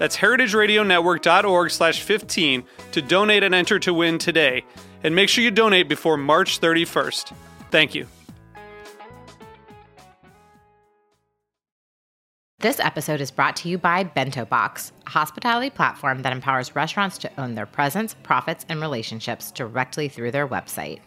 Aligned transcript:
That's 0.00 0.16
heritageradionetwork.org 0.16 1.70
slash 1.70 2.00
15 2.02 2.64
to 2.92 3.02
donate 3.02 3.42
and 3.42 3.54
enter 3.54 3.78
to 3.80 3.92
win 3.92 4.16
today. 4.16 4.64
And 5.04 5.14
make 5.14 5.28
sure 5.28 5.44
you 5.44 5.50
donate 5.50 5.90
before 5.90 6.16
March 6.16 6.58
31st. 6.58 7.34
Thank 7.70 7.94
you. 7.94 8.06
This 12.60 12.80
episode 12.80 13.20
is 13.20 13.30
brought 13.30 13.56
to 13.56 13.68
you 13.68 13.76
by 13.76 14.04
Bento 14.04 14.46
Box, 14.46 14.92
a 15.06 15.10
hospitality 15.10 15.68
platform 15.68 16.22
that 16.22 16.32
empowers 16.32 16.74
restaurants 16.74 17.18
to 17.18 17.30
own 17.38 17.54
their 17.54 17.66
presence, 17.66 18.14
profits, 18.22 18.64
and 18.70 18.80
relationships 18.80 19.50
directly 19.50 20.08
through 20.08 20.30
their 20.30 20.48
website. 20.48 21.00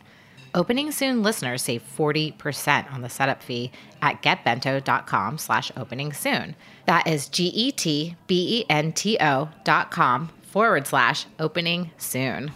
Opening 0.54 0.92
Soon 0.92 1.24
listeners 1.24 1.64
save 1.64 1.82
40% 1.98 2.94
on 2.94 3.02
the 3.02 3.10
setup 3.10 3.42
fee 3.42 3.72
at 4.04 4.22
getbento.com 4.22 5.40
slash 5.40 5.72
opening 5.76 6.14
soon. 6.14 6.56
That 6.86 7.08
is 7.08 7.30
G-E-T-B-E-N-T-O 7.30 8.20
dot 9.64 9.92
com 9.92 10.30
forward 10.42 10.86
slash 10.88 11.26
opening 11.40 11.92
soon. 11.98 12.52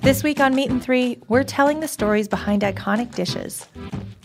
This 0.00 0.22
week 0.22 0.38
on 0.38 0.54
Meat 0.54 0.70
and 0.70 0.82
Three, 0.82 1.18
we're 1.28 1.44
telling 1.44 1.80
the 1.80 1.88
stories 1.88 2.28
behind 2.28 2.60
iconic 2.60 3.14
dishes. 3.14 3.66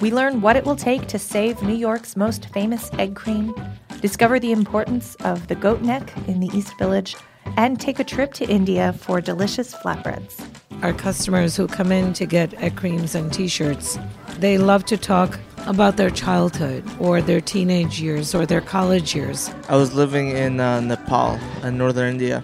We 0.02 0.12
learn 0.12 0.42
what 0.42 0.58
it 0.58 0.66
will 0.66 0.76
take 0.76 1.08
to 1.08 1.18
save 1.18 1.62
New 1.62 1.74
York's 1.74 2.18
most 2.18 2.50
famous 2.50 2.92
egg 3.00 3.16
cream, 3.16 3.56
discover 4.02 4.40
the 4.40 4.52
importance 4.52 5.16
of 5.16 5.48
the 5.48 5.56
goat 5.56 5.82
neck 5.82 6.14
in 6.28 6.42
the 6.42 6.50
East 6.54 6.78
Village, 6.78 7.16
and 7.56 7.80
take 7.80 8.00
a 8.00 8.04
trip 8.04 8.34
to 8.34 8.46
India 8.46 8.94
for 8.94 9.22
delicious 9.22 9.74
flatbreads. 9.74 10.46
Our 10.82 10.94
customers 10.94 11.58
who 11.58 11.68
come 11.68 11.92
in 11.92 12.14
to 12.14 12.26
get 12.26 12.54
egg 12.54 12.78
creams 12.78 13.14
and 13.14 13.34
t 13.34 13.50
shirts, 13.50 14.00
they 14.40 14.58
love 14.58 14.86
to 14.86 14.98
talk 14.98 15.38
about 15.68 15.98
their 15.98 16.10
childhood 16.10 16.86
or 17.00 17.22
their 17.22 17.42
teenage 17.42 18.00
years 18.00 18.34
or 18.34 18.46
their 18.46 18.62
college 18.62 19.14
years. 19.14 19.52
I 19.68 19.76
was 19.76 19.94
living 19.94 20.30
in 20.30 20.62
uh, 20.62 20.80
Nepal, 20.80 21.38
in 21.64 21.78
northern 21.78 22.12
India, 22.12 22.44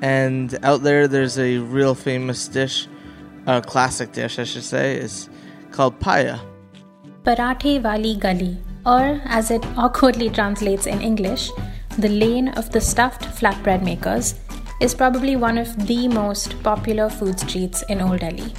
and 0.00 0.56
out 0.62 0.84
there 0.84 1.08
there's 1.08 1.40
a 1.40 1.58
real 1.58 1.96
famous 1.96 2.46
dish, 2.46 2.86
a 3.46 3.60
classic 3.60 4.12
dish, 4.12 4.38
I 4.38 4.44
should 4.44 4.62
say, 4.62 4.96
is 4.96 5.28
called 5.72 5.98
paya. 5.98 6.38
Parathe 7.24 7.82
Wali 7.82 8.14
Gali, 8.16 8.62
or 8.86 9.20
as 9.24 9.50
it 9.50 9.66
awkwardly 9.76 10.30
translates 10.30 10.86
in 10.86 11.00
English, 11.00 11.50
the 11.98 12.08
lane 12.08 12.48
of 12.50 12.70
the 12.70 12.80
stuffed 12.80 13.22
flatbread 13.22 13.82
makers, 13.82 14.36
is 14.80 14.94
probably 14.94 15.36
one 15.36 15.58
of 15.58 15.86
the 15.86 16.08
most 16.08 16.62
popular 16.62 17.08
food 17.08 17.40
streets 17.40 17.82
in 17.88 18.00
Old 18.00 18.20
Delhi. 18.20 18.52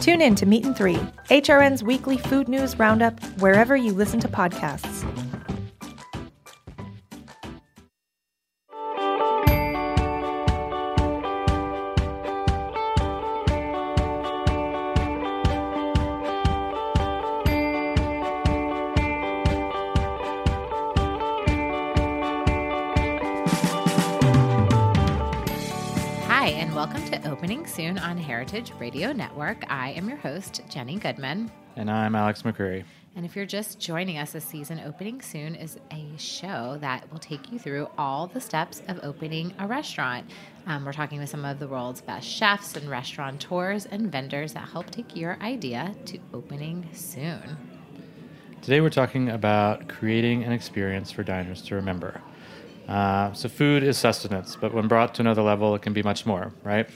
Tune 0.00 0.20
in 0.20 0.34
to 0.36 0.46
Meat 0.46 0.64
and 0.64 0.76
Three, 0.76 0.98
HRN's 1.28 1.84
weekly 1.84 2.18
food 2.18 2.48
news 2.48 2.78
roundup, 2.78 3.22
wherever 3.38 3.76
you 3.76 3.92
listen 3.92 4.18
to 4.20 4.28
podcasts. 4.28 5.29
Opening 27.60 27.74
Soon 27.74 27.98
on 27.98 28.16
Heritage 28.16 28.72
Radio 28.80 29.12
Network. 29.12 29.70
I 29.70 29.90
am 29.90 30.08
your 30.08 30.16
host, 30.16 30.62
Jenny 30.70 30.96
Goodman. 30.96 31.52
And 31.76 31.90
I'm 31.90 32.14
Alex 32.14 32.40
McCreary. 32.40 32.84
And 33.14 33.26
if 33.26 33.36
you're 33.36 33.44
just 33.44 33.78
joining 33.78 34.16
us 34.16 34.32
this 34.32 34.46
season, 34.46 34.80
Opening 34.82 35.20
Soon 35.20 35.54
is 35.56 35.76
a 35.90 36.06
show 36.16 36.78
that 36.80 37.12
will 37.12 37.18
take 37.18 37.52
you 37.52 37.58
through 37.58 37.90
all 37.98 38.28
the 38.28 38.40
steps 38.40 38.80
of 38.88 38.98
opening 39.02 39.52
a 39.58 39.66
restaurant. 39.66 40.30
Um, 40.66 40.86
we're 40.86 40.94
talking 40.94 41.18
with 41.18 41.28
some 41.28 41.44
of 41.44 41.58
the 41.58 41.68
world's 41.68 42.00
best 42.00 42.26
chefs 42.26 42.76
and 42.76 42.88
restaurateurs 42.88 43.84
and 43.84 44.10
vendors 44.10 44.54
that 44.54 44.66
help 44.66 44.90
take 44.90 45.14
your 45.14 45.36
idea 45.42 45.94
to 46.06 46.18
opening 46.32 46.88
soon. 46.94 47.58
Today 48.62 48.80
we're 48.80 48.88
talking 48.88 49.28
about 49.28 49.86
creating 49.86 50.44
an 50.44 50.52
experience 50.52 51.10
for 51.10 51.22
diners 51.22 51.60
to 51.64 51.74
remember. 51.74 52.22
Uh, 52.88 53.34
so, 53.34 53.48
food 53.50 53.82
is 53.82 53.98
sustenance, 53.98 54.56
but 54.56 54.72
when 54.72 54.88
brought 54.88 55.14
to 55.14 55.22
another 55.22 55.42
level, 55.42 55.74
it 55.74 55.82
can 55.82 55.92
be 55.92 56.02
much 56.02 56.24
more, 56.24 56.52
right? 56.64 56.88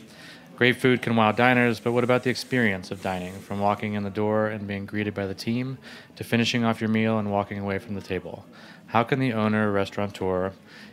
Great 0.56 0.76
food 0.76 1.02
can 1.02 1.16
wow 1.16 1.32
diners, 1.32 1.80
but 1.80 1.90
what 1.90 2.04
about 2.04 2.22
the 2.22 2.30
experience 2.30 2.92
of 2.92 3.02
dining? 3.02 3.32
From 3.40 3.58
walking 3.58 3.94
in 3.94 4.04
the 4.04 4.10
door 4.10 4.46
and 4.46 4.68
being 4.68 4.86
greeted 4.86 5.12
by 5.12 5.26
the 5.26 5.34
team 5.34 5.78
to 6.14 6.22
finishing 6.22 6.62
off 6.62 6.80
your 6.80 6.90
meal 6.90 7.18
and 7.18 7.32
walking 7.32 7.58
away 7.58 7.80
from 7.80 7.96
the 7.96 8.00
table. 8.00 8.44
How 8.86 9.02
can 9.02 9.18
the 9.18 9.32
owner, 9.32 9.68
or 9.68 9.72
restaurateur, 9.72 10.52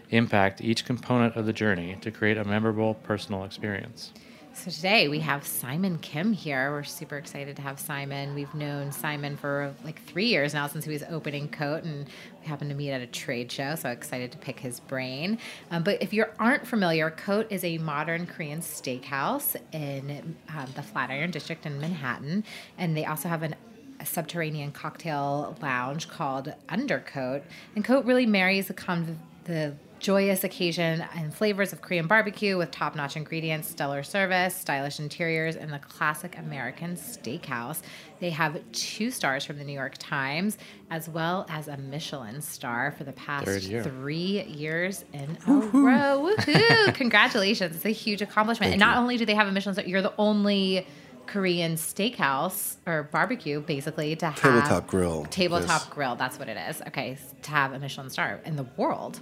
impact 0.10 0.62
each 0.62 0.84
component 0.84 1.36
of 1.36 1.46
the 1.46 1.54
journey 1.54 1.96
to 2.02 2.10
create 2.10 2.38
a 2.38 2.44
memorable 2.44 2.96
personal 2.96 3.44
experience? 3.44 4.12
So 4.54 4.70
today 4.70 5.08
we 5.08 5.20
have 5.20 5.48
Simon 5.48 5.98
Kim 6.00 6.34
here. 6.34 6.72
We're 6.72 6.84
super 6.84 7.18
excited 7.18 7.56
to 7.56 7.62
have 7.62 7.80
Simon. 7.80 8.36
We've 8.36 8.54
known 8.54 8.92
Simon 8.92 9.38
for 9.38 9.74
like 9.86 10.04
three 10.04 10.26
years 10.26 10.54
now 10.54 10.68
since 10.68 10.84
he 10.84 10.92
was 10.92 11.04
opening 11.10 11.48
Cote, 11.48 11.84
and 11.84 12.08
we 12.42 12.48
happened 12.48 12.70
to 12.70 12.76
meet 12.76 12.92
at 12.92 13.02
a 13.02 13.08
trade 13.08 13.50
show. 13.50 13.76
So 13.76 13.90
excited 13.90 14.32
to 14.34 14.38
pick 14.38 14.60
his 14.60 14.82
brain. 14.82 15.40
Um, 15.72 15.84
but 15.84 16.02
if 16.04 16.12
you 16.12 16.26
aren't 16.38 16.68
familiar, 16.68 17.10
Cote 17.12 17.50
is 17.50 17.64
a 17.64 17.78
modern 17.78 18.28
Korean 18.28 18.60
steakhouse 18.60 19.56
in 19.72 20.36
um, 20.50 20.66
the 20.76 20.84
Flatiron 20.84 21.32
District 21.32 21.66
in 21.66 21.80
Manhattan, 21.80 22.44
and 22.78 22.96
they 22.96 23.06
also 23.06 23.30
have 23.30 23.44
an 23.44 23.56
a 24.02 24.06
subterranean 24.06 24.72
cocktail 24.72 25.56
lounge 25.62 26.10
called 26.10 26.54
Undercote. 26.68 27.44
And 27.76 27.86
Cote 27.86 28.04
really 28.04 28.26
marries 28.26 28.68
the, 28.68 29.16
the 29.46 29.76
joyous 30.02 30.44
occasion 30.44 31.06
and 31.16 31.34
flavors 31.34 31.72
of 31.74 31.82
Korean 31.82 32.08
barbecue 32.08 32.58
with 32.58 32.72
top 32.72 32.96
notch 32.96 33.16
ingredients, 33.16 33.70
stellar 33.70 34.02
service, 34.04 34.56
stylish 34.56 35.00
interiors, 35.00 35.56
and 35.56 35.72
the 35.72 35.78
classic 35.80 36.38
American 36.38 36.96
steakhouse. 36.96 37.82
They 38.20 38.32
have 38.32 38.60
two 38.72 39.12
stars 39.12 39.46
from 39.46 39.58
the 39.60 39.64
New 39.64 39.74
York 39.74 39.94
Times, 40.00 40.58
as 40.90 41.08
well 41.08 41.46
as 41.50 41.68
a 41.68 41.78
Michelin 41.78 42.42
star 42.42 42.92
for 42.98 43.04
the 43.04 43.14
past 43.14 43.64
year. 43.64 43.84
three 43.84 44.44
years 44.44 45.06
in 45.14 45.38
a 45.48 45.52
row. 45.54 46.34
Woohoo! 46.36 46.94
Congratulations. 46.96 47.76
It's 47.76 47.86
a 47.86 47.90
huge 47.90 48.22
accomplishment. 48.24 48.72
and 48.74 48.80
not 48.80 48.98
only 48.98 49.18
do 49.18 49.26
they 49.26 49.36
have 49.36 49.48
a 49.48 49.52
Michelin 49.52 49.76
star, 49.76 49.86
you're 49.88 50.02
the 50.02 50.14
only 50.18 50.86
Korean 51.28 51.76
steakhouse 51.76 52.78
or 52.88 53.04
barbecue, 53.04 53.62
basically, 53.62 54.16
to 54.16 54.26
have 54.28 54.36
Tabletop 54.42 54.88
grill. 54.88 55.26
Tabletop 55.30 55.82
Yes. 55.82 55.90
grill. 55.90 56.16
That's 56.16 56.40
what 56.40 56.50
it 56.50 56.58
is. 56.70 56.82
Okay, 56.88 57.18
to 57.44 57.52
have 57.52 57.72
a 57.74 57.80
Michelin 57.80 58.10
star 58.10 58.40
in 58.46 58.56
the 58.56 58.66
world. 58.78 59.20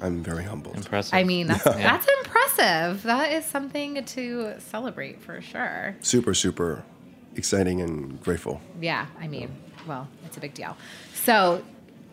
I'm 0.00 0.22
very 0.22 0.44
humbled. 0.44 0.76
Impressive. 0.76 1.14
I 1.14 1.24
mean, 1.24 1.46
that's 1.46 1.64
that's 1.64 2.06
impressive. 2.24 3.02
That 3.04 3.32
is 3.32 3.44
something 3.44 4.04
to 4.04 4.54
celebrate 4.58 5.22
for 5.22 5.40
sure. 5.40 5.96
Super, 6.00 6.34
super 6.34 6.84
exciting 7.34 7.80
and 7.80 8.20
grateful. 8.22 8.60
Yeah, 8.80 9.06
I 9.20 9.28
mean, 9.28 9.50
well, 9.86 10.08
it's 10.24 10.36
a 10.36 10.40
big 10.40 10.54
deal. 10.54 10.76
So, 11.14 11.62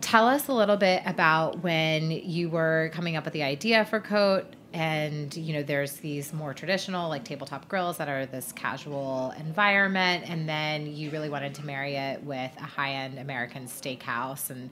tell 0.02 0.28
us 0.28 0.48
a 0.48 0.54
little 0.54 0.78
bit 0.78 1.04
about 1.06 1.62
when 1.64 2.12
you 2.12 2.50
were 2.50 2.92
coming 2.94 3.16
up 3.16 3.26
with 3.26 3.34
the 3.34 3.44
idea 3.44 3.86
for 3.86 4.00
Cote. 4.00 4.46
And, 4.74 5.36
you 5.38 5.54
know, 5.54 5.62
there's 5.62 5.98
these 5.98 6.34
more 6.34 6.52
traditional, 6.54 7.08
like 7.08 7.24
tabletop 7.24 7.68
grills 7.68 7.98
that 7.98 8.10
are 8.10 8.26
this 8.26 8.52
casual 8.54 9.32
environment. 9.40 10.28
And 10.28 10.50
then 10.50 10.88
you 10.88 11.12
really 11.12 11.30
wanted 11.30 11.54
to 11.56 11.66
marry 11.66 11.96
it 11.96 12.24
with 12.24 12.52
a 12.58 12.64
high 12.64 12.94
end 12.94 13.20
American 13.20 13.68
steakhouse. 13.68 14.50
And, 14.50 14.72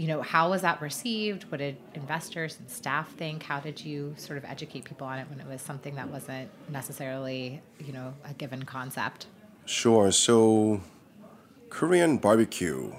you 0.00 0.06
know, 0.06 0.22
how 0.22 0.48
was 0.48 0.62
that 0.62 0.80
received? 0.80 1.42
What 1.50 1.58
did 1.58 1.76
investors 1.94 2.56
and 2.58 2.70
staff 2.70 3.12
think? 3.16 3.42
How 3.42 3.60
did 3.60 3.84
you 3.84 4.14
sort 4.16 4.38
of 4.38 4.46
educate 4.46 4.86
people 4.86 5.06
on 5.06 5.18
it 5.18 5.28
when 5.28 5.38
it 5.38 5.46
was 5.46 5.60
something 5.60 5.94
that 5.96 6.08
wasn't 6.08 6.48
necessarily, 6.70 7.60
you 7.78 7.92
know, 7.92 8.14
a 8.24 8.32
given 8.32 8.62
concept? 8.62 9.26
Sure. 9.66 10.10
So, 10.10 10.80
Korean 11.68 12.16
barbecue, 12.16 12.94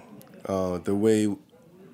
uh, 0.45 0.77
the 0.77 0.93
way 0.93 1.35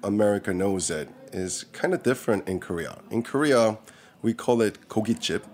America 0.03 0.53
knows 0.53 0.89
it, 0.89 1.07
is 1.31 1.63
kind 1.71 1.93
of 1.93 2.03
different 2.03 2.45
in 2.45 2.59
Korea. 2.59 2.97
In 3.09 3.23
Korea, 3.23 3.77
we 4.21 4.33
call 4.33 4.61
it 4.61 4.89
kogi 4.89 5.17
chip. 5.17 5.45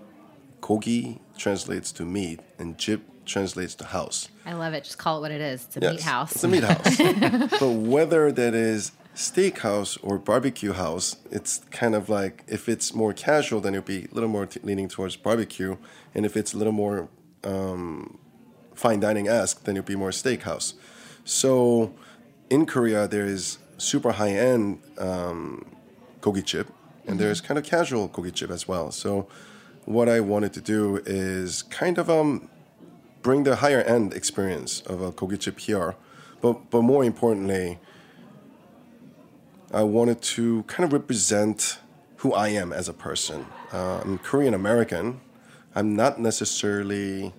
Kogi 0.62 1.20
translates 1.38 1.92
to 1.92 2.04
meat, 2.04 2.40
and 2.58 2.76
chip 2.76 3.02
translates 3.24 3.76
to 3.76 3.84
house. 3.84 4.28
I 4.44 4.54
love 4.54 4.74
it. 4.74 4.82
Just 4.82 4.98
call 4.98 5.18
it 5.18 5.20
what 5.20 5.30
it 5.30 5.40
is. 5.40 5.64
It's 5.66 5.76
a 5.76 5.80
meat 5.92 6.00
house. 6.00 6.32
It's 6.32 6.42
a 6.42 6.48
meat 6.48 6.64
house. 6.64 7.50
but 7.60 7.70
whether 7.70 8.32
that 8.32 8.54
is 8.54 8.90
steakhouse 9.14 9.96
or 10.02 10.18
barbecue 10.18 10.72
house, 10.72 11.16
it's 11.30 11.58
kind 11.70 11.94
of 11.94 12.08
like 12.08 12.42
if 12.48 12.68
it's 12.68 12.94
more 12.94 13.12
casual, 13.12 13.60
then 13.60 13.74
it'll 13.74 13.86
be 13.86 14.08
a 14.10 14.14
little 14.14 14.28
more 14.28 14.46
t- 14.46 14.60
leaning 14.62 14.88
towards 14.88 15.16
barbecue, 15.16 15.76
and 16.14 16.26
if 16.26 16.36
it's 16.36 16.52
a 16.52 16.58
little 16.58 16.72
more 16.72 17.08
um, 17.44 18.18
fine 18.74 19.00
dining 19.00 19.28
esque, 19.28 19.64
then 19.64 19.76
it'll 19.76 19.86
be 19.86 19.96
more 19.96 20.10
steakhouse. 20.10 20.74
So 21.24 21.94
in 22.50 22.66
Korea, 22.66 23.06
there 23.06 23.24
is 23.24 23.58
super 23.78 24.12
high 24.12 24.32
end 24.32 24.80
um, 24.98 25.64
gogi 26.20 26.44
chip, 26.44 26.68
and 27.06 27.18
there's 27.18 27.40
kind 27.40 27.58
of 27.58 27.64
casual 27.64 28.08
gogi 28.08 28.34
chip 28.34 28.50
as 28.50 28.66
well. 28.66 28.90
So 28.90 29.28
what 29.84 30.08
I 30.08 30.20
wanted 30.20 30.52
to 30.54 30.60
do 30.60 31.00
is 31.06 31.62
kind 31.62 31.98
of 31.98 32.10
um, 32.10 32.48
bring 33.22 33.44
the 33.44 33.56
higher 33.56 33.82
end 33.82 34.12
experience 34.12 34.80
of 34.82 35.00
a 35.00 35.12
gogi 35.12 35.38
chip 35.38 35.60
here, 35.60 35.94
but 36.40 36.70
but 36.70 36.82
more 36.82 37.04
importantly, 37.04 37.78
I 39.74 39.82
wanted 39.82 40.22
to 40.22 40.62
kind 40.62 40.84
of 40.84 40.92
represent 40.92 41.80
who 42.18 42.32
I 42.32 42.48
am 42.48 42.72
as 42.72 42.88
a 42.88 42.92
person. 42.92 43.44
Uh, 43.72 44.00
I'm 44.04 44.18
Korean 44.18 44.54
American. 44.54 45.20
I'm 45.74 45.96
not 45.96 46.20
necessarily 46.20 47.34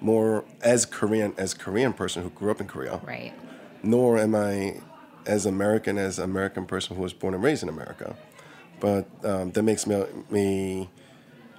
more 0.00 0.46
as 0.62 0.86
Korean 0.86 1.34
as 1.36 1.52
Korean 1.52 1.92
person 1.92 2.22
who 2.22 2.30
grew 2.30 2.50
up 2.50 2.60
in 2.62 2.68
Korea, 2.68 3.02
right. 3.04 3.34
nor 3.82 4.16
am 4.18 4.34
I 4.34 4.80
as 5.26 5.44
American 5.44 5.98
as 5.98 6.18
American 6.18 6.64
person 6.64 6.96
who 6.96 7.02
was 7.02 7.12
born 7.12 7.34
and 7.34 7.42
raised 7.42 7.62
in 7.62 7.68
America. 7.68 8.16
But 8.80 9.06
um, 9.22 9.52
that 9.52 9.62
makes 9.62 9.86
me 9.86 10.02
me. 10.30 10.88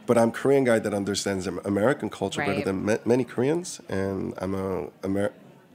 But 0.07 0.17
I'm 0.17 0.31
Korean 0.31 0.63
guy 0.63 0.79
that 0.79 0.93
understands 0.93 1.45
American 1.45 2.09
culture 2.09 2.41
better 2.41 2.63
than 2.63 2.83
ma- 2.83 2.97
many 3.05 3.25
Koreans, 3.25 3.79
and 3.89 4.33
I'm 4.37 4.55
a 4.55 4.87
Amer- 5.03 5.33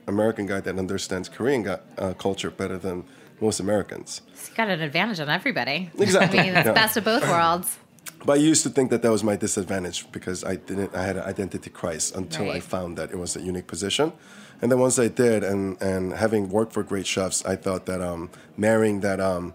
American 0.09 0.47
guy 0.47 0.61
that 0.61 0.77
understands 0.77 1.29
Korean 1.29 1.67
uh, 1.69 2.15
culture 2.15 2.51
better 2.51 2.79
than 2.79 3.05
most 3.41 3.61
Americans. 3.61 4.23
It's 4.33 4.49
got 4.51 4.69
an 4.69 4.81
advantage 4.81 5.21
on 5.21 5.29
everybody. 5.29 5.91
Exactly, 5.99 6.39
I 6.39 6.43
mean, 6.45 6.55
it's 6.57 6.67
yeah. 6.67 6.73
best 6.73 6.97
of 6.97 7.05
both 7.05 7.23
worlds. 7.29 7.79
But 8.25 8.35
I 8.35 8.41
used 8.43 8.63
to 8.65 8.71
think 8.71 8.91
that 8.91 9.01
that 9.03 9.11
was 9.11 9.25
my 9.25 9.37
disadvantage 9.37 10.11
because 10.13 10.45
I 10.45 10.57
didn't. 10.57 10.95
I 10.95 11.03
had 11.03 11.17
an 11.17 11.23
identity 11.23 11.71
crisis 11.71 12.15
until 12.15 12.51
I 12.51 12.61
found 12.61 12.99
that 12.99 13.11
it 13.11 13.19
was 13.19 13.35
a 13.35 13.41
unique 13.41 13.67
position, 13.67 14.13
and 14.61 14.71
then 14.71 14.79
once 14.79 14.99
I 14.99 15.09
did, 15.09 15.43
and 15.43 15.81
and 15.81 16.13
having 16.13 16.51
worked 16.51 16.73
for 16.75 16.83
great 16.83 17.07
chefs, 17.07 17.45
I 17.47 17.57
thought 17.57 17.87
that 17.87 18.03
um, 18.03 18.29
marrying 18.59 19.01
that 19.01 19.21
um, 19.21 19.55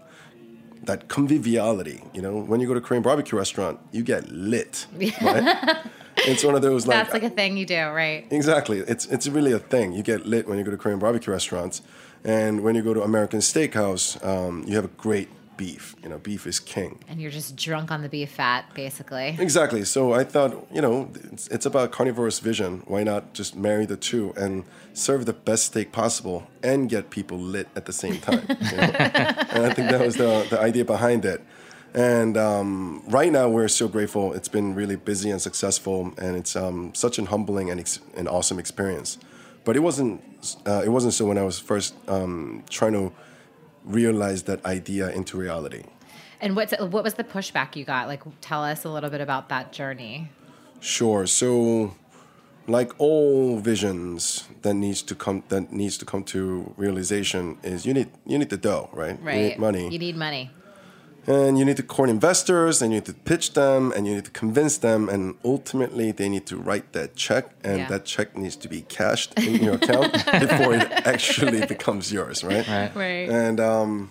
that 0.86 1.08
conviviality. 1.08 2.02
You 2.12 2.22
know, 2.22 2.38
when 2.40 2.60
you 2.60 2.66
go 2.66 2.74
to 2.74 2.80
Korean 2.80 3.02
barbecue 3.02 3.38
restaurant, 3.38 3.78
you 3.92 4.02
get 4.02 4.30
lit. 4.30 4.86
Right? 5.22 5.78
it's 6.18 6.42
one 6.42 6.54
of 6.54 6.62
those 6.62 6.86
like, 6.86 6.96
That's 6.96 7.12
like 7.12 7.22
a 7.22 7.30
thing 7.30 7.56
you 7.56 7.66
do, 7.66 7.88
right? 7.88 8.26
Exactly. 8.30 8.78
It's 8.78 9.06
it's 9.06 9.28
really 9.28 9.52
a 9.52 9.58
thing. 9.58 9.92
You 9.92 10.02
get 10.02 10.26
lit 10.26 10.48
when 10.48 10.58
you 10.58 10.64
go 10.64 10.70
to 10.70 10.76
Korean 10.76 10.98
barbecue 10.98 11.32
restaurants, 11.32 11.82
and 12.26 12.64
when 12.64 12.74
you 12.74 12.82
go 12.82 12.92
to 12.92 13.02
American 13.02 13.38
steakhouse, 13.38 14.22
um, 14.26 14.64
you 14.66 14.74
have 14.74 14.84
a 14.84 14.88
great 14.88 15.28
beef. 15.56 15.94
You 16.02 16.08
know, 16.08 16.18
beef 16.18 16.44
is 16.44 16.58
king. 16.58 16.98
And 17.08 17.20
you're 17.20 17.30
just 17.30 17.54
drunk 17.56 17.92
on 17.92 18.02
the 18.02 18.08
beef 18.08 18.32
fat, 18.32 18.66
basically. 18.74 19.36
Exactly. 19.38 19.84
So 19.84 20.12
I 20.12 20.24
thought, 20.24 20.66
you 20.72 20.80
know, 20.80 21.08
it's, 21.32 21.46
it's 21.48 21.66
about 21.66 21.92
carnivorous 21.92 22.40
vision. 22.40 22.82
Why 22.86 23.04
not 23.04 23.32
just 23.32 23.54
marry 23.54 23.86
the 23.86 23.96
two 23.96 24.34
and 24.36 24.64
serve 24.92 25.24
the 25.24 25.32
best 25.32 25.66
steak 25.66 25.92
possible 25.92 26.48
and 26.64 26.90
get 26.90 27.10
people 27.10 27.38
lit 27.38 27.68
at 27.76 27.86
the 27.86 27.92
same 27.92 28.18
time? 28.18 28.44
you 28.48 28.76
know? 28.76 28.82
and 28.82 29.64
I 29.64 29.72
think 29.72 29.90
that 29.90 30.00
was 30.00 30.16
the, 30.16 30.48
the 30.50 30.60
idea 30.60 30.84
behind 30.84 31.24
it. 31.24 31.40
And 31.94 32.36
um, 32.36 33.04
right 33.06 33.30
now, 33.30 33.48
we're 33.48 33.68
so 33.68 33.86
grateful. 33.86 34.32
It's 34.34 34.48
been 34.48 34.74
really 34.74 34.96
busy 34.96 35.30
and 35.30 35.40
successful, 35.40 36.12
and 36.18 36.36
it's 36.36 36.54
um, 36.54 36.92
such 36.92 37.18
an 37.18 37.26
humbling 37.26 37.70
and 37.70 37.80
ex- 37.80 38.00
an 38.16 38.28
awesome 38.28 38.58
experience. 38.58 39.16
But 39.66 39.74
it 39.76 39.80
wasn't. 39.80 40.22
Uh, 40.64 40.82
it 40.84 40.88
wasn't 40.88 41.12
so 41.12 41.26
when 41.26 41.36
I 41.36 41.42
was 41.42 41.58
first 41.58 41.94
um, 42.08 42.62
trying 42.70 42.92
to 42.92 43.12
realize 43.84 44.44
that 44.44 44.64
idea 44.64 45.10
into 45.10 45.36
reality. 45.36 45.82
And 46.40 46.54
what's 46.54 46.72
what 46.78 47.02
was 47.02 47.14
the 47.14 47.24
pushback 47.24 47.74
you 47.74 47.84
got? 47.84 48.06
Like, 48.06 48.22
tell 48.40 48.62
us 48.62 48.84
a 48.84 48.88
little 48.88 49.10
bit 49.10 49.20
about 49.20 49.48
that 49.48 49.72
journey. 49.72 50.30
Sure. 50.78 51.26
So, 51.26 51.96
like 52.68 52.92
all 52.98 53.58
visions 53.58 54.46
that 54.62 54.74
needs 54.74 55.02
to 55.02 55.16
come 55.16 55.42
that 55.48 55.72
needs 55.72 55.98
to 55.98 56.04
come 56.04 56.22
to 56.24 56.72
realization 56.76 57.58
is 57.64 57.84
you 57.84 57.92
need 57.92 58.08
you 58.24 58.38
need 58.38 58.50
the 58.50 58.56
dough, 58.56 58.88
right? 58.92 59.20
Right. 59.20 59.36
You 59.36 59.48
need 59.48 59.58
money, 59.58 59.88
You 59.90 59.98
need 59.98 60.16
money. 60.16 60.50
And 61.26 61.58
you 61.58 61.64
need 61.64 61.76
to 61.76 61.82
court 61.82 62.08
investors, 62.08 62.80
and 62.82 62.92
you 62.92 62.98
need 63.00 63.06
to 63.06 63.14
pitch 63.14 63.52
them, 63.54 63.92
and 63.94 64.06
you 64.06 64.14
need 64.14 64.24
to 64.26 64.30
convince 64.30 64.78
them, 64.78 65.08
and 65.08 65.34
ultimately 65.44 66.12
they 66.12 66.28
need 66.28 66.46
to 66.46 66.56
write 66.56 66.92
that 66.92 67.16
check, 67.16 67.50
and 67.64 67.78
Yeah. 67.78 67.88
that 67.88 68.04
check 68.04 68.36
needs 68.36 68.56
to 68.56 68.68
be 68.68 68.82
cashed 68.82 69.36
in 69.38 69.54
your 69.64 69.74
account 69.74 70.12
before 70.46 70.74
it 70.74 70.88
actually 71.06 71.66
becomes 71.66 72.12
yours, 72.12 72.44
right? 72.44 72.66
Right. 72.68 72.94
Right. 72.94 73.28
And 73.28 73.58
um, 73.60 74.10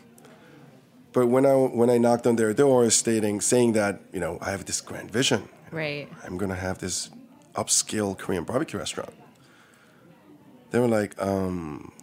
but 1.13 1.27
when 1.27 1.45
I 1.45 1.53
when 1.53 1.89
I 1.89 1.97
knocked 1.97 2.27
on 2.27 2.35
their 2.35 2.53
door, 2.53 2.89
stating 2.89 3.39
saying 3.41 3.73
that 3.73 4.01
you 4.11 4.19
know 4.19 4.37
I 4.41 4.51
have 4.51 4.65
this 4.65 4.81
grand 4.81 5.09
vision, 5.11 5.47
Right. 5.71 6.07
I'm 6.25 6.37
gonna 6.37 6.55
have 6.67 6.77
this 6.79 7.09
upscale 7.55 8.17
Korean 8.17 8.43
barbecue 8.43 8.77
restaurant. 8.79 9.13
They 10.71 10.79
were 10.79 10.89
like, 10.89 11.15
um, 11.21 11.93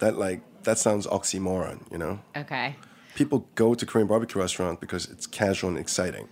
that 0.00 0.18
like 0.18 0.40
that 0.64 0.76
sounds 0.78 1.06
oxymoron, 1.06 1.90
you 1.90 1.96
know. 1.96 2.20
Okay. 2.36 2.76
People 3.14 3.46
go 3.54 3.74
to 3.74 3.86
Korean 3.86 4.08
barbecue 4.08 4.40
restaurant 4.40 4.80
because 4.80 5.06
it's 5.08 5.26
casual 5.26 5.70
and 5.70 5.78
exciting, 5.78 6.28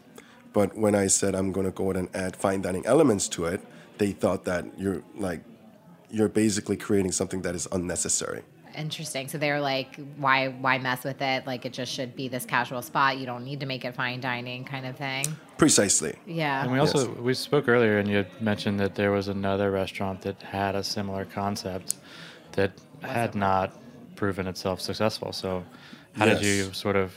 but 0.52 0.76
when 0.76 0.94
I 0.94 1.06
said 1.08 1.34
I'm 1.34 1.52
gonna 1.52 1.70
go 1.70 1.84
ahead 1.90 1.96
and 1.96 2.16
add 2.16 2.36
fine 2.36 2.62
dining 2.62 2.86
elements 2.86 3.28
to 3.28 3.46
it, 3.46 3.60
they 3.98 4.12
thought 4.12 4.44
that 4.44 4.64
you're 4.78 5.02
like 5.16 5.42
you're 6.10 6.28
basically 6.28 6.76
creating 6.76 7.12
something 7.12 7.42
that 7.42 7.54
is 7.54 7.68
unnecessary. 7.72 8.42
Interesting. 8.76 9.26
So 9.28 9.38
they're 9.38 9.60
like, 9.60 9.96
why 10.16 10.48
why 10.48 10.78
mess 10.78 11.02
with 11.02 11.20
it? 11.20 11.46
Like 11.46 11.66
it 11.66 11.72
just 11.72 11.92
should 11.92 12.14
be 12.14 12.28
this 12.28 12.44
casual 12.44 12.80
spot. 12.80 13.18
You 13.18 13.26
don't 13.26 13.44
need 13.44 13.60
to 13.60 13.66
make 13.66 13.84
it 13.84 13.94
fine 13.94 14.20
dining 14.20 14.64
kind 14.64 14.86
of 14.86 14.96
thing. 14.96 15.26
Precisely. 15.56 16.14
Yeah. 16.26 16.62
And 16.62 16.70
we 16.70 16.78
also 16.78 17.10
we 17.14 17.34
spoke 17.34 17.68
earlier, 17.68 17.98
and 17.98 18.08
you 18.08 18.18
had 18.18 18.40
mentioned 18.40 18.78
that 18.80 18.94
there 18.94 19.10
was 19.10 19.26
another 19.28 19.70
restaurant 19.72 20.22
that 20.22 20.40
had 20.42 20.76
a 20.76 20.84
similar 20.84 21.24
concept 21.24 21.96
that 22.52 22.72
had 23.02 23.34
not 23.34 23.72
proven 24.14 24.46
itself 24.46 24.80
successful. 24.80 25.32
So, 25.32 25.64
how 26.18 26.26
did 26.26 26.42
you 26.42 26.72
sort 26.72 26.96
of 26.96 27.12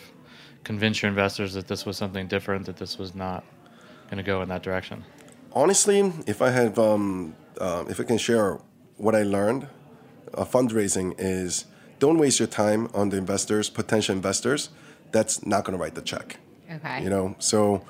convince 0.64 1.02
your 1.02 1.10
investors 1.10 1.54
that 1.54 1.68
this 1.68 1.86
was 1.86 1.98
something 1.98 2.28
different, 2.28 2.66
that 2.68 2.78
this 2.78 2.98
was 2.98 3.16
not 3.16 3.44
going 4.10 4.18
to 4.18 4.24
go 4.24 4.42
in 4.42 4.50
that 4.50 4.64
direction? 4.64 5.04
honestly, 5.54 6.00
if 6.28 6.42
I 6.42 6.50
have, 6.50 6.80
um, 6.80 7.36
uh, 7.60 7.84
if 7.90 8.00
I 8.00 8.04
can 8.04 8.18
share 8.18 8.60
what 8.98 9.16
I 9.16 9.24
learned, 9.24 9.68
uh, 10.34 10.46
fundraising 10.46 11.14
is 11.18 11.66
don't 12.00 12.18
waste 12.18 12.40
your 12.40 12.48
time 12.48 12.88
on 12.94 13.10
the 13.10 13.18
investors, 13.18 13.70
potential 13.70 14.16
investors. 14.16 14.70
That's 15.12 15.46
not 15.46 15.66
going 15.66 15.78
to 15.78 15.82
write 15.84 15.96
the 15.96 16.02
check. 16.02 16.38
okay. 16.74 17.04
You 17.04 17.10
know, 17.10 17.36
so 17.40 17.84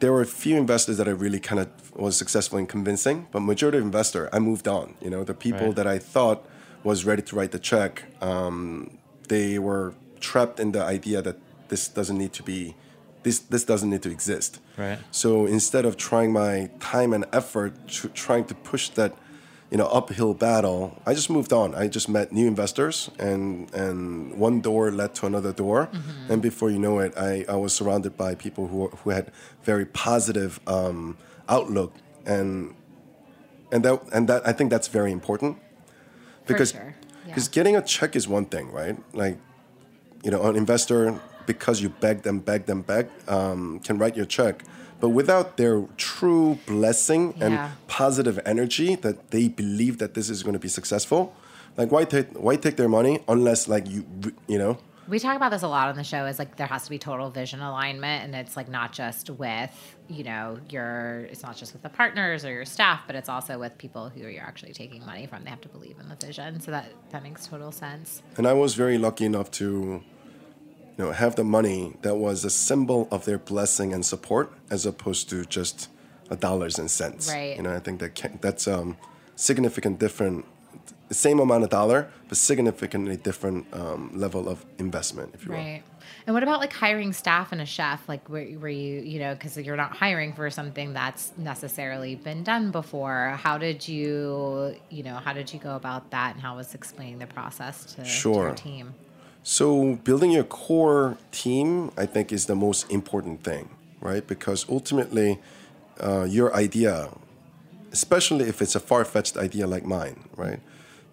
there 0.00 0.12
were 0.12 0.20
a 0.20 0.26
few 0.26 0.56
investors 0.56 0.96
that 0.98 1.06
I 1.06 1.12
really 1.12 1.38
kind 1.40 1.60
of 1.60 1.68
was 1.96 2.16
successful 2.16 2.58
in 2.58 2.66
convincing, 2.66 3.28
but 3.30 3.40
majority 3.40 3.78
of 3.78 3.84
investor, 3.84 4.28
I 4.32 4.40
moved 4.40 4.66
on. 4.66 4.94
You 5.00 5.10
know, 5.10 5.22
the 5.22 5.34
people 5.34 5.66
Right. 5.68 5.76
that 5.76 5.86
I 5.86 5.98
thought 5.98 6.44
was 6.82 7.04
ready 7.04 7.22
to 7.22 7.36
write 7.36 7.52
the 7.52 7.58
check, 7.60 8.02
um, 8.20 8.98
they 9.28 9.58
were 9.58 9.94
trapped 10.20 10.60
in 10.60 10.72
the 10.72 10.82
idea 10.82 11.22
that 11.22 11.36
this 11.68 11.88
doesn't 11.88 12.18
need 12.18 12.32
to 12.32 12.42
be, 12.42 12.74
this 13.22 13.38
this 13.38 13.64
doesn't 13.64 13.90
need 13.90 14.02
to 14.02 14.10
exist. 14.10 14.60
Right. 14.76 14.98
So 15.10 15.46
instead 15.46 15.84
of 15.84 15.96
trying 15.96 16.32
my 16.32 16.70
time 16.80 17.12
and 17.12 17.24
effort 17.32 17.72
to 17.88 18.08
trying 18.08 18.44
to 18.46 18.54
push 18.54 18.88
that, 18.90 19.12
you 19.70 19.78
know, 19.78 19.86
uphill 19.86 20.34
battle, 20.34 21.00
I 21.06 21.14
just 21.14 21.30
moved 21.30 21.52
on. 21.52 21.74
I 21.74 21.88
just 21.88 22.08
met 22.08 22.32
new 22.32 22.46
investors, 22.46 23.10
and 23.18 23.72
and 23.74 24.38
one 24.38 24.60
door 24.60 24.90
led 24.90 25.14
to 25.16 25.26
another 25.26 25.52
door, 25.52 25.88
and 26.28 26.42
before 26.42 26.70
you 26.70 26.78
know 26.78 26.98
it, 27.00 27.12
I, 27.16 27.44
I 27.48 27.56
was 27.56 27.72
surrounded 27.74 28.16
by 28.16 28.34
people 28.34 28.68
who 28.68 28.88
who 28.88 29.10
had 29.10 29.32
very 29.62 29.86
positive 29.86 30.60
um, 30.66 31.16
outlook, 31.48 31.92
and 32.26 32.74
and 33.72 33.84
that 33.84 34.02
and 34.12 34.28
that 34.28 34.46
I 34.46 34.52
think 34.52 34.70
that's 34.70 34.88
very 34.88 35.12
important 35.12 35.58
because 36.46 36.72
sure. 36.72 36.94
Yeah. 37.26 37.34
because 37.34 37.48
getting 37.48 37.76
a 37.76 37.82
check 37.82 38.16
is 38.16 38.28
one 38.28 38.46
thing, 38.46 38.70
right? 38.72 38.96
Like 39.14 39.38
you 40.22 40.30
know, 40.30 40.42
an 40.44 40.56
investor, 40.56 41.20
because 41.46 41.82
you 41.82 41.90
beg 41.90 42.22
them, 42.22 42.38
beg 42.38 42.64
them, 42.66 42.80
beg, 42.82 43.08
um, 43.28 43.78
can 43.80 43.98
write 43.98 44.16
your 44.16 44.24
check. 44.26 44.62
But 45.00 45.10
without 45.10 45.58
their 45.58 45.82
true 45.98 46.58
blessing 46.66 47.34
and 47.40 47.54
Yeah. 47.54 47.70
positive 47.88 48.40
energy 48.46 48.94
that 48.96 49.30
they 49.30 49.48
believe 49.48 49.98
that 49.98 50.14
this 50.14 50.30
is 50.30 50.42
going 50.42 50.54
to 50.54 50.58
be 50.58 50.68
successful, 50.68 51.34
like 51.76 51.90
why 51.92 52.04
take 52.04 52.28
why 52.46 52.56
take 52.56 52.76
their 52.76 52.88
money 52.88 53.20
unless 53.28 53.68
like 53.68 53.86
you 53.90 54.04
you 54.46 54.58
know 54.58 54.78
We 55.06 55.18
talk 55.18 55.36
about 55.36 55.50
this 55.50 55.62
a 55.62 55.68
lot 55.68 55.88
on 55.88 55.96
the 55.96 56.04
show. 56.04 56.26
Is 56.26 56.38
like 56.38 56.56
there 56.56 56.66
has 56.66 56.84
to 56.84 56.90
be 56.90 56.98
total 56.98 57.30
vision 57.30 57.60
alignment, 57.60 58.24
and 58.24 58.34
it's 58.34 58.56
like 58.56 58.68
not 58.68 58.92
just 58.92 59.30
with 59.30 59.96
you 60.08 60.24
know 60.24 60.58
your. 60.70 61.26
It's 61.30 61.42
not 61.42 61.56
just 61.56 61.72
with 61.72 61.82
the 61.82 61.88
partners 61.88 62.44
or 62.44 62.52
your 62.52 62.64
staff, 62.64 63.02
but 63.06 63.16
it's 63.16 63.28
also 63.28 63.58
with 63.58 63.76
people 63.78 64.08
who 64.08 64.20
you're 64.26 64.42
actually 64.42 64.72
taking 64.72 65.04
money 65.04 65.26
from. 65.26 65.44
They 65.44 65.50
have 65.50 65.60
to 65.62 65.68
believe 65.68 65.98
in 66.00 66.08
the 66.08 66.16
vision. 66.16 66.60
So 66.60 66.70
that 66.70 66.86
that 67.10 67.22
makes 67.22 67.46
total 67.46 67.72
sense. 67.72 68.22
And 68.36 68.46
I 68.46 68.54
was 68.54 68.74
very 68.74 68.98
lucky 68.98 69.26
enough 69.26 69.50
to, 69.52 69.64
you 69.64 70.02
know, 70.96 71.12
have 71.12 71.36
the 71.36 71.44
money 71.44 71.96
that 72.02 72.16
was 72.16 72.44
a 72.44 72.50
symbol 72.50 73.08
of 73.10 73.24
their 73.24 73.38
blessing 73.38 73.92
and 73.92 74.04
support, 74.04 74.52
as 74.70 74.86
opposed 74.86 75.28
to 75.30 75.44
just 75.44 75.88
a 76.30 76.36
dollars 76.36 76.78
and 76.78 76.90
cents. 76.90 77.28
Right. 77.28 77.56
You 77.56 77.62
know, 77.62 77.74
I 77.74 77.78
think 77.80 78.00
that 78.00 78.14
can, 78.14 78.38
that's 78.40 78.66
um, 78.66 78.96
significant 79.36 79.98
different. 79.98 80.46
The 81.08 81.14
same 81.14 81.38
amount 81.38 81.64
of 81.64 81.70
dollar, 81.70 82.08
but 82.28 82.38
significantly 82.38 83.16
different 83.16 83.66
um, 83.74 84.10
level 84.14 84.48
of 84.48 84.64
investment, 84.78 85.34
if 85.34 85.44
you 85.44 85.52
will. 85.52 85.58
Right. 85.58 85.82
And 86.26 86.32
what 86.32 86.42
about 86.42 86.60
like 86.60 86.72
hiring 86.72 87.12
staff 87.12 87.52
and 87.52 87.60
a 87.60 87.66
chef? 87.66 88.08
Like, 88.08 88.28
where, 88.30 88.46
where 88.46 88.70
you, 88.70 89.00
you 89.00 89.18
know, 89.18 89.34
because 89.34 89.56
you're 89.58 89.76
not 89.76 89.94
hiring 89.94 90.32
for 90.32 90.48
something 90.48 90.94
that's 90.94 91.32
necessarily 91.36 92.14
been 92.14 92.42
done 92.42 92.70
before. 92.70 93.38
How 93.38 93.58
did 93.58 93.86
you, 93.86 94.76
you 94.88 95.02
know, 95.02 95.16
how 95.16 95.34
did 95.34 95.52
you 95.52 95.60
go 95.60 95.76
about 95.76 96.10
that, 96.10 96.34
and 96.34 96.42
how 96.42 96.56
was 96.56 96.74
explaining 96.74 97.18
the 97.18 97.26
process 97.26 97.84
to, 97.94 98.04
to 98.04 98.30
your 98.30 98.54
team? 98.54 98.94
So 99.42 99.96
building 100.04 100.30
your 100.30 100.44
core 100.44 101.18
team, 101.30 101.90
I 101.98 102.06
think, 102.06 102.32
is 102.32 102.46
the 102.46 102.56
most 102.56 102.90
important 102.90 103.44
thing, 103.44 103.68
right? 104.00 104.26
Because 104.26 104.64
ultimately, 104.70 105.38
uh, 106.00 106.24
your 106.24 106.54
idea, 106.56 107.10
especially 107.92 108.48
if 108.48 108.62
it's 108.62 108.74
a 108.74 108.80
far-fetched 108.80 109.36
idea 109.36 109.66
like 109.66 109.84
mine, 109.84 110.24
right? 110.34 110.60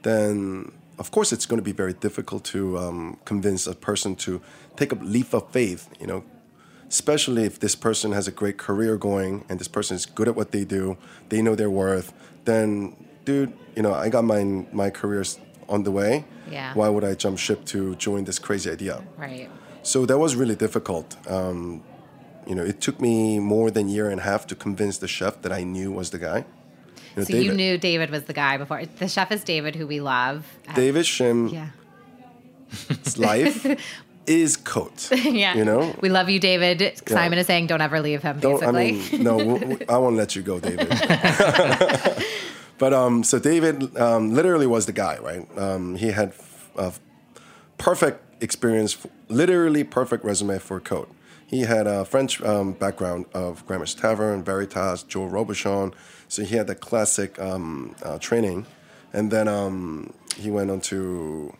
Then 0.01 0.71
of 0.97 1.09
course 1.09 1.33
it's 1.33 1.45
going 1.45 1.57
to 1.57 1.63
be 1.63 1.71
very 1.71 1.93
difficult 1.93 2.43
to 2.45 2.77
um, 2.77 3.17
convince 3.25 3.65
a 3.65 3.73
person 3.73 4.15
to 4.15 4.41
take 4.75 4.91
a 4.91 4.95
leap 4.95 5.33
of 5.33 5.49
faith, 5.51 5.89
you 5.99 6.07
know, 6.07 6.23
especially 6.87 7.43
if 7.43 7.59
this 7.59 7.75
person 7.75 8.11
has 8.11 8.27
a 8.27 8.31
great 8.31 8.57
career 8.57 8.97
going 8.97 9.43
and 9.49 9.59
this 9.59 9.67
person 9.67 9.95
is 9.95 10.05
good 10.05 10.27
at 10.27 10.35
what 10.35 10.51
they 10.51 10.63
do, 10.63 10.97
they 11.29 11.41
know 11.41 11.55
their 11.55 11.69
worth. 11.69 12.13
Then, 12.45 12.95
dude, 13.25 13.53
you 13.75 13.81
know, 13.81 13.93
I 13.93 14.09
got 14.09 14.23
my 14.23 14.43
my 14.71 14.89
career 14.89 15.23
on 15.69 15.83
the 15.83 15.91
way. 15.91 16.25
Yeah. 16.49 16.73
Why 16.73 16.89
would 16.89 17.03
I 17.03 17.13
jump 17.15 17.37
ship 17.37 17.65
to 17.73 17.95
join 17.95 18.25
this 18.25 18.39
crazy 18.39 18.69
idea? 18.69 19.03
Right. 19.17 19.49
So 19.83 20.05
that 20.05 20.19
was 20.19 20.35
really 20.35 20.55
difficult. 20.55 21.07
Um, 21.27 21.83
you 22.45 22.55
know, 22.55 22.63
it 22.63 22.81
took 22.81 22.99
me 22.99 23.39
more 23.39 23.71
than 23.71 23.87
a 23.87 23.91
year 23.91 24.09
and 24.09 24.19
a 24.19 24.23
half 24.23 24.45
to 24.47 24.55
convince 24.55 24.97
the 24.97 25.07
chef 25.07 25.41
that 25.43 25.51
I 25.51 25.63
knew 25.63 25.91
was 25.91 26.09
the 26.09 26.19
guy. 26.19 26.45
You 27.15 27.21
know, 27.21 27.23
So 27.25 27.35
you 27.37 27.53
knew 27.53 27.77
David 27.77 28.09
was 28.09 28.23
the 28.23 28.33
guy 28.33 28.57
before. 28.57 28.83
The 28.99 29.07
chef 29.07 29.31
is 29.31 29.43
David, 29.43 29.75
who 29.75 29.85
we 29.87 29.99
love. 29.99 30.45
David 30.75 31.05
Shim's 31.05 31.51
Yeah. 31.51 31.67
life 33.17 33.65
is 34.27 34.55
Cote. 34.57 35.09
yeah. 35.25 35.55
You 35.55 35.65
know, 35.65 35.93
We 36.01 36.09
love 36.09 36.29
you, 36.29 36.39
David. 36.39 37.01
Simon 37.07 37.37
is 37.39 37.47
saying 37.47 37.67
don't 37.67 37.81
ever 37.81 37.99
leave 38.01 38.21
him, 38.21 38.39
Don't, 38.39 38.63
I 38.63 38.71
basically. 38.71 39.17
mean, 39.17 39.23
no, 39.23 39.77
I 39.89 39.97
won't 39.97 40.15
let 40.15 40.35
you 40.35 40.41
go, 40.41 40.59
David. 40.59 40.87
but 42.77 42.93
um, 42.93 43.23
so 43.23 43.39
David 43.39 43.95
um, 43.97 44.33
literally 44.33 44.67
was 44.67 44.85
the 44.85 44.93
guy, 44.93 45.17
right? 45.19 45.45
Um, 45.57 45.95
he 45.95 46.11
had 46.11 46.33
a 46.77 46.93
perfect 47.77 48.41
experience, 48.43 48.97
literally 49.27 49.83
perfect 49.83 50.23
resume 50.23 50.59
for 50.59 50.79
Cote. 50.79 51.09
He 51.51 51.61
had 51.61 51.85
a 51.85 52.05
French 52.05 52.41
um, 52.41 52.71
background 52.71 53.25
of 53.33 53.65
Gramercy 53.67 53.99
Tavern, 53.99 54.41
Veritas, 54.41 55.03
Joël 55.03 55.29
Robuchon. 55.29 55.93
So 56.29 56.43
he 56.43 56.55
had 56.55 56.67
the 56.67 56.75
classic 56.75 57.37
um, 57.39 57.93
uh, 58.01 58.17
training. 58.19 58.65
And 59.11 59.29
then 59.29 59.47
um, 59.49 60.13
he 60.37 60.49
went 60.49 60.71
on 60.71 60.79
to 60.91 61.53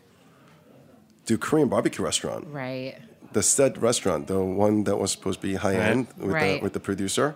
do 1.26 1.38
Korean 1.38 1.68
barbecue 1.68 2.04
restaurant 2.04 2.48
right. 2.50 2.96
the 3.34 3.44
said 3.44 3.82
restaurant, 3.82 4.28
the 4.28 4.40
one 4.40 4.86
that 4.86 4.98
was 4.98 5.12
supposed 5.12 5.42
to 5.42 5.48
be 5.48 5.56
high 5.56 5.76
end 5.76 6.08
with 6.18 6.32
Right. 6.32 6.56
the 6.56 6.64
with 6.64 6.74
the 6.74 6.80
producer, 6.80 7.36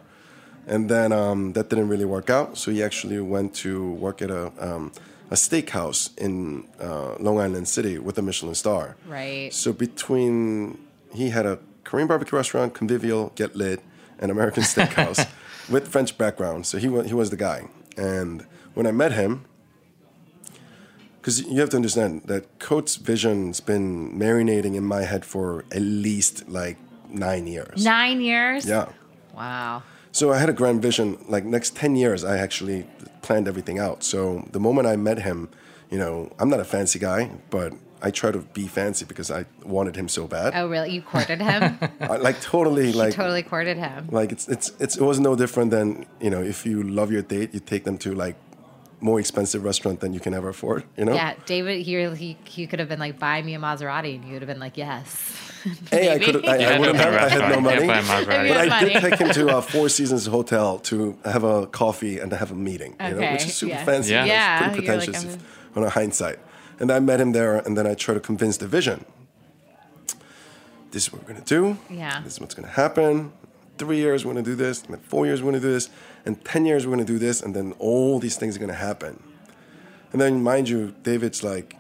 and 0.66 0.90
then 0.90 1.12
um, 1.12 1.54
that 1.54 1.70
didn't 1.70 1.90
really 1.90 2.06
work 2.06 2.30
out. 2.30 2.58
So 2.58 2.72
he 2.72 2.82
actually 2.84 3.20
went 3.20 3.54
to 3.66 3.92
work 4.06 4.22
at 4.22 4.32
a 4.32 4.52
um, 4.60 4.92
a 5.30 5.36
steakhouse 5.36 6.18
in 6.18 6.68
uh, 6.80 7.16
Long 7.20 7.40
Island 7.40 7.68
City 7.68 8.00
with 8.00 8.18
a 8.18 8.22
Michelin 8.22 8.56
star. 8.56 8.96
Right. 9.08 9.54
So 9.54 9.74
between 9.74 10.80
he 11.14 11.30
had 11.30 11.46
a 11.46 11.60
Korean 11.86 12.08
barbecue 12.08 12.36
restaurant, 12.36 12.74
convivial, 12.74 13.32
get 13.36 13.56
lit, 13.56 13.80
and 14.20 14.30
American 14.30 14.64
steakhouse 14.74 15.26
with 15.70 15.88
French 15.88 16.18
background. 16.18 16.66
So 16.66 16.78
he 16.78 16.90
was 16.90 17.08
he 17.08 17.14
was 17.14 17.30
the 17.30 17.38
guy. 17.38 17.70
And 17.96 18.46
when 18.74 18.86
I 18.86 18.92
met 18.92 19.14
him, 19.14 19.46
because 21.22 21.42
you 21.44 21.60
have 21.62 21.70
to 21.70 21.78
understand 21.78 22.24
that 22.26 22.60
Cote's 22.60 22.98
vision's 22.98 23.62
been 23.62 24.20
marinating 24.20 24.76
in 24.76 24.84
my 24.84 25.04
head 25.04 25.24
for 25.24 25.64
at 25.72 25.82
least 25.82 26.50
like 26.50 26.78
nine 27.10 27.48
years. 27.48 27.84
Nine 27.86 28.20
years? 28.22 28.68
Yeah. 28.68 28.90
Wow. 29.34 29.84
So 30.12 30.32
I 30.32 30.38
had 30.38 30.50
a 30.50 30.54
grand 30.54 30.82
vision. 30.82 31.18
Like 31.30 31.46
next 31.46 31.76
ten 31.76 31.96
years, 31.96 32.24
I 32.24 32.38
actually 32.38 32.88
planned 33.22 33.48
everything 33.48 33.80
out. 33.80 34.04
So 34.04 34.48
the 34.52 34.60
moment 34.60 34.88
I 34.88 34.96
met 34.96 35.20
him, 35.20 35.50
you 35.90 35.98
know, 35.98 36.32
I'm 36.40 36.50
not 36.50 36.60
a 36.60 36.66
fancy 36.66 37.00
guy, 37.00 37.32
but 37.50 37.74
I 38.02 38.12
try 38.12 38.32
to 38.32 38.40
be 38.40 38.68
fancy 38.68 39.06
because 39.06 39.32
I 39.32 39.46
wanted 39.64 39.96
him 39.96 40.08
so 40.10 40.28
bad. 40.28 40.54
Oh, 40.56 40.68
really? 40.68 40.92
You 40.92 41.02
courted 41.02 41.42
him? 41.42 41.80
I, 42.00 42.18
like 42.18 42.40
totally, 42.42 42.92
like 42.94 43.14
totally 43.14 43.42
courted 43.44 43.78
him. 43.78 44.10
like 44.12 44.32
it's 44.32 44.48
it's 44.48 44.72
it's 44.80 44.96
it 44.98 45.02
was 45.04 45.20
no 45.20 45.36
different 45.36 45.72
than 45.72 46.06
you 46.20 46.30
know 46.30 46.42
if 46.44 46.66
you 46.66 46.84
love 46.84 47.12
your 47.12 47.22
date, 47.24 47.54
you 47.54 47.60
take 47.60 47.84
them 47.86 47.98
to 48.00 48.14
like 48.14 48.36
more 49.02 49.20
expensive 49.20 49.64
restaurant 49.64 50.00
than 50.00 50.14
you 50.14 50.20
can 50.20 50.34
ever 50.34 50.50
afford. 50.50 50.84
You 50.98 51.06
know. 51.06 51.14
Yeah, 51.14 51.34
David, 51.46 51.86
he, 51.86 51.94
he, 52.16 52.38
he 52.46 52.66
could 52.66 52.80
have 52.80 52.90
been 52.90 52.98
like, 53.00 53.20
buy 53.20 53.42
me 53.42 53.54
a 53.54 53.60
Maserati, 53.60 54.16
and 54.16 54.24
you 54.26 54.34
would 54.34 54.42
have 54.42 54.48
been 54.48 54.60
like, 54.60 54.78
yes. 54.78 55.34
Hey, 55.92 56.14
I 56.14 56.20
could 56.20 56.46
I, 56.48 56.76
I 56.76 56.80
would 56.80 56.96
have 56.96 57.14
I 57.14 57.30
had 57.30 57.50
no 57.52 57.60
money. 57.60 57.82
You 57.84 57.88
can't 57.92 58.08
buy 58.08 58.20
a 58.22 58.26
Maserati. 58.26 58.44
If 58.44 58.48
you 58.50 58.54
But 58.54 58.72
I 58.72 58.84
did 58.86 59.02
take 59.02 59.20
him 59.20 59.30
to 59.32 59.58
a 59.58 59.62
Four 59.74 59.90
Seasons 59.90 60.26
hotel 60.28 60.80
to 60.80 61.18
have 61.26 61.44
a 61.44 61.68
coffee 61.68 62.20
and 62.20 62.30
to 62.32 62.38
have 62.38 62.52
a 62.52 62.56
meeting, 62.56 62.96
you 63.00 63.10
know, 63.12 63.18
Okay, 63.18 63.34
which 63.34 63.46
is 63.46 63.56
super 63.56 63.74
yeah. 63.74 63.84
fancy. 63.86 64.12
Yeah. 64.12 64.22
It's 64.24 64.30
Yeah, 64.30 64.70
pretty 64.70 64.86
you're 64.86 64.96
like, 64.98 65.06
pretentious 65.06 65.36
if- 65.36 65.78
on 65.78 65.84
a 65.84 65.90
hindsight. 65.90 66.40
And 66.80 66.92
I 66.92 67.00
met 67.00 67.22
him 67.22 67.32
there, 67.32 67.58
and 67.58 67.78
then 67.78 67.88
I 67.88 67.94
tried 67.94 68.16
to 68.16 68.20
convince 68.20 68.58
the 68.58 68.68
vision. 68.68 69.06
This 70.92 71.08
is 71.08 71.14
what 71.14 71.22
we're 71.24 71.34
gonna 71.34 71.46
do. 71.46 71.78
Yeah. 71.90 72.22
This 72.22 72.34
is 72.34 72.40
what's 72.40 72.54
gonna 72.54 72.68
happen. 72.68 73.32
Three 73.78 73.98
years 73.98 74.26
we're 74.26 74.34
gonna 74.34 74.44
do 74.44 74.56
this. 74.56 74.84
And 74.84 74.94
then 74.94 75.02
four 75.02 75.26
years 75.26 75.42
we're 75.42 75.52
gonna 75.52 75.62
do 75.62 75.74
this. 75.74 75.90
And 76.26 76.44
ten 76.46 76.66
years 76.66 76.86
we're 76.86 76.94
gonna 76.94 77.06
do 77.06 77.20
this. 77.20 77.42
And 77.42 77.54
then 77.54 77.74
all 77.80 78.20
these 78.20 78.38
things 78.38 78.56
are 78.56 78.60
gonna 78.60 78.74
happen. 78.74 79.22
And 80.14 80.22
then, 80.22 80.42
mind 80.42 80.70
you, 80.70 80.96
David's 81.04 81.44
like, 81.44 81.76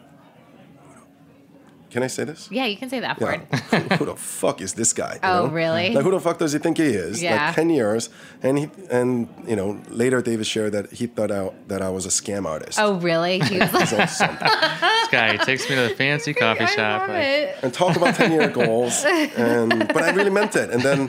"Can 1.95 2.03
I 2.03 2.07
say 2.17 2.23
this?" 2.31 2.41
Yeah, 2.51 2.65
you 2.71 2.77
can 2.81 2.89
say 2.93 2.99
that 2.99 3.15
Yeah. 3.19 3.25
word. 3.25 3.41
who, 3.71 3.95
who 3.99 4.05
the 4.11 4.15
fuck 4.17 4.57
is 4.61 4.71
this 4.73 4.91
guy? 4.93 5.13
you 5.13 5.19
Oh, 5.31 5.45
know? 5.47 5.53
really? 5.61 5.87
Like, 5.95 6.03
who 6.05 6.11
the 6.11 6.19
fuck 6.27 6.37
does 6.43 6.51
he 6.55 6.59
think 6.59 6.75
he 6.77 6.89
is? 7.07 7.23
Yeah. 7.23 7.31
Like 7.47 7.55
ten 7.55 7.69
years, 7.79 8.09
and 8.43 8.53
he 8.59 8.65
and 8.91 9.27
you 9.47 9.55
know 9.59 9.69
later 10.03 10.21
David 10.21 10.45
shared 10.45 10.71
that 10.77 10.85
he 10.99 11.07
thought 11.07 11.31
out 11.31 11.53
that 11.71 11.81
I 11.81 11.89
was 11.97 12.03
a 12.05 12.13
scam 12.19 12.43
artist. 12.53 12.77
Oh, 12.83 12.91
really? 13.09 13.39
He 13.51 13.57
was 13.59 13.71
like, 13.73 14.09
So. 14.09 14.27
This 14.27 15.07
guy 15.19 15.37
takes 15.49 15.63
me 15.69 15.75
to 15.75 15.83
the 15.89 15.95
fancy 16.03 16.33
coffee 16.33 16.63
I 16.69 16.75
shop. 16.77 17.01
love 17.01 17.09
like, 17.09 17.23
it. 17.23 17.55
and 17.63 17.73
talk 17.73 17.95
about 17.95 18.13
ten 18.15 18.31
year 18.37 18.49
goals, 18.61 18.95
and 19.05 19.69
but 19.95 20.01
I 20.07 20.09
really 20.19 20.33
meant 20.39 20.55
it. 20.55 20.69
And 20.73 20.81
then 20.89 20.99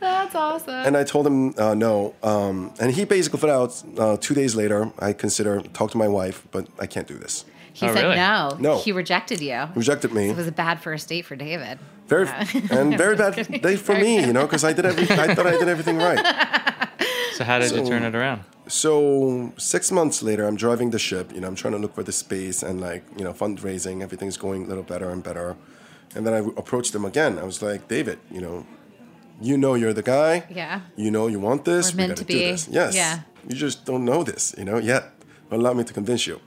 That's 0.00 0.34
awesome. 0.34 0.80
and 0.86 0.96
I 0.96 1.04
told 1.04 1.24
him 1.30 1.54
uh, 1.64 1.74
no, 1.74 2.14
um, 2.22 2.72
and 2.80 2.88
he 2.96 3.04
basically 3.04 3.40
put 3.44 3.50
out 3.50 3.70
uh, 3.98 4.16
two 4.26 4.34
days 4.34 4.52
later. 4.56 4.80
I 4.98 5.12
consider 5.12 5.52
talk 5.78 5.88
to 5.92 5.98
my 6.04 6.08
wife, 6.08 6.38
but 6.54 6.64
I 6.84 6.86
can't 6.86 7.06
do 7.14 7.18
this. 7.24 7.44
He 7.74 7.86
Oh, 7.86 7.94
said 7.94 8.02
really? 8.04 8.16
no. 8.16 8.56
No. 8.58 8.78
He 8.78 8.90
rejected 8.92 9.40
you. 9.42 9.68
Rejected 9.74 10.12
me. 10.14 10.30
It 10.30 10.36
was 10.36 10.46
a 10.46 10.52
bad 10.52 10.80
first 10.80 11.08
date 11.10 11.26
for 11.26 11.36
David. 11.36 11.78
Very 12.08 12.24
Yeah. 12.26 12.46
and 12.78 12.96
very 12.96 13.16
bad 13.16 13.34
kidding. 13.34 13.60
day 13.60 13.76
for 13.76 13.94
me, 13.94 14.24
you 14.24 14.32
know, 14.32 14.44
because 14.46 14.64
I 14.64 14.72
did 14.72 14.86
every, 14.86 15.04
I 15.10 15.34
thought 15.34 15.46
I 15.46 15.58
did 15.58 15.68
everything 15.68 15.98
right. 15.98 16.18
So 17.34 17.44
how 17.44 17.58
did 17.58 17.72
you 17.72 17.84
turn 17.84 18.04
it 18.04 18.14
around? 18.14 18.44
So 18.68 19.52
six 19.58 19.90
months 19.90 20.22
later, 20.22 20.46
I'm 20.46 20.56
driving 20.56 20.90
the 20.90 20.98
ship. 20.98 21.32
You 21.34 21.40
know, 21.40 21.48
I'm 21.48 21.56
trying 21.56 21.72
to 21.74 21.78
look 21.84 21.94
for 21.94 22.02
the 22.04 22.12
space 22.12 22.62
and 22.62 22.80
like 22.80 23.04
you 23.18 23.24
know 23.24 23.32
fundraising. 23.32 24.02
Everything's 24.02 24.36
going 24.36 24.64
a 24.64 24.68
little 24.68 24.84
better 24.84 25.10
and 25.10 25.22
better. 25.22 25.56
And 26.14 26.24
then 26.26 26.32
I 26.32 26.38
approached 26.62 26.94
him 26.94 27.04
again. 27.04 27.38
I 27.38 27.42
was 27.44 27.60
like, 27.60 27.88
David, 27.88 28.18
you 28.30 28.40
know, 28.40 28.64
you 29.40 29.58
know 29.58 29.74
you're 29.74 29.92
the 29.92 30.02
guy. 30.16 30.44
Yeah. 30.48 30.82
You 30.96 31.10
know 31.10 31.26
you 31.26 31.40
want 31.40 31.64
this. 31.64 31.84
We're 31.92 31.96
we 31.96 31.98
meant 32.06 32.10
gotta 32.18 32.24
to 32.26 32.32
do 32.32 32.38
be. 32.38 32.44
this. 32.52 32.68
Yes. 32.70 32.94
Yeah. 32.94 33.20
You 33.48 33.56
just 33.56 33.84
don't 33.84 34.04
know 34.04 34.22
this, 34.22 34.54
you 34.56 34.64
know, 34.64 34.78
yet. 34.78 35.02
But 35.50 35.58
allow 35.58 35.72
me 35.74 35.82
to 35.84 35.92
convince 35.92 36.26
you. 36.26 36.40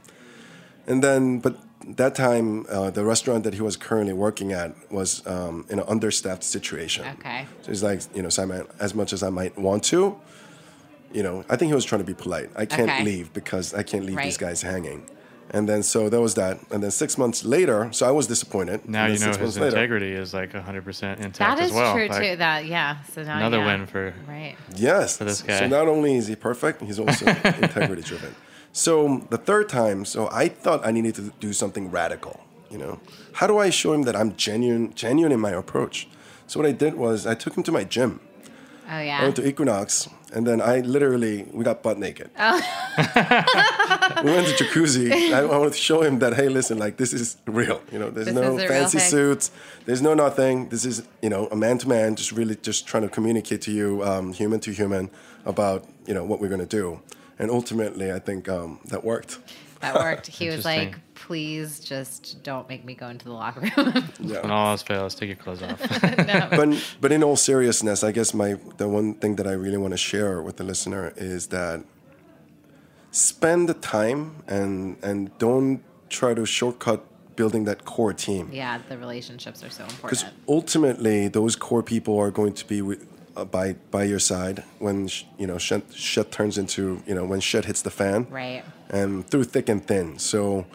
And 0.88 1.03
then, 1.03 1.39
but 1.39 1.58
that 1.96 2.15
time, 2.15 2.65
uh, 2.70 2.89
the 2.89 3.03
restaurant 3.03 3.44
that 3.44 3.53
he 3.53 3.62
was 3.62 3.75
currently 3.77 4.13
working 4.13 4.51
at 4.53 4.74
was 4.91 5.25
um, 5.27 5.65
in 5.70 5.79
an 5.79 5.86
understaffed 5.88 6.44
situation. 6.44 7.06
Okay. 7.20 7.46
So 7.62 7.72
he's 7.72 7.84
like, 7.84 8.01
you 8.15 8.22
know, 8.24 8.29
Simon, 8.29 8.65
as 8.79 8.94
much 8.96 9.13
as 9.13 9.22
I 9.24 9.29
might 9.29 9.58
want 9.58 9.84
to, 9.86 10.17
you 11.13 11.24
know, 11.24 11.44
I 11.50 11.56
think 11.56 11.70
he 11.70 11.75
was 11.75 11.86
trying 11.86 12.01
to 12.01 12.06
be 12.06 12.13
polite. 12.13 12.50
I 12.56 12.65
can't 12.65 12.89
Okay. 12.89 13.03
leave 13.03 13.34
because 13.34 13.74
I 13.74 13.84
can't 13.84 14.06
leave 14.06 14.17
these 14.17 14.38
guys 14.38 14.62
hanging. 14.62 15.03
And 15.51 15.67
then 15.70 15.82
so 15.82 16.10
that 16.10 16.20
was 16.20 16.36
that. 16.36 16.60
And 16.72 16.84
then 16.84 16.91
six 16.91 17.17
months 17.17 17.46
later, 17.46 17.88
so 17.94 18.06
I 18.06 18.12
was 18.12 18.27
disappointed. 18.27 18.88
Now 18.89 19.06
you 19.06 19.17
know 19.20 19.27
his 19.27 19.38
months 19.39 19.56
later- 19.58 19.67
integrity 19.77 20.12
is 20.12 20.34
like 20.34 20.51
100% 20.51 21.20
intact 21.20 21.38
That 21.39 21.60
as 21.60 21.70
is 21.70 21.74
well. 21.75 21.94
true 21.94 22.08
Like, 22.10 22.22
too. 22.22 22.36
That 22.36 22.65
yeah. 22.65 23.01
So 23.13 23.24
now 23.24 23.38
Another 23.38 23.60
yeah. 23.60 23.65
win 23.77 23.86
for 23.88 24.13
right. 24.27 24.56
Yes. 24.75 25.15
this 25.17 25.39
So 25.48 25.67
not 25.67 25.88
only 25.88 26.15
is 26.17 26.27
he 26.27 26.36
perfect, 26.36 26.82
he's 26.82 27.00
also 27.00 27.25
integrity 27.62 28.01
driven. 28.01 28.36
So 28.77 29.25
the 29.31 29.39
third 29.39 29.69
time, 29.69 30.05
so 30.05 30.29
I 30.31 30.50
thought 30.50 30.86
I 30.86 30.91
needed 30.91 31.15
to 31.15 31.34
do 31.39 31.51
something 31.51 31.89
radical. 31.89 32.41
You 32.69 32.77
know, 32.77 33.00
how 33.34 33.48
do 33.48 33.57
I 33.57 33.72
show 33.72 33.91
him 33.91 34.03
that 34.03 34.15
I'm 34.15 34.36
genuine, 34.36 34.93
genuine 34.93 35.31
in 35.31 35.39
my 35.39 35.50
approach? 35.50 36.07
So 36.46 36.60
what 36.60 36.69
I 36.69 36.74
did 36.74 36.93
was 36.93 37.25
I 37.25 37.34
took 37.34 37.57
him 37.57 37.63
to 37.63 37.72
my 37.72 37.84
gym. 37.84 38.19
Oh 38.88 38.91
I 38.91 39.01
yeah. 39.01 39.24
went 39.24 39.36
to 39.38 39.48
Equinox, 39.48 40.07
and 40.31 40.46
then 40.46 40.62
I 40.62 40.81
literally 40.81 41.48
we 41.51 41.63
got 41.63 41.81
butt 41.81 41.98
naked. 41.98 42.29
Oh. 42.38 42.62
we 44.24 44.31
went 44.31 44.46
to 44.48 44.63
jacuzzi. 44.63 45.12
I, 45.34 45.39
I 45.39 45.46
wanted 45.46 45.74
to 45.74 45.79
show 45.79 46.03
him 46.03 46.19
that 46.19 46.36
hey, 46.36 46.48
listen, 46.48 46.77
like 46.77 46.98
this 46.98 47.13
is 47.13 47.38
real. 47.48 47.81
You 47.91 47.98
know, 47.98 48.12
there's 48.12 48.27
This 48.27 48.36
no 48.36 48.43
is 48.43 48.48
a 48.48 48.57
real 48.57 48.67
fancy 48.67 49.00
suits. 49.00 49.50
There's 49.86 50.03
no 50.03 50.13
nothing. 50.13 50.69
This 50.69 50.86
is 50.86 51.01
you 51.24 51.31
know 51.31 51.48
a 51.48 51.55
man 51.55 51.79
to 51.79 51.89
man, 51.89 52.15
just 52.15 52.31
really 52.31 52.55
just 52.55 52.86
trying 52.86 53.01
to 53.01 53.10
communicate 53.10 53.62
to 53.63 53.72
you, 53.72 54.03
um, 54.03 54.34
human 54.34 54.60
to 54.60 54.72
human, 54.72 55.10
about 55.46 55.84
you 56.05 56.13
know 56.13 56.24
what 56.24 56.39
we're 56.39 56.50
gonna 56.55 56.67
do. 56.67 57.01
And 57.39 57.51
ultimately, 57.51 58.12
I 58.12 58.20
think 58.20 58.50
um, 58.50 58.79
that 58.86 59.03
worked. 59.03 59.39
That 59.82 59.96
worked. 59.96 60.27
He 60.27 60.50
was 60.50 60.65
like, 60.65 60.96
"Please, 61.13 61.79
just 61.79 62.41
don't 62.44 62.67
make 62.67 62.84
me 62.84 62.96
go 62.96 63.10
into 63.10 63.25
the 63.25 63.34
locker 63.34 63.62
room." 63.62 63.94
yeah. 64.20 64.41
when 64.41 64.50
all 64.50 64.72
else 64.72 64.82
fails, 64.82 65.13
take 65.13 65.27
your 65.27 65.36
clothes 65.36 65.62
off. 65.62 65.79
but 66.50 66.98
but 67.00 67.12
in 67.12 67.24
all 67.24 67.36
seriousness, 67.36 68.03
I 68.03 68.12
guess 68.12 68.34
my 68.34 68.58
the 68.77 68.88
one 68.88 69.13
thing 69.15 69.36
that 69.36 69.46
I 69.46 69.51
really 69.51 69.77
want 69.77 69.94
to 69.94 69.98
share 69.98 70.41
with 70.41 70.58
the 70.58 70.63
listener 70.63 71.13
is 71.15 71.48
that 71.48 71.84
spend 73.12 73.70
the 73.70 73.74
time 73.75 74.44
and 74.48 74.98
and 75.03 75.38
don't 75.38 75.84
try 76.10 76.34
to 76.34 76.46
shortcut 76.46 77.06
building 77.36 77.65
that 77.65 77.86
core 77.86 78.13
team 78.13 78.50
yeah, 78.51 78.79
the 78.89 78.98
relationships 78.98 79.63
are 79.63 79.70
so 79.70 79.84
important. 79.84 80.10
because 80.10 80.25
ultimately 80.48 81.27
those 81.27 81.56
core 81.56 81.84
people 81.84 82.17
are 82.17 82.32
going 82.32 82.53
to 82.53 82.65
be 82.65 82.82
with, 82.82 83.08
Uh, 83.38 83.46
by 83.46 83.74
by 83.91 84.03
your 84.03 84.17
side 84.17 84.63
when 84.79 85.08
sh- 85.08 85.24
you 85.38 85.46
know 85.46 85.60
shit, 85.60 85.84
shit 85.94 86.32
turns 86.32 86.58
into 86.58 87.03
you 87.06 87.13
know 87.13 87.24
when 87.24 87.39
shit 87.39 87.65
hits 87.65 87.84
the 87.84 87.91
fan 87.91 88.25
Right. 88.32 88.63
and 88.89 89.29
through 89.29 89.44
thick 89.44 89.70
and 89.70 89.86
thin. 89.86 90.17
So, 90.17 90.65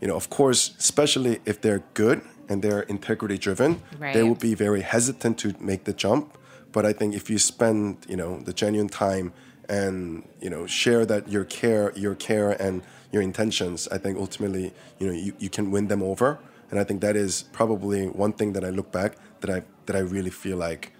you 0.00 0.06
know, 0.06 0.14
of 0.14 0.30
course, 0.30 0.74
especially 0.78 1.40
if 1.44 1.60
they're 1.60 1.82
good 1.94 2.20
and 2.48 2.62
they're 2.62 2.82
integrity 2.82 3.36
driven, 3.36 3.82
right. 3.98 4.14
they 4.14 4.22
will 4.22 4.36
be 4.36 4.54
very 4.54 4.82
hesitant 4.82 5.38
to 5.38 5.56
make 5.58 5.82
the 5.84 5.92
jump. 5.92 6.38
But 6.70 6.86
I 6.86 6.92
think 6.92 7.16
if 7.16 7.28
you 7.28 7.38
spend, 7.38 8.06
you 8.08 8.16
know, 8.16 8.38
the 8.38 8.52
genuine 8.52 8.90
time 8.90 9.32
and 9.68 10.22
you 10.40 10.50
know 10.50 10.68
share 10.68 11.04
that 11.06 11.26
your 11.28 11.44
care, 11.44 11.92
your 11.96 12.14
care 12.14 12.50
and 12.62 12.82
your 13.10 13.22
intentions, 13.22 13.88
I 13.88 13.98
think 13.98 14.18
ultimately, 14.18 14.72
you 15.00 15.06
know, 15.08 15.12
you, 15.12 15.32
you 15.40 15.50
can 15.50 15.72
win 15.72 15.88
them 15.88 16.02
over. 16.02 16.38
And 16.70 16.78
I 16.78 16.84
think 16.84 17.00
that 17.00 17.16
is 17.16 17.42
probably 17.50 18.06
one 18.06 18.32
thing 18.32 18.52
that 18.52 18.64
I 18.64 18.70
look 18.70 18.92
back 18.92 19.16
that 19.40 19.50
I 19.50 19.62
that 19.86 19.96
I 19.96 20.02
really 20.14 20.30
feel 20.30 20.58
like 20.58 20.92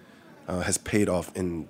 uh, 0.47 0.61
has 0.61 0.77
paid 0.77 1.09
off 1.09 1.35
in, 1.35 1.67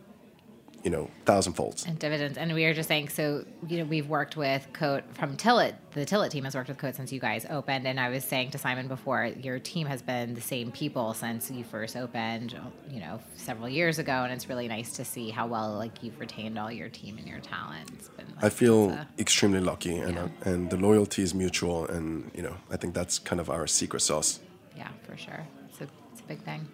you 0.84 0.91
know, 0.91 1.10
thousand 1.25 1.53
folds. 1.53 1.86
and 1.86 1.98
dividends. 1.98 2.38
And 2.38 2.53
we 2.53 2.63
are 2.65 2.74
just 2.74 2.88
saying, 2.88 3.10
so 3.10 3.44
you 3.67 3.79
know, 3.79 3.86
we've 3.86 4.08
worked 4.08 4.38
with 4.38 4.67
Cote 4.74 5.03
from 5.15 5.36
Tilit. 5.36 5.74
The 5.94 6.05
Tilit 6.05 6.29
team 6.29 6.44
has 6.44 6.53
worked 6.53 6.67
with 6.70 6.77
Cote 6.77 6.94
since 6.96 7.12
you 7.12 7.20
guys 7.20 7.46
opened. 7.50 7.88
And 7.88 8.00
I 8.00 8.10
was 8.10 8.24
saying 8.24 8.51
to 8.51 8.58
Simon 8.60 8.88
before, 8.88 9.25
your 9.25 9.58
team 9.58 9.88
has 9.88 10.01
been 10.03 10.36
the 10.36 10.41
same 10.41 10.72
people 10.72 11.13
since 11.15 11.50
you 11.50 11.63
first 11.63 11.96
opened, 11.96 12.55
you 12.89 13.00
know, 13.00 13.20
several 13.36 13.67
years 13.67 13.98
ago. 13.98 14.12
And 14.12 14.32
it's 14.34 14.48
really 14.48 14.67
nice 14.67 14.91
to 14.98 15.05
see 15.05 15.32
how 15.32 15.48
well 15.48 15.74
like 15.74 16.03
you've 16.03 16.20
retained 16.20 16.60
all 16.60 16.72
your 16.72 16.89
team 16.89 17.17
and 17.17 17.27
your 17.27 17.39
talent. 17.39 17.89
Been. 18.17 18.27
Like, 18.36 18.44
I 18.44 18.50
feel 18.50 18.91
a- 18.91 19.08
extremely 19.17 19.62
lucky, 19.62 19.98
and 19.98 20.15
Yeah. 20.15 20.24
uh, 20.46 20.50
and 20.51 20.70
the 20.70 20.77
loyalty 20.77 21.24
is 21.24 21.34
mutual, 21.34 21.88
and 21.88 22.29
you 22.36 22.44
know 22.44 22.58
I 22.70 22.77
think 22.77 22.94
that's 22.94 23.17
kind 23.17 23.39
of 23.39 23.50
our 23.50 23.65
secret 23.65 24.01
sauce. 24.01 24.39
yeah, 24.77 24.89
for 25.08 25.17
sure. 25.17 25.48
It's 25.70 25.82
a, 25.82 25.88
it's 26.12 26.22
a 26.22 26.25
big 26.25 26.41
thing. 26.44 26.67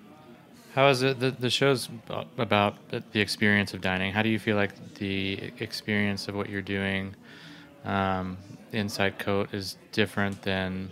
How 0.73 0.87
is 0.87 1.01
it? 1.01 1.19
The, 1.19 1.31
the 1.31 1.49
show's 1.49 1.89
about 2.37 2.75
the 2.89 3.19
experience 3.19 3.73
of 3.73 3.81
dining. 3.81 4.13
How 4.13 4.21
do 4.21 4.29
you 4.29 4.39
feel 4.39 4.55
like 4.55 4.95
the 4.95 5.51
experience 5.59 6.29
of 6.29 6.35
what 6.35 6.49
you're 6.49 6.61
doing 6.61 7.13
um, 7.83 8.37
inside 8.71 9.19
Cote 9.19 9.53
is 9.53 9.77
different 9.91 10.41
than, 10.43 10.89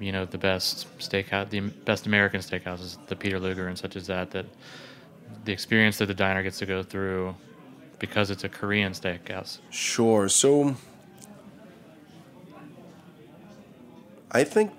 you 0.00 0.10
know, 0.10 0.24
the 0.24 0.38
best 0.38 0.88
steakhouse, 0.98 1.50
the 1.50 1.60
best 1.60 2.06
American 2.06 2.40
steakhouses, 2.40 2.98
the 3.06 3.14
Peter 3.14 3.38
Luger 3.38 3.68
and 3.68 3.78
such 3.78 3.94
as 3.94 4.08
that. 4.08 4.32
That 4.32 4.46
the 5.44 5.52
experience 5.52 5.98
that 5.98 6.06
the 6.06 6.14
diner 6.14 6.42
gets 6.42 6.58
to 6.58 6.66
go 6.66 6.82
through 6.82 7.36
because 8.00 8.30
it's 8.30 8.42
a 8.42 8.48
Korean 8.48 8.92
steakhouse. 8.92 9.58
Sure. 9.70 10.28
So 10.28 10.74
I 14.32 14.42
think 14.42 14.72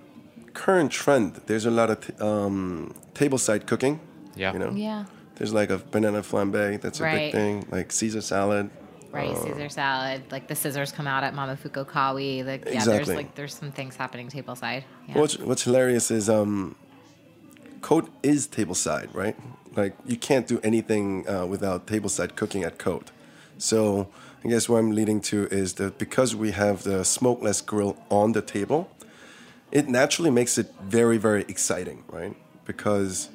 current 0.53 0.91
trend. 0.91 1.41
There's 1.45 1.65
a 1.65 1.71
lot 1.71 1.89
of 1.89 2.01
t- 2.01 2.13
um, 2.19 2.93
tableside 3.13 3.65
cooking. 3.65 4.01
Yeah. 4.37 4.53
You 4.53 4.59
know. 4.59 4.71
Yeah. 4.71 5.05
There's 5.35 5.53
like 5.53 5.69
a 5.69 5.77
banana 5.77 6.21
flambe. 6.21 6.81
That's 6.81 6.99
a 6.99 7.03
Right. 7.03 7.17
big 7.17 7.31
thing. 7.33 7.67
Like 7.71 7.91
Caesar 7.91 8.21
salad. 8.21 8.69
Right, 9.11 9.29
Uh, 9.29 9.43
Caesar 9.45 9.69
salad, 9.69 10.23
like 10.31 10.47
the 10.47 10.55
scissors 10.55 10.91
come 10.91 11.07
out 11.07 11.23
at 11.23 11.33
Momofuku 11.33 11.85
Kawi. 11.87 12.43
Like, 12.45 12.65
yeah, 12.65 12.73
Exactly. 12.73 13.05
there's 13.05 13.07
like 13.17 13.35
there's 13.35 13.53
some 13.53 13.71
things 13.71 13.95
happening 13.95 14.29
tableside. 14.29 14.83
Yeah. 15.07 15.17
What's 15.19 15.37
What's 15.39 15.63
hilarious 15.63 16.11
is 16.11 16.29
um, 16.29 16.75
Cote 17.81 18.09
is 18.23 18.47
tableside, 18.47 19.13
right? 19.13 19.35
Like 19.75 19.95
you 20.05 20.17
can't 20.17 20.47
do 20.47 20.59
anything 20.63 21.27
uh, 21.29 21.45
without 21.45 21.85
tableside 21.87 22.35
cooking 22.35 22.63
at 22.63 22.77
Cote. 22.79 23.11
So 23.57 24.09
I 24.43 24.49
guess 24.49 24.67
what 24.67 24.77
I'm 24.79 24.91
leading 24.91 25.21
to 25.31 25.47
is 25.51 25.73
that 25.75 25.97
because 25.97 26.35
we 26.35 26.51
have 26.51 26.83
the 26.83 27.03
smokeless 27.05 27.61
grill 27.61 27.95
on 28.09 28.33
the 28.33 28.41
table, 28.41 28.89
it 29.71 29.87
naturally 29.87 30.31
makes 30.31 30.57
it 30.57 30.73
very 30.83 31.17
very 31.17 31.43
exciting, 31.47 32.03
right? 32.11 32.35
Because 32.65 33.29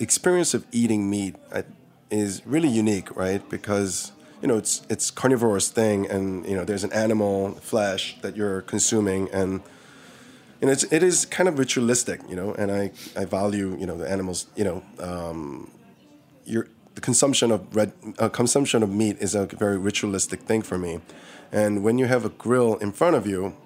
experience 0.00 0.54
of 0.54 0.64
eating 0.72 1.10
meat 1.10 1.36
is 2.10 2.42
really 2.46 2.68
unique, 2.68 3.14
right? 3.16 3.46
Because 3.48 4.12
you 4.40 4.48
know 4.48 4.56
it's 4.56 4.82
it's 4.88 5.10
carnivorous 5.10 5.68
thing, 5.68 6.06
and 6.06 6.46
you 6.46 6.56
know 6.56 6.64
there's 6.64 6.84
an 6.84 6.92
animal 6.92 7.52
flesh 7.56 8.16
that 8.22 8.36
you're 8.36 8.62
consuming, 8.62 9.28
and 9.32 9.62
and 10.60 10.70
it's 10.70 10.84
it 10.84 11.02
is 11.02 11.26
kind 11.26 11.48
of 11.48 11.58
ritualistic, 11.58 12.20
you 12.28 12.36
know. 12.36 12.54
And 12.54 12.70
I 12.70 12.92
I 13.16 13.24
value 13.24 13.76
you 13.78 13.86
know 13.86 13.96
the 13.96 14.10
animals, 14.10 14.46
you 14.56 14.64
know, 14.64 14.82
um, 15.00 15.70
your 16.44 16.68
the 16.94 17.00
consumption 17.00 17.50
of 17.50 17.74
red 17.74 17.92
uh, 18.18 18.28
consumption 18.28 18.82
of 18.82 18.90
meat 18.90 19.16
is 19.20 19.34
a 19.34 19.46
very 19.46 19.78
ritualistic 19.78 20.40
thing 20.42 20.62
for 20.62 20.78
me, 20.78 21.00
and 21.52 21.82
when 21.82 21.98
you 21.98 22.06
have 22.06 22.24
a 22.24 22.30
grill 22.30 22.76
in 22.76 22.92
front 22.92 23.16
of 23.16 23.26
you, 23.26 23.56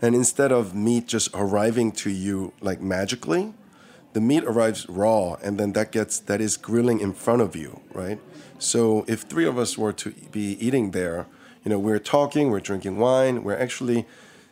and 0.00 0.14
instead 0.14 0.52
of 0.52 0.74
meat 0.74 1.06
just 1.06 1.28
arriving 1.34 1.92
to 1.92 2.10
you 2.10 2.52
like 2.60 2.80
magically, 2.80 3.52
the 4.12 4.20
meat 4.20 4.44
arrives 4.44 4.88
raw 4.88 5.34
and 5.42 5.58
then 5.58 5.72
that 5.72 5.92
gets 5.92 6.18
that 6.18 6.40
is 6.40 6.56
grilling 6.56 7.00
in 7.00 7.12
front 7.12 7.42
of 7.42 7.54
you 7.54 7.80
right? 7.92 8.20
So 8.58 9.04
if 9.08 9.22
three 9.22 9.46
of 9.46 9.58
us 9.58 9.78
were 9.78 9.92
to 9.94 10.10
be 10.30 10.56
eating 10.64 10.90
there 10.90 11.26
you 11.64 11.70
know 11.70 11.78
we're 11.78 11.98
talking 11.98 12.50
we're 12.50 12.60
drinking 12.60 12.98
wine 12.98 13.44
we're 13.44 13.58
actually 13.58 14.06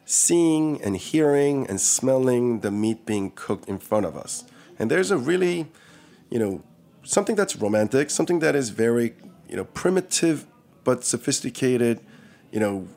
seeing 0.05 0.83
and 0.83 0.97
hearing 0.97 1.67
and 1.69 1.79
smelling 1.79 2.61
the 2.61 2.71
meat 2.71 3.05
being 3.05 3.31
cooked 3.31 3.69
in 3.69 3.79
front 3.79 4.07
of 4.07 4.17
us. 4.17 4.43
And 4.79 4.91
there's 4.91 5.11
a 5.11 5.19
really 5.19 5.67
you 6.31 6.39
know 6.39 6.63
something 7.03 7.37
that's 7.37 7.57
romantic 7.57 8.11
something 8.11 8.39
that 8.39 8.55
is 8.55 8.71
very 8.71 9.15
you 9.49 9.57
know 9.57 9.65
primitive 9.65 10.47
but 10.85 11.05
sophisticated 11.05 12.01
you 12.51 12.61
know 12.61 12.89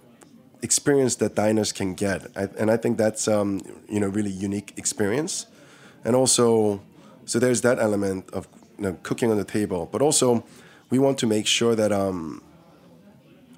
experience 0.61 1.15
that 1.15 1.35
diners 1.35 1.71
can 1.71 1.93
get. 1.95 2.27
I, 2.35 2.47
and 2.57 2.69
i 2.71 2.77
think 2.77 2.97
that's 2.97 3.27
um, 3.27 3.61
you 3.89 3.99
know 3.99 4.07
really 4.07 4.29
unique 4.29 4.73
experience 4.77 5.47
and 6.03 6.15
also 6.15 6.81
so 7.25 7.39
there's 7.39 7.61
that 7.61 7.79
element 7.79 8.29
of 8.31 8.47
you 8.77 8.85
know, 8.85 8.97
cooking 9.03 9.31
on 9.31 9.37
the 9.37 9.43
table. 9.43 9.87
But 9.91 10.01
also 10.01 10.43
we 10.89 10.99
want 10.99 11.17
to 11.19 11.27
make 11.27 11.47
sure 11.47 11.75
that 11.75 11.91
um, 11.91 12.43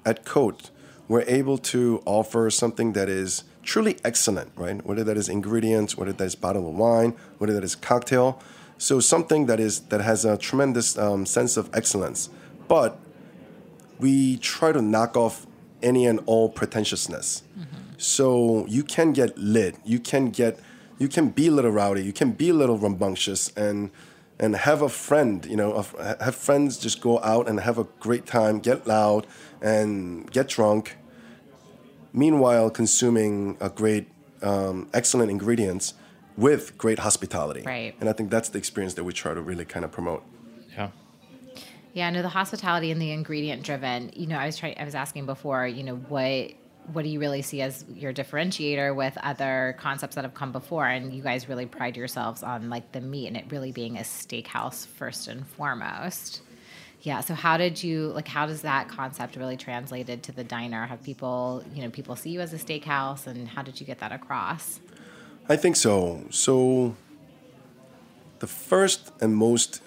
at 0.04 0.24
Cote 0.24 0.70
we're 1.08 1.24
able 1.26 1.58
to 1.58 2.02
offer 2.06 2.50
something 2.50 2.92
that 2.92 3.08
is 3.08 3.44
truly 3.62 3.96
excellent 4.04 4.50
right? 4.56 4.84
Whether 4.84 5.04
that 5.04 5.16
is 5.16 5.28
ingredients 5.28 5.96
whether 5.96 6.12
that 6.12 6.24
is 6.24 6.34
bottle 6.34 6.68
of 6.68 6.74
wine 6.74 7.14
whether 7.38 7.54
that 7.54 7.64
is 7.64 7.74
cocktail. 7.74 8.40
So 8.78 9.00
something 9.00 9.46
that 9.46 9.60
is 9.60 9.80
that 9.90 10.00
has 10.00 10.24
a 10.24 10.36
tremendous 10.36 10.98
um, 10.98 11.26
sense 11.26 11.56
of 11.56 11.70
excellence. 11.74 12.28
But 12.68 12.98
we 13.98 14.36
try 14.38 14.72
to 14.72 14.82
knock 14.82 15.16
off 15.16 15.46
any 15.82 16.06
and 16.06 16.20
all 16.26 16.48
pretentiousness. 16.48 17.42
So 17.98 18.66
you 18.66 18.82
can 18.82 19.12
get 19.12 19.38
lit. 19.38 19.76
You 19.84 19.98
can 20.00 20.30
get 20.30 20.58
you 20.98 21.08
can 21.08 21.28
be 21.30 21.46
a 21.48 21.50
little 21.50 21.70
rowdy 21.70 22.02
you 22.04 22.12
can 22.12 22.30
be 22.32 22.48
a 22.50 22.54
little 22.54 22.78
rambunctious 22.78 23.50
and 23.56 23.90
and 24.38 24.56
have 24.56 24.80
a 24.82 24.88
friend 24.88 25.44
you 25.46 25.56
know 25.56 25.72
of- 25.72 25.94
have 26.20 26.34
friends 26.34 26.78
just 26.78 27.00
go 27.00 27.20
out 27.22 27.48
and 27.48 27.60
have 27.60 27.78
a 27.78 27.86
great 28.00 28.26
time 28.26 28.58
get 28.60 28.86
loud 28.86 29.26
and 29.62 30.30
get 30.32 30.48
drunk 30.48 30.96
meanwhile 32.12 32.70
consuming 32.70 33.56
a 33.60 33.68
great 33.68 34.08
um, 34.42 34.88
excellent 34.92 35.30
ingredients 35.30 35.94
with 36.36 36.76
great 36.78 36.98
hospitality 36.98 37.62
Right. 37.62 37.94
and 38.00 38.08
i 38.08 38.12
think 38.12 38.30
that's 38.30 38.48
the 38.50 38.58
experience 38.58 38.94
that 38.94 39.04
we 39.04 39.12
try 39.12 39.34
to 39.34 39.40
really 39.40 39.64
kind 39.64 39.84
of 39.84 39.92
promote 39.92 40.22
Yeah. 40.76 40.90
Yeah, 41.92 42.10
no, 42.10 42.22
the 42.22 42.28
hospitality 42.28 42.90
and 42.90 43.00
the 43.00 43.12
ingredient 43.12 43.62
driven. 43.62 44.10
You 44.16 44.26
know, 44.26 44.36
I 44.36 44.46
was 44.46 44.56
trying. 44.56 44.76
I 44.80 44.84
was 44.84 44.96
asking 44.96 45.26
before. 45.26 45.64
You 45.68 45.84
know, 45.84 45.94
what 45.94 46.50
what 46.92 47.02
do 47.02 47.08
you 47.08 47.18
really 47.20 47.42
see 47.42 47.62
as 47.62 47.84
your 47.94 48.12
differentiator 48.12 48.94
with 48.94 49.16
other 49.22 49.76
concepts 49.78 50.14
that 50.16 50.24
have 50.24 50.34
come 50.34 50.52
before? 50.52 50.86
And 50.86 51.14
you 51.14 51.22
guys 51.22 51.48
really 51.48 51.66
pride 51.66 51.96
yourselves 51.96 52.42
on 52.42 52.70
like 52.70 52.92
the 52.92 53.00
meat 53.00 53.28
and 53.28 53.36
it 53.36 53.46
really 53.50 53.72
being 53.72 53.96
a 53.96 54.02
steakhouse 54.02 54.86
first 54.86 55.28
and 55.28 55.46
foremost. 55.46 56.42
Yeah. 57.00 57.20
So 57.20 57.34
how 57.34 57.58
did 57.58 57.82
you 57.82 58.08
like? 58.08 58.26
How 58.26 58.46
does 58.46 58.62
that 58.62 58.88
concept 58.88 59.36
really 59.36 59.58
translated 59.58 60.22
to 60.22 60.32
the 60.32 60.42
diner? 60.42 60.86
Have 60.86 61.02
people, 61.02 61.62
you 61.74 61.82
know, 61.82 61.90
people 61.90 62.16
see 62.16 62.30
you 62.30 62.40
as 62.40 62.54
a 62.54 62.56
steakhouse, 62.56 63.26
and 63.26 63.46
how 63.46 63.60
did 63.60 63.78
you 63.78 63.86
get 63.86 63.98
that 63.98 64.10
across? 64.10 64.80
I 65.46 65.56
think 65.56 65.76
so. 65.76 66.24
So, 66.30 66.96
the 68.38 68.46
first 68.46 69.12
and 69.20 69.36
most 69.36 69.82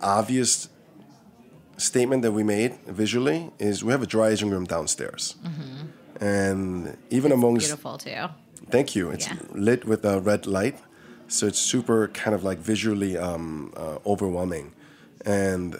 obvious 0.00 0.68
statement 1.82 2.22
that 2.22 2.32
we 2.32 2.42
made 2.42 2.72
visually 2.86 3.50
is 3.58 3.84
we 3.84 3.92
have 3.92 4.02
a 4.02 4.06
dry 4.06 4.28
aging 4.30 4.50
room 4.50 4.64
downstairs, 4.64 5.36
and 6.20 6.96
even 7.10 7.32
amongst 7.32 7.66
Beautiful 7.66 7.98
too. 7.98 8.28
Thank 8.70 8.94
you. 8.94 9.10
It's 9.10 9.26
Yeah. 9.26 9.36
lit 9.54 9.84
with 9.84 10.04
a 10.04 10.20
red 10.20 10.46
light, 10.46 10.78
so 11.28 11.46
it's 11.46 11.58
super 11.58 12.08
kind 12.08 12.34
of 12.34 12.42
like 12.44 12.58
visually 12.58 13.18
um, 13.18 13.72
uh, 13.76 13.98
overwhelming. 14.06 14.72
And 15.26 15.76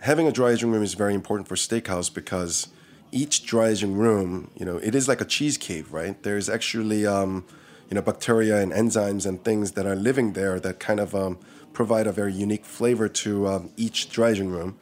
having 0.00 0.26
a 0.26 0.32
dry 0.32 0.52
aging 0.52 0.70
room 0.72 0.82
is 0.82 0.94
very 0.94 1.14
important 1.14 1.46
for 1.48 1.56
steakhouse 1.56 2.12
because 2.12 2.68
each 3.12 3.44
dry 3.44 3.68
aging 3.68 3.94
room, 3.96 4.50
you 4.58 4.64
know, 4.66 4.78
it 4.78 4.94
is 4.94 5.06
like 5.08 5.20
a 5.20 5.24
cheese 5.24 5.56
cave, 5.56 5.92
right? 5.92 6.20
There's 6.22 6.48
actually, 6.48 7.06
um, 7.06 7.44
you 7.88 7.94
know, 7.94 8.02
bacteria 8.02 8.56
and 8.60 8.72
enzymes 8.72 9.24
and 9.26 9.44
things 9.44 9.72
that 9.72 9.86
are 9.86 9.94
living 9.94 10.32
there 10.32 10.58
that 10.58 10.80
kind 10.80 10.98
of 10.98 11.14
um, 11.14 11.38
provide 11.72 12.06
a 12.06 12.12
very 12.12 12.32
unique 12.32 12.64
flavor 12.64 13.08
to 13.08 13.46
um, 13.46 13.70
each 13.76 14.08
dry 14.10 14.30
aging 14.30 14.48
room. 14.48 14.78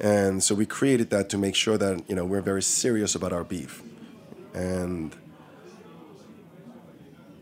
And 0.00 0.42
so 0.42 0.54
we 0.54 0.64
created 0.64 1.10
that 1.10 1.28
to 1.28 1.38
make 1.38 1.54
sure 1.54 1.76
that 1.76 2.08
you 2.08 2.14
know 2.16 2.24
we're 2.24 2.40
very 2.40 2.62
serious 2.62 3.14
about 3.14 3.32
our 3.32 3.44
beef, 3.44 3.82
and 4.54 5.14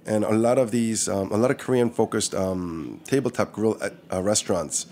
and 0.07 0.25
a 0.25 0.33
lot 0.33 0.59
of 0.59 0.71
these, 0.71 1.09
um, 1.09 1.31
a 1.31 1.37
lot 1.37 1.51
of 1.51 1.59
Korean-focused 1.59 2.35
um, 2.35 3.01
tabletop 3.05 3.53
grill 3.53 3.77
uh, 3.81 3.91
uh, 4.11 4.23
restaurants, 4.23 4.87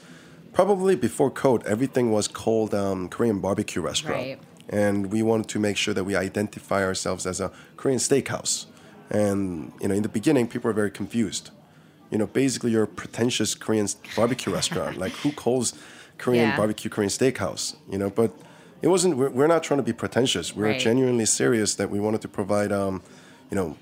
probably 0.53 0.95
before 0.95 1.31
Cote, 1.31 1.65
everything 1.67 2.13
was 2.13 2.29
called 2.29 2.75
um, 2.75 3.09
Korean 3.09 3.41
barbecue 3.41 3.81
restaurant, 3.81 4.17
Right. 4.17 4.39
and 4.69 5.11
we 5.11 5.23
wanted 5.23 5.49
to 5.49 5.59
make 5.59 5.77
sure 5.79 5.95
that 5.95 6.05
we 6.05 6.15
identify 6.15 6.85
ourselves 6.85 7.27
as 7.27 7.41
a 7.41 7.51
Korean 7.79 7.99
steakhouse. 7.99 8.67
And 9.11 9.73
you 9.81 9.89
know, 9.89 9.95
in 9.95 10.03
the 10.03 10.09
beginning, 10.09 10.49
people 10.49 10.69
were 10.69 10.75
very 10.75 10.91
confused. 10.91 11.51
You 12.11 12.19
know, 12.19 12.27
basically, 12.27 12.71
you're 12.73 12.85
a 12.85 12.87
pretentious 13.03 13.55
Korean 13.57 13.89
barbecue 14.15 14.53
restaurant. 14.53 14.99
Like, 14.99 15.13
who 15.13 15.33
calls 15.33 15.73
Korean 16.19 16.49
Yeah. 16.51 16.57
barbecue 16.57 16.91
Korean 16.91 17.11
steakhouse? 17.11 17.77
You 17.91 17.99
know, 17.99 18.11
but 18.11 18.33
it 18.83 18.89
wasn't. 18.89 19.17
We're, 19.17 19.31
we're 19.31 19.47
not 19.47 19.63
trying 19.63 19.79
to 19.79 19.85
be 19.85 19.93
pretentious. 19.93 20.55
We're 20.55 20.67
Right. 20.67 20.81
genuinely 20.81 21.27
serious 21.27 21.75
that 21.75 21.91
we 21.91 21.99
wanted 22.01 22.21
to 22.23 22.29
provide, 22.29 22.73
um, 22.73 23.03
you 23.51 23.57
know, 23.57 23.77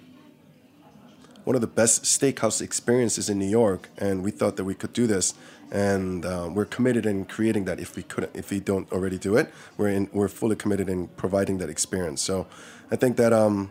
one 1.44 1.55
of 1.55 1.61
the 1.61 1.66
best 1.66 2.05
steakhouse 2.05 2.62
experiences 2.62 3.29
in 3.29 3.38
New 3.38 3.49
York, 3.49 3.90
and 3.99 4.23
we 4.23 4.31
thought 4.31 4.57
that 4.57 4.64
we 4.64 4.75
could 4.75 4.92
do 4.94 5.07
this, 5.07 5.35
and 5.70 6.25
uh, 6.25 6.49
we're 6.51 6.64
committed 6.64 7.05
in 7.05 7.25
creating 7.27 7.64
that. 7.66 7.79
If 7.79 7.97
we 7.97 8.03
couldn't, 8.03 8.35
if 8.35 8.51
we 8.51 8.61
don't 8.61 8.90
already 8.90 9.18
do 9.18 9.37
it, 9.37 9.53
we're 9.77 9.88
in, 9.90 10.09
we're 10.12 10.29
fully 10.29 10.57
committed 10.57 10.88
in 10.88 11.09
providing 11.16 11.59
that 11.59 11.68
experience. 11.68 12.23
So, 12.23 12.47
I 12.90 12.97
think 12.97 13.16
that 13.16 13.33
um, 13.33 13.70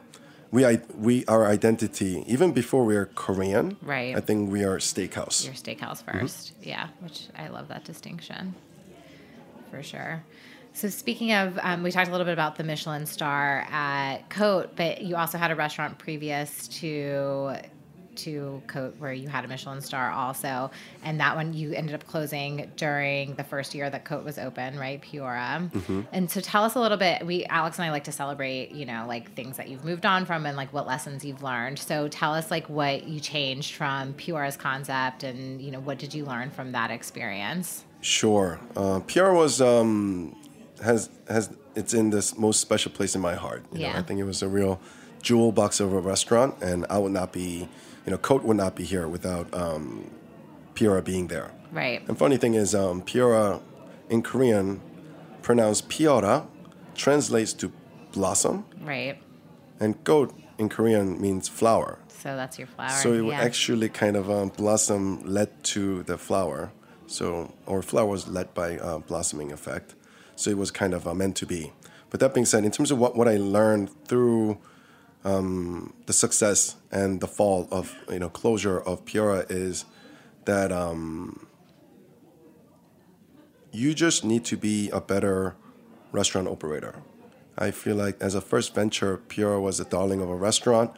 we 0.54 0.66
I, 0.66 0.80
we 0.98 1.26
our 1.26 1.48
identity 1.48 2.24
even 2.28 2.54
before 2.54 2.86
we 2.86 2.96
are 2.96 3.08
Korean, 3.08 3.76
Right. 3.82 4.16
I 4.16 4.20
think 4.22 4.52
we 4.52 4.64
are 4.64 4.78
steakhouse. 4.78 5.44
Your 5.44 5.56
steakhouse 5.56 6.04
1st 6.04 6.52
Yeah, 6.62 6.88
which 7.00 7.28
I 7.36 7.48
love 7.48 7.68
that 7.70 7.84
distinction 7.84 8.54
for 9.72 9.82
sure. 9.82 10.24
So 10.76 10.90
speaking 10.90 11.34
of, 11.34 11.60
um, 11.62 11.84
we 11.84 11.92
talked 11.92 12.08
a 12.08 12.12
little 12.12 12.26
bit 12.26 12.34
about 12.34 12.56
the 12.56 12.64
Michelin 12.64 13.06
star 13.06 13.66
at 13.70 14.30
Cote, 14.30 14.76
but 14.76 15.02
you 15.02 15.16
also 15.16 15.38
had 15.38 15.52
a 15.52 15.56
restaurant 15.56 15.98
previous 15.98 16.68
to 16.80 17.56
to 18.18 18.62
Cote 18.68 18.96
where 18.98 19.14
you 19.14 19.28
had 19.28 19.46
a 19.46 19.48
Michelin 19.48 19.82
star 19.82 20.12
also, 20.12 20.72
and 21.04 21.20
that 21.20 21.36
one 21.36 21.54
you 21.54 21.74
ended 21.74 21.96
up 21.96 22.06
closing 22.08 22.72
during 22.78 23.36
the 23.36 23.44
first 23.44 23.74
year 23.76 23.90
that 23.90 24.06
Cote 24.06 24.24
was 24.24 24.38
open, 24.38 24.78
right, 24.78 25.02
Piora. 25.02 26.06
And 26.12 26.30
so 26.30 26.40
tell 26.42 26.64
us 26.64 26.76
a 26.76 26.80
little 26.80 26.98
bit. 26.98 27.26
We 27.26 27.46
Alex 27.46 27.78
and 27.78 27.86
I 27.86 27.92
like 27.92 28.04
to 28.06 28.12
celebrate, 28.12 28.72
you 28.72 28.86
know, 28.86 29.06
like 29.08 29.34
things 29.34 29.58
that 29.58 29.70
you've 29.70 29.84
moved 29.86 30.06
on 30.06 30.26
from 30.26 30.46
and 30.46 30.56
like 30.58 30.72
what 30.74 30.88
lessons 30.88 31.24
you've 31.26 31.44
learned. 31.44 31.80
So 31.80 32.08
tell 32.08 32.34
us 32.34 32.52
like 32.52 32.70
what 32.70 33.04
you 33.08 33.20
changed 33.20 33.76
from 33.76 34.14
Piora's 34.14 34.58
concept, 34.58 35.24
and 35.24 35.62
you 35.62 35.72
know 35.72 35.80
what 35.80 35.98
did 35.98 36.14
you 36.14 36.26
learn 36.26 36.50
from 36.52 36.72
that 36.74 36.92
experience? 36.92 37.84
Sure. 38.02 38.60
Uh, 38.76 39.00
Piora 39.00 39.36
was 39.36 39.62
um, 39.62 40.36
has 40.84 41.10
has 41.28 41.50
it's 41.76 41.94
in 41.94 42.10
this 42.12 42.38
most 42.38 42.60
special 42.60 42.92
place 42.92 43.16
in 43.16 43.22
my 43.22 43.36
heart. 43.36 43.64
You 43.72 43.80
know, 43.80 43.86
Yeah. 43.88 44.00
I 44.00 44.02
think 44.04 44.20
it 44.20 44.26
was 44.26 44.42
a 44.44 44.48
real 44.48 44.80
jewel 45.22 45.52
box 45.52 45.80
of 45.80 45.94
a 45.94 46.00
restaurant, 46.00 46.56
and 46.62 46.86
I 46.90 46.98
would 46.98 47.14
not 47.14 47.32
be, 47.32 47.68
you 48.06 48.12
know, 48.12 48.18
Cote 48.18 48.44
would 48.44 48.58
not 48.58 48.76
be 48.76 48.84
here 48.84 49.08
without 49.08 49.54
um, 49.54 50.10
Piora 50.76 51.04
being 51.04 51.28
there. 51.28 51.52
Right. 51.72 52.08
And 52.08 52.18
funny 52.18 52.38
thing 52.38 52.54
is, 52.54 52.76
um, 52.76 53.02
Piora 53.02 53.62
in 54.10 54.22
Korean, 54.22 54.82
pronounced 55.42 55.90
Piora, 55.90 56.46
translates 56.96 57.54
to 57.54 57.72
blossom, 58.12 58.66
Right. 58.82 59.22
and 59.80 60.02
Cote 60.04 60.34
in 60.58 60.70
Korean 60.70 61.20
means 61.20 61.48
flower. 61.48 62.00
So 62.08 62.36
that's 62.36 62.58
your 62.58 62.68
flower. 62.68 62.90
So 62.90 63.14
it 63.14 63.26
yeah. 63.26 63.42
actually 63.42 63.90
kind 63.90 64.16
of 64.16 64.30
um, 64.30 64.50
blossom 64.50 65.22
led 65.26 65.64
to 65.66 66.04
the 66.04 66.18
flower. 66.18 66.72
So 67.08 67.54
or 67.66 67.82
flower 67.82 68.06
was 68.06 68.28
led 68.28 68.54
by 68.54 68.78
uh, 68.78 69.00
blossoming 69.00 69.52
effect. 69.52 69.96
So 70.36 70.50
it 70.50 70.58
was 70.58 70.72
kind 70.72 70.94
of 70.94 71.08
uh, 71.08 71.14
meant 71.14 71.36
to 71.38 71.46
be. 71.46 71.74
But 72.10 72.20
that 72.20 72.34
being 72.34 72.46
said, 72.46 72.64
in 72.64 72.72
terms 72.72 72.92
of 72.92 73.00
what, 73.00 73.16
what 73.16 73.28
I 73.28 73.38
learned 73.38 73.90
through 74.06 74.58
um, 75.24 75.94
the 76.06 76.14
success 76.14 76.76
and 76.92 77.22
the 77.22 77.28
fall 77.28 77.68
of 77.72 77.96
you 78.10 78.20
know 78.20 78.30
closure 78.30 78.80
of 78.80 79.06
Piora 79.06 79.50
is 79.50 79.86
that 80.46 80.72
um, 80.72 81.48
you 83.72 83.94
just 83.94 84.24
need 84.24 84.44
to 84.46 84.58
be 84.58 84.90
a 84.90 85.02
better 85.02 85.56
restaurant 86.12 86.48
operator. 86.48 86.96
I 87.58 87.72
feel 87.72 87.96
like 87.96 88.22
as 88.22 88.36
a 88.36 88.42
first 88.42 88.74
venture, 88.76 89.22
Piora 89.30 89.62
was 89.62 89.80
a 89.80 89.86
darling 89.86 90.22
of 90.22 90.30
a 90.30 90.36
restaurant 90.36 90.92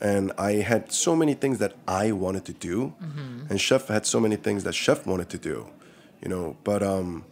and 0.00 0.32
I 0.38 0.52
had 0.54 0.92
so 0.92 1.14
many 1.14 1.34
things 1.34 1.58
that 1.58 1.74
I 1.86 2.12
wanted 2.12 2.44
to 2.46 2.52
do, 2.54 2.94
and 3.50 3.60
Chef 3.60 3.88
had 3.88 4.06
so 4.06 4.18
many 4.18 4.36
things 4.36 4.64
that 4.64 4.74
Chef 4.74 5.06
wanted 5.06 5.28
to 5.30 5.38
do, 5.38 5.66
you 6.22 6.28
know. 6.28 6.56
But 6.64 6.82
um, 6.82 7.24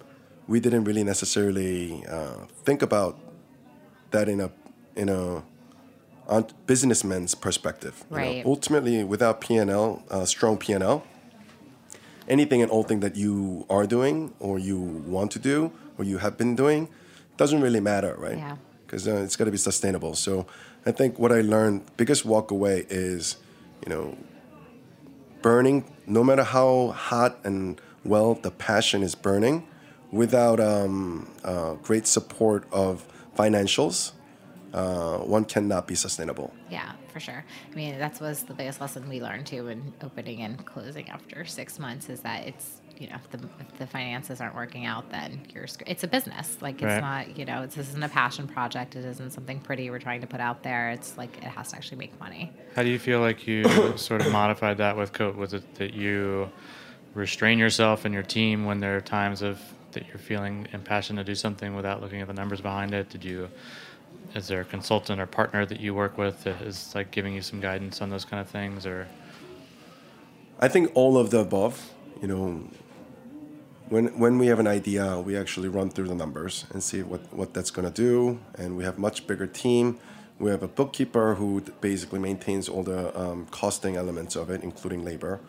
we 0.47 0.61
didn't 0.61 0.85
really 0.85 1.03
necessarily 1.05 2.05
uh, 2.07 2.45
think 2.65 2.83
about 2.83 3.19
that 4.11 4.29
in 4.29 4.41
a 4.41 4.51
in 4.97 5.09
a 5.09 5.43
on 6.29 6.47
businessman's 6.67 7.35
perspective. 7.35 8.05
you 8.11 8.17
know. 8.17 8.23
Right. 8.23 8.47
Ultimately, 8.47 9.05
without 9.05 9.41
PNL, 9.41 10.03
uh, 10.11 10.25
strong 10.25 10.59
PNL, 10.59 11.03
anything 12.29 12.63
and 12.63 12.71
all 12.71 12.83
thing 12.83 13.01
that 13.01 13.17
you 13.17 13.65
are 13.71 13.87
doing 13.87 14.35
or 14.39 14.59
you 14.59 14.79
want 14.79 15.31
to 15.33 15.39
do 15.39 15.73
or 15.97 16.05
you 16.05 16.19
have 16.19 16.37
been 16.37 16.55
doing 16.55 16.89
doesn't 17.37 17.61
really 17.61 17.81
matter, 17.81 18.15
right? 18.19 18.37
Yeah. 18.37 18.57
Because 18.87 19.09
uh, 19.09 19.17
it's 19.17 19.37
got 19.37 19.47
to 19.47 19.51
be 19.51 19.59
sustainable. 19.59 20.15
So 20.15 20.47
I 20.87 20.93
think 20.93 21.19
what 21.19 21.33
I 21.33 21.41
learned, 21.41 21.85
biggest 21.97 22.25
walk 22.25 22.51
away 22.51 22.87
is, 22.89 23.37
you 23.85 23.91
know, 23.91 24.17
burning, 25.43 25.85
no 26.07 26.25
matter 26.25 26.45
how 26.45 26.89
hot 26.89 27.39
and 27.45 27.81
well 28.05 28.35
the 28.35 28.51
passion 28.51 29.03
is 29.03 29.15
burning, 29.15 29.67
without 30.11 30.59
um, 30.59 31.31
uh, 31.45 31.75
great 31.75 32.07
support 32.07 32.67
of 32.73 33.07
financials, 33.37 34.13
uh, 34.79 35.19
one 35.19 35.45
cannot 35.45 35.87
be 35.87 35.95
sustainable. 35.95 36.53
Yeah, 36.71 36.93
for 37.13 37.21
sure. 37.21 37.45
I 37.73 37.75
mean, 37.75 37.99
that 37.99 38.21
was 38.21 38.45
the 38.45 38.55
biggest 38.55 38.81
lesson 38.81 39.09
we 39.09 39.21
learned 39.21 39.47
too 39.47 39.69
in 39.69 39.93
opening 40.03 40.43
and 40.43 40.65
closing 40.65 41.09
after 41.09 41.45
six 41.45 41.79
months 41.79 42.09
is 42.09 42.21
that 42.21 42.47
it's 42.47 42.81
you 42.97 43.09
know 43.09 43.17
if 43.17 43.31
the, 43.31 43.39
if 43.61 43.79
the 43.79 43.87
finances 43.87 44.41
aren't 44.41 44.55
working 44.55 44.85
out, 44.87 45.11
then 45.11 45.41
you're 45.53 45.67
sc- 45.67 45.83
it's 45.87 46.05
a 46.05 46.09
business. 46.09 46.57
Like 46.61 46.77
it's 46.77 46.85
Right. 46.85 47.01
not 47.01 47.37
you 47.39 47.45
know 47.45 47.63
it's, 47.63 47.75
this 47.75 47.89
isn't 47.89 48.03
a 48.03 48.09
passion 48.09 48.47
project. 48.47 48.95
It 48.97 49.05
isn't 49.05 49.31
something 49.33 49.59
pretty 49.61 49.91
we're 49.91 49.99
trying 49.99 50.21
to 50.21 50.27
put 50.29 50.41
out 50.41 50.63
there. 50.63 50.91
It's 50.91 51.17
like 51.19 51.37
it 51.39 51.45
has 51.45 51.71
to 51.71 51.77
actually 51.77 51.99
make 51.99 52.19
money. 52.21 52.53
How 52.77 52.83
do 52.85 52.89
you 52.89 52.99
feel 53.01 53.21
like 53.21 53.47
you 53.49 53.65
sort 53.97 54.21
of 54.25 54.31
modified 54.33 54.79
that 54.79 54.97
with 54.97 55.13
Cote? 55.13 55.37
Was 55.37 55.55
it 55.55 55.75
that 55.77 55.95
you 55.95 56.51
restrain 57.15 57.59
yourself 57.59 58.05
and 58.05 58.15
your 58.15 58.23
team 58.23 58.65
when 58.65 58.79
there 58.81 58.97
are 58.97 59.01
times 59.01 59.43
of 59.43 59.61
that 59.93 60.07
you're 60.07 60.19
feeling 60.19 60.69
impassioned 60.73 61.19
to 61.19 61.25
do 61.25 61.35
something 61.35 61.75
without 61.75 62.01
looking 62.03 62.21
at 62.21 62.27
the 62.29 62.35
numbers 62.35 62.61
behind 62.61 62.93
it? 62.95 63.09
Did 63.11 63.25
you 63.25 63.49
is 64.35 64.49
there 64.49 64.61
a 64.61 64.65
consultant 64.65 65.21
or 65.21 65.27
partner 65.27 65.65
that 65.67 65.81
you 65.81 65.95
work 65.95 66.19
with 66.19 66.45
that 66.45 66.61
is 66.63 66.95
like 66.95 67.11
giving 67.11 67.35
you 67.35 67.43
some 67.43 67.61
guidance 67.61 68.03
on 68.03 68.11
those 68.11 68.25
kind 68.25 68.41
of 68.41 68.49
things 68.49 68.87
or 68.87 69.07
I 70.61 70.69
think 70.69 70.91
all 70.95 71.17
of 71.17 71.31
the 71.31 71.39
above. 71.39 71.93
You 72.21 72.29
know, 72.29 72.69
when 73.89 74.19
when 74.19 74.39
we 74.39 74.49
have 74.49 74.59
an 74.59 74.67
idea, 74.67 75.21
we 75.21 75.37
actually 75.37 75.69
run 75.69 75.89
through 75.91 76.09
the 76.09 76.15
numbers 76.15 76.67
and 76.73 76.83
see 76.83 77.03
what 77.03 77.21
what 77.33 77.55
that's 77.55 77.71
going 77.71 77.87
to 77.91 77.95
do. 77.95 78.41
And 78.57 78.77
we 78.77 78.85
have 78.85 78.99
much 78.99 79.27
bigger 79.27 79.47
team. 79.47 79.99
We 80.41 80.51
have 80.51 80.63
a 80.63 80.69
bookkeeper 80.69 81.35
who 81.35 81.61
basically 81.81 82.19
maintains 82.19 82.69
all 82.69 82.83
the 82.83 83.19
um, 83.19 83.47
costing 83.51 83.97
elements 83.97 84.37
of 84.37 84.51
it, 84.51 84.63
including 84.63 85.05
labor. 85.05 85.41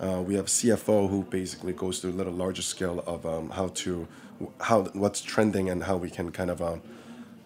Uh, 0.00 0.22
we 0.26 0.34
have 0.34 0.46
CFO 0.46 1.08
who 1.08 1.22
basically 1.22 1.72
goes 1.72 2.00
through 2.00 2.10
a 2.10 2.18
little 2.18 2.32
larger 2.32 2.62
scale 2.62 3.02
of 3.06 3.24
um, 3.26 3.50
how 3.50 3.68
to 3.68 4.06
how 4.60 4.82
what's 4.92 5.20
trending 5.20 5.68
and 5.68 5.84
how 5.84 5.96
we 5.96 6.10
can 6.10 6.30
kind 6.30 6.50
of 6.50 6.62
um, 6.62 6.80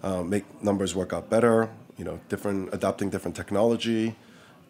uh, 0.03 0.23
make 0.23 0.45
numbers 0.63 0.95
work 0.95 1.13
out 1.13 1.31
better. 1.31 1.69
You 1.97 2.05
know, 2.05 2.21
different 2.29 2.73
adopting 2.73 3.11
different 3.11 3.37
technology, 3.37 4.15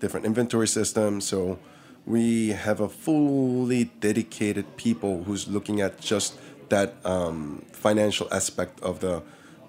different 0.00 0.24
inventory 0.24 0.68
systems. 0.68 1.26
So 1.26 1.58
we 2.06 2.50
have 2.50 2.80
a 2.80 2.88
fully 2.88 3.84
dedicated 4.00 4.76
people 4.76 5.24
who's 5.24 5.46
looking 5.46 5.80
at 5.80 6.00
just 6.00 6.38
that 6.70 6.94
um, 7.04 7.64
financial 7.72 8.28
aspect 8.32 8.80
of 8.80 9.00
the 9.00 9.22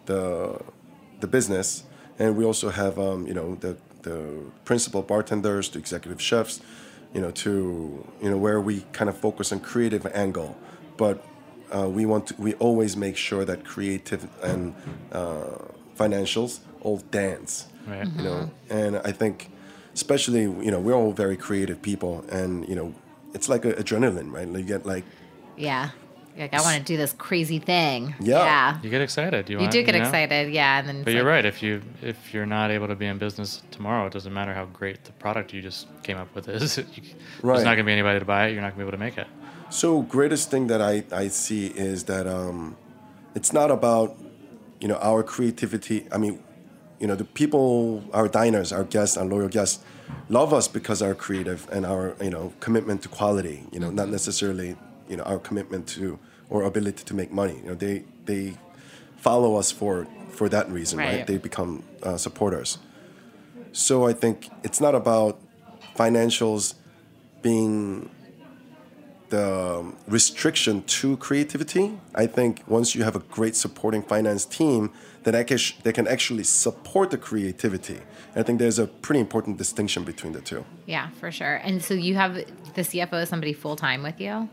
the 0.06 0.60
the 1.20 1.28
business, 1.28 1.84
and 2.18 2.38
we 2.38 2.46
also 2.46 2.70
have 2.70 2.98
um, 2.98 3.28
you 3.28 3.34
know 3.34 3.56
the 3.56 3.78
the 4.04 4.40
principal 4.64 5.02
bartenders 5.02 5.68
to 5.70 5.80
executive 5.80 6.22
chefs, 6.22 6.62
you 7.14 7.22
know 7.22 7.32
to 7.32 8.06
you 8.22 8.30
know 8.30 8.38
where 8.38 8.62
we 8.62 8.86
kind 8.94 9.10
of 9.10 9.18
focus 9.18 9.52
on 9.52 9.60
creative 9.60 10.06
angle, 10.14 10.58
but 10.98 11.24
uh, 11.76 11.88
we 11.90 12.06
want 12.06 12.28
to, 12.28 12.36
we 12.38 12.54
always 12.56 12.96
make 12.98 13.18
sure 13.18 13.46
that 13.46 13.64
creative 13.66 14.28
and 14.44 14.74
uh, 15.12 15.46
financials 15.98 16.60
all 16.82 16.98
dance, 17.12 17.68
Right. 17.88 18.08
you 18.18 18.24
know, 18.24 18.50
and 18.70 18.98
I 18.98 19.12
think 19.12 19.50
especially 19.94 20.42
you 20.44 20.72
know 20.72 20.80
we're 20.80 20.94
all 20.96 21.12
very 21.12 21.38
creative 21.38 21.82
people, 21.82 22.24
and 22.32 22.68
you 22.70 22.76
know 22.76 22.94
it's 23.34 23.50
like 23.50 23.66
a 23.66 23.74
adrenaline, 23.74 24.32
right? 24.32 24.48
You 24.48 24.64
get 24.64 24.86
like 24.86 25.04
Yeah. 25.58 25.90
Like 26.38 26.54
I 26.54 26.62
want 26.62 26.78
to 26.78 26.84
do 26.84 26.96
this 26.96 27.12
crazy 27.18 27.60
thing. 27.60 28.16
Yeah. 28.22 28.38
Yeah. 28.46 28.78
You 28.82 28.90
get 28.90 29.02
excited. 29.02 29.50
You, 29.50 29.56
You 29.58 29.60
want, 29.62 29.74
do 29.74 29.84
get 29.84 29.94
know? 29.94 30.00
excited, 30.02 30.54
yeah, 30.54 30.80
and 30.80 30.88
then. 30.88 30.96
it's 30.98 31.04
But 31.06 31.14
you're 31.14 31.24
like- 31.24 31.32
right. 31.44 31.46
If 31.46 31.62
you 31.62 31.82
if 32.02 32.34
you're 32.34 32.46
not 32.46 32.72
able 32.72 32.88
to 32.88 32.96
be 32.96 33.08
in 33.08 33.18
business 33.18 33.62
tomorrow, 33.72 34.06
it 34.08 34.14
doesn't 34.14 34.34
matter 34.34 34.54
how 34.54 34.66
great 34.66 35.04
the 35.04 35.12
product 35.14 35.54
you 35.54 35.62
just 35.62 35.88
came 36.02 36.18
up 36.18 36.34
with 36.36 36.48
is. 36.48 36.78
You- 36.96 37.04
Right. 37.44 37.56
There's 37.56 37.66
not 37.66 37.76
going 37.76 37.86
to 37.86 37.92
be 37.92 37.92
anybody 37.92 38.20
to 38.20 38.26
buy 38.26 38.48
it. 38.48 38.54
You're 38.54 38.62
not 38.62 38.74
going 38.76 38.86
to 38.88 38.92
be 38.92 38.96
able 38.96 38.98
to 39.00 39.04
make 39.06 39.18
it. 39.18 39.28
So 39.70 40.02
greatest 40.02 40.50
thing 40.50 40.68
that 40.68 40.82
I, 40.82 41.04
I 41.12 41.28
see 41.28 41.68
is 41.68 42.06
that 42.06 42.26
um, 42.26 42.76
it's 43.36 43.54
not 43.54 43.70
about 43.70 44.18
you 44.80 44.88
know 44.88 44.96
our 44.98 45.24
creativity. 45.24 46.08
I 46.12 46.18
mean, 46.18 46.44
you 47.00 47.08
know 47.08 47.16
the 47.16 47.26
people, 47.26 48.04
our 48.14 48.28
diners, 48.28 48.72
our 48.74 48.84
guests, 48.84 49.16
our 49.16 49.26
loyal 49.26 49.48
guests, 49.48 49.84
love 50.28 50.54
us 50.54 50.68
because 50.68 51.02
our 51.02 51.14
creative 51.14 51.68
and 51.72 51.86
our 51.86 52.16
you 52.22 52.32
know 52.32 52.54
commitment 52.60 53.04
to 53.04 53.10
quality. 53.10 53.64
You 53.72 53.80
know, 53.80 53.92
not 53.92 54.10
necessarily 54.10 54.76
you 55.08 55.18
know 55.18 55.24
our 55.24 55.38
commitment 55.40 55.88
to 55.90 56.18
or 56.50 56.64
ability 56.64 57.04
to 57.04 57.14
make 57.14 57.32
money. 57.32 57.58
You 57.58 57.70
know, 57.70 57.76
they 57.76 58.06
they 58.26 58.58
follow 59.18 59.56
us 59.56 59.72
for 59.72 60.08
for 60.32 60.50
that 60.50 60.70
reason, 60.72 60.98
right? 60.98 61.18
Right. 61.18 61.28
They 61.28 61.38
become 61.38 61.84
uh, 62.02 62.18
supporters. 62.18 62.80
So 63.72 64.08
I 64.08 64.14
think 64.14 64.50
it's 64.64 64.82
not 64.82 64.96
about 64.96 65.40
financials 65.96 66.74
being 67.44 68.10
the 69.30 69.94
restriction 70.08 70.84
to 70.84 71.18
creativity. 71.18 72.00
I 72.16 72.28
think 72.28 72.64
once 72.68 72.96
you 72.96 73.04
have 73.04 73.16
a 73.16 73.20
great 73.20 73.56
supporting 73.56 74.04
finance 74.04 74.46
team, 74.46 74.92
that 75.24 75.36
I 75.36 75.44
can 75.44 75.58
sh- 75.58 75.74
they 75.84 75.92
can 75.92 76.08
actually 76.08 76.44
support 76.44 77.12
the 77.12 77.18
creativity. 77.18 78.00
I 78.36 78.44
think 78.44 78.60
there's 78.60 78.80
a 78.80 78.88
pretty 78.88 79.20
important 79.20 79.58
distinction 79.58 80.04
between 80.04 80.34
the 80.34 80.42
two. 80.42 80.66
Yeah, 80.86 81.10
for 81.20 81.32
sure. 81.32 81.56
And 81.56 81.84
so 81.84 81.94
you 81.94 82.16
have 82.16 82.36
the 82.36 82.82
CFO 82.82 83.24
is 83.24 83.30
somebody 83.30 83.54
full 83.54 83.76
time 83.76 84.04
with 84.04 84.20
you? 84.22 84.50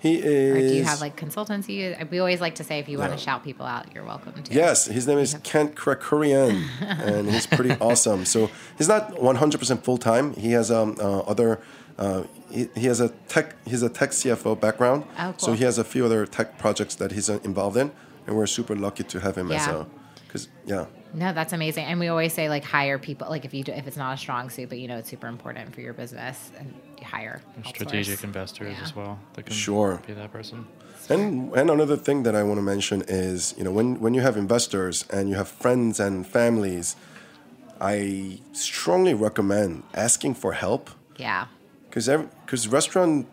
He 0.00 0.16
is. 0.16 0.56
Or 0.56 0.68
do 0.68 0.74
you 0.74 0.84
have 0.84 1.00
like 1.00 1.16
consultancy? 1.16 2.10
We 2.10 2.18
always 2.20 2.40
like 2.40 2.54
to 2.56 2.64
say 2.64 2.78
if 2.78 2.88
you 2.88 2.98
want 2.98 3.12
to 3.12 3.18
shout 3.18 3.44
people 3.44 3.66
out, 3.66 3.94
you're 3.94 4.04
welcome 4.04 4.42
to. 4.42 4.52
Yes, 4.52 4.86
his 4.86 5.06
name 5.06 5.18
is 5.18 5.36
Kent 5.42 5.74
Krakurian, 5.74 6.66
and 6.80 7.30
he's 7.30 7.46
pretty 7.46 7.72
awesome. 7.80 8.24
So 8.24 8.50
he's 8.78 8.88
not 8.88 9.12
100% 9.12 9.82
full 9.84 9.98
time. 9.98 10.32
He 10.34 10.52
has 10.52 10.70
um, 10.70 10.96
uh, 10.98 11.20
other. 11.20 11.60
Uh, 11.98 12.22
he, 12.50 12.68
he 12.74 12.86
has 12.86 13.00
a 13.00 13.08
tech. 13.28 13.56
He's 13.66 13.82
a 13.82 13.88
tech 13.88 14.10
CFO 14.10 14.58
background. 14.58 15.04
Oh, 15.18 15.34
So 15.36 15.52
he 15.52 15.64
has 15.64 15.78
a 15.78 15.84
few 15.84 16.04
other 16.04 16.26
tech 16.26 16.58
projects 16.58 16.94
that 16.96 17.12
he's 17.12 17.28
uh, 17.30 17.38
involved 17.44 17.76
in, 17.76 17.90
and 18.26 18.36
we're 18.36 18.46
super 18.46 18.74
lucky 18.74 19.04
to 19.04 19.20
have 19.20 19.36
him 19.36 19.50
as 19.52 19.66
Yeah. 19.66 19.80
a. 19.82 19.86
Because 20.26 20.48
yeah, 20.64 20.86
No, 21.12 21.32
that's 21.32 21.52
amazing. 21.52 21.84
And 21.86 21.98
we 21.98 22.06
always 22.08 22.32
say 22.32 22.48
like 22.48 22.64
hire 22.64 22.98
people. 22.98 23.28
Like 23.28 23.44
if 23.44 23.52
you 23.52 23.64
do, 23.64 23.72
if 23.72 23.86
it's 23.88 23.96
not 23.96 24.14
a 24.14 24.16
strong 24.16 24.48
suit, 24.48 24.68
but 24.68 24.78
you 24.78 24.86
know 24.88 24.96
it's 24.98 25.10
super 25.10 25.26
important 25.26 25.74
for 25.74 25.80
your 25.80 25.92
business, 25.92 26.52
and 26.58 26.72
you 27.00 27.04
hire 27.04 27.40
And 27.56 27.64
outsource. 27.64 27.74
strategic 27.74 28.24
investors 28.24 28.76
Yeah. 28.78 28.84
as 28.84 28.94
well. 28.96 29.18
That 29.34 29.46
can 29.46 29.54
Sure. 29.54 30.00
be 30.06 30.12
that 30.14 30.30
person. 30.32 30.66
And 31.08 31.52
and 31.56 31.68
another 31.70 31.96
thing 31.96 32.22
that 32.22 32.34
I 32.36 32.42
want 32.44 32.58
to 32.58 32.62
mention 32.62 33.02
is, 33.08 33.54
you 33.58 33.64
know, 33.64 33.72
when 33.72 33.98
when 34.00 34.14
you 34.14 34.20
have 34.22 34.36
investors 34.36 35.04
and 35.10 35.28
you 35.28 35.34
have 35.36 35.48
friends 35.48 35.98
and 36.00 36.24
families, 36.26 36.94
I 37.80 38.38
strongly 38.52 39.14
recommend 39.14 39.82
asking 39.94 40.34
for 40.34 40.52
help 40.52 40.90
Yeah. 41.16 41.46
Because 41.90 42.08
because 42.46 42.68
restaurant, 42.68 43.26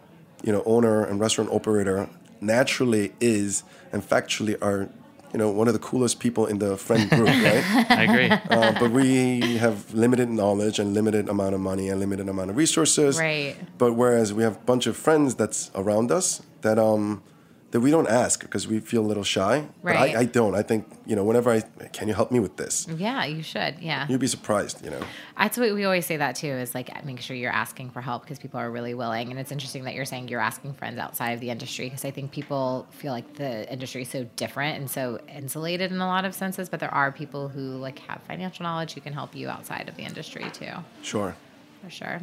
you 0.44 0.52
know, 0.52 0.64
owner 0.66 1.06
and 1.06 1.20
restaurant 1.20 1.50
operator 1.52 2.10
naturally 2.42 3.14
is 3.22 3.64
and 3.92 4.04
factually 4.08 4.56
are, 4.62 4.90
you 5.34 5.40
know, 5.40 5.50
one 5.50 5.68
of 5.68 5.74
the 5.74 5.80
coolest 5.80 6.20
people 6.20 6.46
in 6.46 6.60
the 6.60 6.76
friend 6.78 7.10
group, 7.16 7.28
right? 7.28 7.64
I 7.92 8.04
agree. 8.04 8.30
uh, 8.30 8.74
but 8.80 8.92
we 8.92 9.58
have 9.58 9.94
limited 9.94 10.30
knowledge 10.30 10.80
and 10.80 10.94
limited 10.94 11.30
amount 11.30 11.56
of 11.56 11.62
money 11.62 11.90
and 11.90 12.00
limited 12.00 12.28
amount 12.30 12.50
of 12.50 12.58
resources. 12.58 13.18
Right. 13.20 13.56
But 13.78 13.94
whereas 13.94 14.34
we 14.34 14.44
have 14.44 14.58
a 14.58 14.60
bunch 14.66 14.88
of 14.88 14.98
friends 14.98 15.36
that's 15.36 15.72
around 15.76 16.12
us 16.12 16.42
that 16.62 16.78
um 16.80 17.22
that 17.72 17.82
we 17.82 17.92
don't 17.92 18.08
ask 18.08 18.40
because 18.42 18.66
we 18.66 18.80
feel 18.80 19.02
a 19.02 19.08
little 19.08 19.26
shy. 19.26 19.68
But 19.84 19.96
Right. 19.96 20.16
I, 20.16 20.20
I 20.22 20.26
don't. 20.26 20.56
I 20.56 20.62
think 20.62 20.86
you 21.06 21.16
know 21.18 21.24
whenever 21.26 21.50
I 21.52 21.60
can 21.92 22.08
you 22.08 22.14
help 22.14 22.32
me 22.32 22.40
with 22.40 22.56
this? 22.56 22.88
Yeah, 22.88 23.26
you 23.26 23.44
should. 23.44 23.80
Yeah. 23.82 24.06
You'd 24.08 24.22
be 24.22 24.28
surprised. 24.28 24.84
You 24.86 24.92
know. 24.92 25.02
That's 25.38 25.58
what 25.58 25.74
we 25.74 25.84
always 25.84 26.06
say 26.06 26.16
that 26.18 26.36
too 26.38 26.48
is 26.48 26.74
like 26.74 27.04
make 27.06 27.20
sure 27.20 27.36
you're 27.36 27.52
asking 27.52 27.90
for 27.92 28.02
help 28.02 28.24
because 28.24 28.40
people 28.40 28.60
are 28.60 28.72
really 28.72 28.94
willing. 28.94 29.32
And 29.32 29.40
it's 29.40 29.52
interesting 29.52 29.84
that 29.84 29.96
you're 29.96 30.06
saying 30.06 30.30
you're 30.30 30.40
asking 30.40 30.76
friends 30.76 30.98
outside 30.98 31.32
of 31.32 31.42
the 31.42 31.50
industry 31.50 31.88
because 31.88 32.06
I 32.06 32.12
think 32.12 32.32
people 32.32 32.88
feel 32.92 33.12
like 33.12 33.36
the 33.36 33.70
industry 33.72 34.04
is 34.04 34.10
so 34.10 34.24
different 34.38 34.80
and 34.80 34.90
so 34.90 35.20
insulated 35.28 35.92
in 35.92 36.00
a 36.00 36.08
lot 36.08 36.24
of 36.24 36.34
senses. 36.34 36.70
But 36.70 36.80
there 36.80 36.94
are 36.94 37.12
people 37.12 37.50
who 37.50 37.76
like 37.78 38.00
have 38.00 38.22
financial 38.28 38.64
knowledge 38.64 38.94
who 38.94 39.02
can 39.02 39.12
help 39.14 39.36
you 39.36 39.50
outside 39.50 39.90
of 39.90 39.96
the 39.98 40.04
industry 40.04 40.46
too, 40.54 40.72
Sure. 41.02 41.36
for 41.84 41.90
sure. 41.90 42.22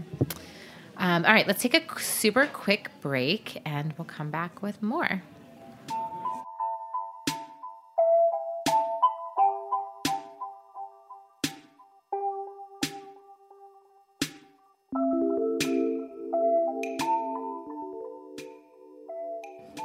Um, 0.97 1.25
all 1.25 1.33
right, 1.33 1.47
let's 1.47 1.61
take 1.61 1.75
a 1.75 2.01
super 2.01 2.47
quick 2.47 2.89
break 3.01 3.61
and 3.65 3.93
we'll 3.99 4.05
come 4.05 4.31
back 4.31 4.63
with 4.63 4.81
more. 4.83 5.23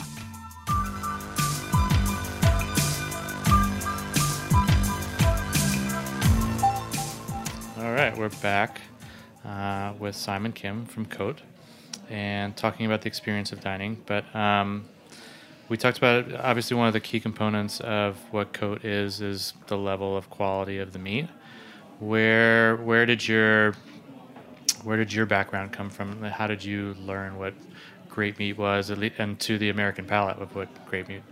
All 7.77 7.93
right, 7.93 8.17
we're 8.17 8.29
back 8.41 8.81
uh, 9.45 9.93
with 9.99 10.15
Simon 10.15 10.53
Kim 10.53 10.87
from 10.87 11.05
Cote. 11.05 11.43
and 12.09 12.57
talking 12.57 12.87
about 12.87 13.03
the 13.03 13.07
experience 13.07 13.51
of 13.51 13.61
dining. 13.61 14.01
But 14.07 14.35
um, 14.35 14.85
we 15.69 15.77
talked 15.77 15.99
about 15.99 16.29
it. 16.29 16.39
Obviously, 16.39 16.75
one 16.75 16.87
of 16.87 16.93
the 16.93 16.99
key 16.99 17.19
components 17.19 17.79
of 17.79 18.17
what 18.31 18.53
Cote 18.53 18.83
is 18.83 19.21
is 19.21 19.53
the 19.67 19.77
level 19.77 20.17
of 20.17 20.31
quality 20.31 20.79
of 20.79 20.93
the 20.93 20.99
meat. 20.99 21.27
Where 21.99 22.75
where 22.77 23.05
did 23.05 23.27
your 23.27 23.75
where 24.85 24.97
did 24.97 25.11
your 25.11 25.25
background 25.25 25.73
come 25.73 25.89
from? 25.89 26.21
How 26.21 26.47
did 26.47 26.63
you 26.63 26.95
learn 27.05 27.37
what 27.37 27.53
great 28.07 28.37
meat 28.39 28.57
was, 28.57 28.91
and 28.91 29.39
to 29.39 29.57
the 29.57 29.69
American 29.69 30.05
palate 30.05 30.37
of 30.37 30.55
what 30.55 30.69
great 30.85 31.07
meat? 31.07 31.23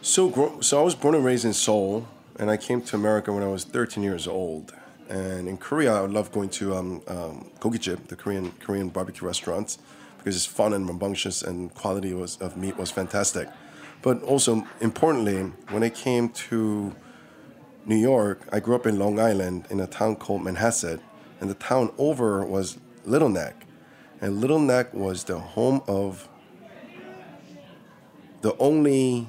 So, 0.00 0.58
so 0.60 0.80
I 0.80 0.82
was 0.82 0.94
born 0.94 1.14
and 1.14 1.24
raised 1.24 1.44
in 1.44 1.52
Seoul, 1.52 2.08
and 2.38 2.50
I 2.50 2.56
came 2.56 2.80
to 2.82 2.96
America 2.96 3.32
when 3.32 3.42
I 3.42 3.48
was 3.48 3.64
13 3.64 4.02
years 4.02 4.26
old. 4.26 4.72
And 5.08 5.48
in 5.48 5.58
Korea, 5.58 5.94
I 5.94 6.06
love 6.06 6.32
going 6.32 6.48
to 6.50 6.74
um, 6.74 7.02
um, 7.08 7.50
Gogijip, 7.60 8.08
the 8.08 8.16
Korean 8.16 8.52
Korean 8.60 8.88
barbecue 8.88 9.26
restaurants, 9.26 9.78
because 10.18 10.34
it's 10.36 10.46
fun 10.46 10.72
and 10.72 10.86
rambunctious, 10.86 11.42
and 11.42 11.74
quality 11.74 12.14
was 12.14 12.36
of 12.38 12.56
meat 12.56 12.76
was 12.76 12.90
fantastic. 12.90 13.48
But 14.00 14.22
also 14.22 14.66
importantly, 14.80 15.52
when 15.70 15.82
I 15.82 15.90
came 15.90 16.28
to 16.50 16.94
New 17.86 17.96
York, 17.96 18.46
I 18.52 18.60
grew 18.60 18.74
up 18.74 18.86
in 18.86 18.98
Long 18.98 19.18
Island 19.18 19.66
in 19.70 19.80
a 19.80 19.86
town 19.86 20.16
called 20.16 20.42
Manhasset, 20.42 21.00
and 21.40 21.48
the 21.48 21.54
town 21.54 21.92
over 21.98 22.44
was 22.44 22.78
Little 23.04 23.28
Neck, 23.28 23.66
and 24.20 24.40
Little 24.40 24.58
Neck 24.58 24.92
was 24.92 25.24
the 25.24 25.38
home 25.38 25.82
of 25.86 26.28
the 28.40 28.56
only 28.58 29.26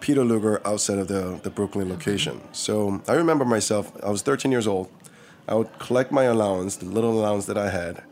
Peter 0.00 0.24
Luger 0.24 0.64
outside 0.66 0.98
of 0.98 1.08
the, 1.08 1.40
the 1.42 1.50
Brooklyn 1.50 1.88
location. 1.88 2.40
So 2.52 3.02
I 3.08 3.14
remember 3.14 3.44
myself, 3.44 3.92
I 4.04 4.10
was 4.10 4.22
13 4.22 4.52
years 4.52 4.66
old. 4.66 4.88
I 5.48 5.54
would 5.54 5.78
collect 5.78 6.12
my 6.12 6.24
allowance, 6.24 6.76
the 6.76 6.86
little 6.86 7.12
allowance 7.12 7.46
that 7.46 7.58
I 7.58 7.70
had, 7.70 8.02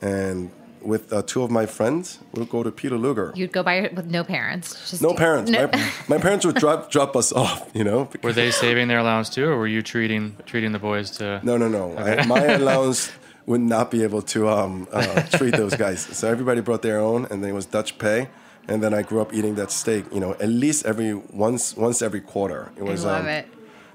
and 0.00 0.50
with 0.82 1.12
uh, 1.12 1.22
two 1.22 1.42
of 1.42 1.50
my 1.50 1.66
friends, 1.66 2.18
we'd 2.32 2.48
go 2.48 2.62
to 2.62 2.70
Peter 2.70 2.96
Luger. 2.96 3.32
You'd 3.34 3.52
go 3.52 3.62
by 3.62 3.90
with 3.94 4.06
no 4.06 4.24
parents. 4.24 4.90
Just 4.90 5.02
No 5.02 5.14
parents. 5.14 5.50
No. 5.50 5.68
My, 5.68 5.92
my 6.08 6.18
parents 6.18 6.44
would 6.46 6.56
drop 6.56 6.90
drop 6.90 7.16
us 7.16 7.32
off, 7.32 7.70
you 7.74 7.84
know. 7.84 8.08
Were 8.22 8.32
they 8.32 8.50
saving 8.50 8.88
their 8.88 8.98
allowance 8.98 9.28
too, 9.28 9.46
or 9.48 9.56
were 9.56 9.66
you 9.66 9.82
treating 9.82 10.36
treating 10.46 10.72
the 10.72 10.78
boys 10.78 11.10
to? 11.12 11.40
No, 11.42 11.56
no, 11.56 11.68
no. 11.68 11.96
I, 11.96 12.24
my 12.26 12.44
allowance 12.60 13.10
would 13.46 13.60
not 13.60 13.90
be 13.90 14.02
able 14.02 14.22
to 14.22 14.48
um, 14.48 14.86
uh, 14.92 15.22
treat 15.32 15.56
those 15.56 15.74
guys. 15.74 16.00
So 16.00 16.28
everybody 16.28 16.60
brought 16.60 16.82
their 16.82 17.00
own, 17.00 17.26
and 17.30 17.42
then 17.42 17.50
it 17.50 17.54
was 17.54 17.66
Dutch 17.66 17.98
pay. 17.98 18.28
And 18.68 18.82
then 18.82 18.94
I 18.94 19.02
grew 19.02 19.20
up 19.20 19.34
eating 19.34 19.56
that 19.56 19.72
steak, 19.72 20.04
you 20.12 20.20
know, 20.20 20.32
at 20.34 20.48
least 20.48 20.86
every 20.86 21.14
once 21.14 21.76
once 21.76 22.02
every 22.02 22.20
quarter. 22.20 22.70
It 22.76 22.82
was. 22.82 22.88
I 22.88 22.92
was 22.92 23.04
love 23.04 23.20
um, 23.22 23.28
it. 23.28 23.48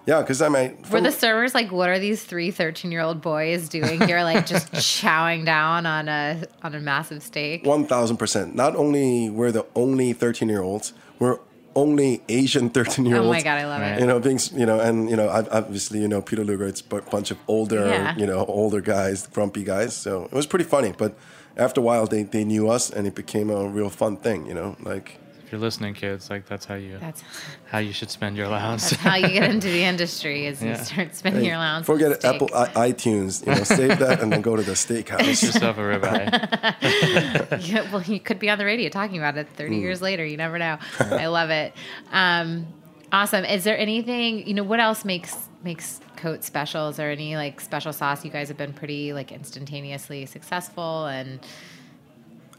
Yeah, 0.06 0.22
because 0.22 0.42
I 0.42 0.50
mean, 0.50 0.78
Were 0.92 1.02
the 1.02 1.12
servers 1.12 1.56
like, 1.56 1.72
what 1.72 1.90
are 1.90 1.98
these 2.00 2.24
three 2.24 2.52
13 2.52 2.92
year 2.92 3.02
old 3.02 3.22
boys 3.22 3.70
doing 3.70 4.00
here? 4.02 4.22
Like 4.24 4.46
just 4.54 4.72
chowing 4.74 5.46
down 5.46 5.86
on 5.86 6.08
a 6.08 6.44
on 6.64 6.76
a 6.76 6.80
massive 6.80 7.24
steak. 7.24 7.66
One 7.66 7.86
thousand 7.88 8.18
percent. 8.18 8.56
Not 8.56 8.76
only 8.76 9.30
we're 9.30 9.52
the 9.52 9.66
only 9.76 10.14
thirteen 10.14 10.48
year 10.50 10.62
olds, 10.62 10.94
we're 11.20 11.40
only 11.76 12.22
Asian 12.30 12.70
thirteen 12.70 13.06
year 13.06 13.18
olds. 13.18 13.28
Oh 13.28 13.32
my 13.32 13.42
God, 13.42 13.58
I 13.58 13.66
love 13.66 13.82
it. 13.82 14.00
You 14.00 14.06
know, 14.06 14.20
being 14.20 14.40
you 14.54 14.66
know, 14.66 14.80
and 14.80 15.10
you 15.10 15.16
know, 15.16 15.28
obviously, 15.52 16.00
you 16.02 16.08
know, 16.08 16.22
Peter 16.22 16.44
Luger. 16.44 16.68
It's 16.68 16.82
a 16.82 17.02
bunch 17.02 17.32
of 17.32 17.38
older, 17.48 17.88
Yeah. 17.88 18.16
you 18.16 18.28
know, 18.28 18.46
older 18.46 18.82
guys, 18.82 19.26
grumpy 19.28 19.64
guys. 19.64 19.96
So 19.96 20.26
it 20.26 20.32
was 20.34 20.46
pretty 20.46 20.66
funny. 20.66 20.94
But 20.96 21.18
after 21.58 21.82
a 21.82 21.84
while, 21.84 22.06
they 22.06 22.24
they 22.24 22.44
knew 22.46 22.70
us, 22.70 22.92
and 22.92 23.08
it 23.08 23.16
became 23.16 23.50
a 23.50 23.68
real 23.68 23.90
fun 23.90 24.18
thing. 24.18 24.46
You 24.46 24.54
know, 24.54 24.76
like 24.84 25.20
If 25.46 25.52
you're 25.52 25.62
listening, 25.62 25.94
kids, 25.94 26.30
like 26.30 26.48
that's 26.48 26.66
how 26.66 26.74
you 26.76 26.98
That's 27.00 27.24
how 27.68 27.78
you 27.78 27.94
should 27.94 28.10
spend 28.10 28.36
your 28.36 28.48
allowance. 28.48 28.90
that's 28.90 29.02
how 29.02 29.16
you 29.16 29.28
get 29.28 29.50
into 29.52 29.68
the 29.68 29.84
industry 29.84 30.48
is 30.48 30.62
you 30.64 30.76
start 30.76 31.14
spending 31.16 31.42
hey, 31.44 31.48
your 31.50 31.56
allowance. 31.58 31.86
forget 31.86 32.20
steak. 32.20 32.34
Apple 32.36 32.50
I- 32.54 32.92
iTunes. 32.92 33.46
You 33.46 33.54
know, 33.56 33.64
save 33.64 34.00
that 34.00 34.22
and 34.22 34.32
then 34.32 34.42
go 34.42 34.56
to 34.56 34.64
the 34.64 34.72
Get 34.72 35.06
steakhouse. 35.06 35.44
yourself 35.44 35.78
a 35.78 35.82
ribeye. 35.82 37.60
Yeah, 37.66 37.92
well, 37.92 38.02
you 38.02 38.20
could 38.20 38.40
be 38.40 38.50
on 38.50 38.58
the 38.58 38.66
radio 38.66 38.90
talking 38.90 39.18
about 39.18 39.38
it 39.38 39.48
30 39.56 39.78
years 39.78 40.02
later. 40.02 40.26
You 40.26 40.38
never 40.38 40.58
know. 40.58 40.78
I 41.00 41.28
love 41.28 41.50
it. 41.52 41.74
Um, 42.12 42.68
awesome. 43.12 43.46
Is 43.46 43.64
there 43.64 43.78
anything, 43.78 44.48
you 44.48 44.54
know, 44.56 44.64
what 44.64 44.80
else 44.80 45.06
makes 45.06 45.36
makes 45.64 46.00
Cote 46.18 46.44
special? 46.44 46.90
Is 46.90 46.98
there 46.98 47.12
any 47.12 47.36
like 47.36 47.60
special 47.62 47.94
sauce? 47.94 48.24
You 48.26 48.32
guys 48.32 48.48
have 48.50 48.58
been 48.58 48.74
pretty 48.74 49.14
like 49.14 49.32
instantaneously 49.32 50.26
successful 50.26 51.06
and 51.08 51.40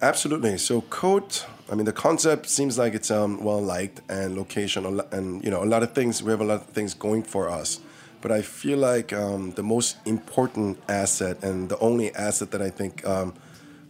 Absolutely. 0.03 0.59
So 0.59 0.83
Cote, 0.83 1.47
I 1.71 1.75
mean, 1.75 1.87
the 1.87 1.93
concept 1.93 2.49
seems 2.49 2.79
like 2.79 2.95
it's 2.95 3.11
um, 3.11 3.43
well 3.43 3.61
liked 3.61 4.01
and 4.09 4.37
location, 4.37 5.01
and 5.11 5.43
you 5.43 5.51
know, 5.51 5.63
a 5.63 5.65
lot 5.65 5.83
of 5.83 5.95
things. 5.95 6.23
We 6.23 6.31
have 6.31 6.41
a 6.41 6.45
lot 6.45 6.61
of 6.61 6.67
things 6.67 6.93
going 6.95 7.23
for 7.23 7.49
us, 7.49 7.81
but 8.21 8.31
I 8.31 8.43
feel 8.43 8.79
like 8.79 9.13
um, 9.13 9.53
the 9.53 9.63
most 9.63 9.97
important 10.05 10.79
asset 10.89 11.43
and 11.43 11.69
the 11.69 11.79
only 11.79 12.15
asset 12.15 12.51
that 12.51 12.61
I 12.61 12.71
think 12.71 13.07
um, 13.07 13.35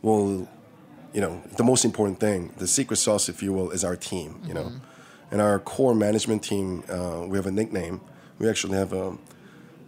will, 0.02 0.48
you 1.12 1.20
know, 1.20 1.42
the 1.56 1.64
most 1.64 1.84
important 1.84 2.20
thing, 2.20 2.52
the 2.58 2.68
secret 2.68 2.98
sauce, 2.98 3.28
if 3.28 3.42
you 3.42 3.52
will, 3.52 3.70
is 3.70 3.84
our 3.84 3.96
team. 3.96 4.40
You 4.46 4.54
know, 4.54 4.72
and 5.30 5.40
our 5.40 5.58
core 5.58 5.94
management 5.94 6.42
team. 6.44 6.84
Uh, 6.88 7.24
we 7.26 7.36
have 7.36 7.46
a 7.46 7.52
nickname. 7.52 8.00
We 8.38 8.48
actually 8.48 8.78
have 8.78 8.92
a 8.92 9.18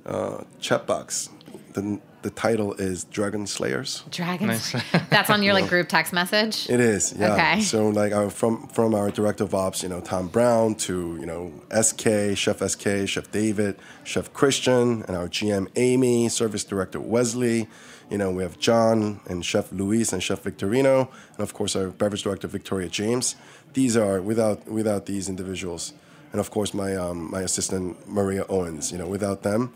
uh, 0.04 0.44
chat 0.58 0.86
box. 0.86 1.30
The 1.74 2.00
the 2.22 2.30
title 2.30 2.74
is 2.74 3.04
Dragon 3.04 3.46
Slayers. 3.46 4.02
dragons. 4.10 4.74
Nice. 4.74 4.84
That's 5.10 5.30
on 5.30 5.42
your 5.42 5.54
like 5.54 5.68
group 5.68 5.88
text 5.88 6.12
message. 6.12 6.68
It 6.68 6.80
is, 6.80 7.14
yeah. 7.16 7.34
Okay. 7.34 7.60
So 7.60 7.88
like 7.88 8.12
our, 8.12 8.28
from 8.30 8.66
from 8.68 8.94
our 8.94 9.10
director 9.10 9.44
of 9.44 9.54
ops, 9.54 9.82
you 9.82 9.88
know, 9.88 10.00
Tom 10.00 10.28
Brown 10.28 10.74
to 10.86 11.16
you 11.20 11.26
know 11.26 11.52
SK, 11.70 12.36
Chef 12.36 12.58
SK, 12.58 13.06
Chef 13.06 13.30
David, 13.30 13.76
Chef 14.04 14.32
Christian, 14.32 15.04
and 15.06 15.16
our 15.16 15.28
GM 15.28 15.68
Amy, 15.76 16.28
Service 16.28 16.64
Director 16.64 17.00
Wesley. 17.00 17.68
You 18.10 18.18
know, 18.18 18.30
we 18.30 18.42
have 18.42 18.58
John 18.58 19.20
and 19.28 19.44
Chef 19.44 19.70
Luis 19.70 20.12
and 20.12 20.22
Chef 20.22 20.42
Victorino, 20.42 21.08
and 21.34 21.40
of 21.40 21.54
course 21.54 21.76
our 21.76 21.88
beverage 21.88 22.22
director 22.22 22.48
Victoria 22.48 22.88
James. 22.88 23.36
These 23.74 23.96
are 23.96 24.20
without 24.20 24.66
without 24.66 25.06
these 25.06 25.28
individuals, 25.28 25.92
and 26.32 26.40
of 26.40 26.50
course 26.50 26.74
my 26.74 26.96
um, 26.96 27.30
my 27.30 27.42
assistant 27.42 28.08
Maria 28.08 28.44
Owens. 28.48 28.90
You 28.90 28.98
know, 28.98 29.06
without 29.06 29.42
them, 29.42 29.74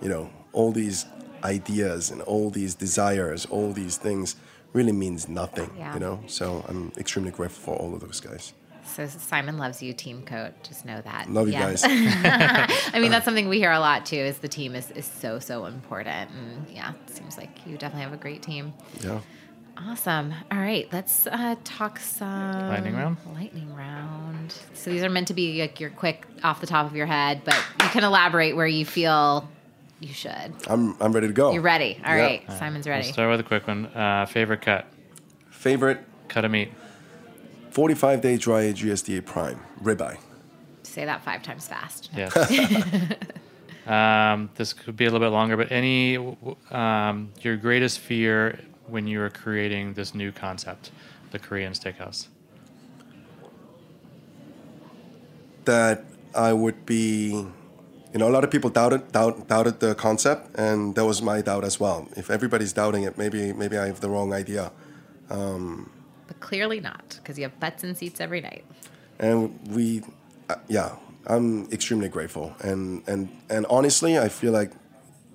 you 0.00 0.08
know, 0.08 0.30
all 0.52 0.72
these 0.72 1.06
ideas 1.44 2.10
and 2.10 2.22
all 2.22 2.50
these 2.50 2.74
desires, 2.74 3.46
all 3.46 3.72
these 3.72 3.96
things 3.96 4.36
really 4.72 4.92
means 4.92 5.28
nothing. 5.28 5.70
Yeah. 5.78 5.94
You 5.94 6.00
know, 6.00 6.20
so 6.26 6.64
I'm 6.68 6.92
extremely 6.96 7.30
grateful 7.30 7.74
for 7.74 7.80
all 7.80 7.94
of 7.94 8.00
those 8.00 8.20
guys. 8.20 8.52
So 8.86 9.06
Simon 9.06 9.56
loves 9.56 9.82
you, 9.82 9.92
team 9.94 10.24
Cote. 10.24 10.52
Just 10.62 10.84
know 10.84 11.00
that. 11.00 11.30
Love 11.30 11.46
you 11.46 11.54
Yeah. 11.54 11.70
guys. 11.70 11.82
I 12.92 12.98
mean, 13.00 13.10
that's 13.10 13.24
something 13.28 13.48
we 13.48 13.58
hear 13.58 13.72
a 13.72 13.80
lot 13.80 14.04
too. 14.04 14.16
Is 14.16 14.38
the 14.38 14.48
team 14.48 14.74
is, 14.74 14.90
is 14.90 15.06
so 15.06 15.38
so 15.38 15.64
important, 15.66 16.30
and 16.30 16.68
yeah, 16.68 16.92
it 17.06 17.10
seems 17.10 17.38
like 17.38 17.66
you 17.66 17.78
definitely 17.78 18.04
have 18.04 18.12
a 18.12 18.18
great 18.18 18.42
team. 18.42 18.74
Yeah. 19.00 19.20
Awesome. 19.76 20.32
All 20.52 20.58
right, 20.58 20.86
let's 20.92 21.26
uh, 21.26 21.56
talk 21.64 21.98
some 21.98 22.68
Lightning 22.68 22.94
round? 22.94 23.16
Lightning 23.34 23.74
round. 23.74 24.54
So 24.74 24.90
these 24.90 25.02
are 25.02 25.10
meant 25.10 25.28
to 25.28 25.34
be 25.34 25.60
like 25.62 25.80
your 25.80 25.90
quick 25.90 26.26
off 26.44 26.60
the 26.60 26.66
top 26.66 26.86
of 26.86 26.94
your 26.94 27.06
head, 27.06 27.40
but 27.44 27.56
you 27.82 27.88
can 27.88 28.04
elaborate 28.04 28.54
where 28.54 28.66
you 28.68 28.84
feel 28.86 29.48
you 30.00 30.12
should. 30.12 30.52
I'm 30.66 31.00
I'm 31.00 31.12
ready 31.12 31.26
to 31.28 31.32
go. 31.32 31.52
You're 31.52 31.62
ready. 31.62 32.00
All 32.04 32.14
Yeah. 32.16 32.22
right, 32.22 32.52
Simon's 32.58 32.86
We'll 32.86 32.96
ready. 32.96 33.12
start 33.12 33.30
with 33.30 33.40
a 33.40 33.44
quick 33.44 33.66
one. 33.66 33.86
Uh, 33.86 34.26
favorite 34.26 34.60
cut? 34.62 34.86
Favorite 35.50 36.00
Cut 36.28 36.44
of 36.44 36.50
meat. 36.50 36.72
45 37.70 38.20
day 38.20 38.36
dry 38.36 38.62
aged 38.62 38.84
USDA 38.84 39.24
prime 39.24 39.60
ribeye. 39.82 40.18
Say 40.82 41.04
that 41.04 41.24
five 41.24 41.42
times 41.42 41.66
fast. 41.68 42.10
Yes. 42.16 42.32
um, 43.86 44.50
this 44.56 44.72
could 44.72 44.96
be 44.96 45.04
a 45.06 45.10
little 45.10 45.24
bit 45.26 45.32
longer, 45.32 45.56
but 45.56 45.70
any 45.72 46.16
um, 46.70 47.32
your 47.40 47.56
greatest 47.56 47.98
fear 48.00 48.58
when 48.86 49.06
you 49.06 49.18
were 49.18 49.30
creating 49.30 49.94
this 49.94 50.14
new 50.14 50.30
concept, 50.32 50.90
the 51.30 51.38
Korean 51.38 51.72
steakhouse? 51.72 52.28
That 55.64 56.04
I 56.34 56.52
would 56.52 56.84
be, 56.84 57.46
you 58.14 58.20
know, 58.20 58.28
a 58.28 58.34
lot 58.36 58.44
of 58.44 58.50
people 58.50 58.70
doubted 58.70 59.12
doubt, 59.12 59.48
doubted 59.48 59.80
the 59.80 59.94
concept, 59.96 60.56
and 60.56 60.94
that 60.94 61.04
was 61.04 61.20
my 61.20 61.42
doubt 61.42 61.64
as 61.64 61.78
well. 61.80 62.08
If 62.16 62.30
everybody's 62.30 62.72
doubting 62.72 63.02
it, 63.02 63.18
maybe 63.18 63.52
maybe 63.52 63.76
I 63.76 63.86
have 63.88 64.00
the 64.00 64.08
wrong 64.08 64.32
idea. 64.32 64.70
But 66.26 66.40
clearly 66.40 66.80
not, 66.80 67.18
because 67.18 67.36
you 67.38 67.44
have 67.44 67.58
butts 67.60 67.84
and 67.84 67.96
seats 67.96 68.20
every 68.20 68.40
night. 68.40 68.64
and 69.18 69.58
we 69.76 70.02
uh, 70.50 70.56
yeah 70.68 70.90
i'm 71.26 71.70
extremely 71.70 72.08
grateful 72.08 72.46
and 72.70 73.02
and 73.06 73.28
and 73.48 73.64
honestly 73.70 74.18
i 74.18 74.28
feel 74.28 74.52
like 74.52 74.72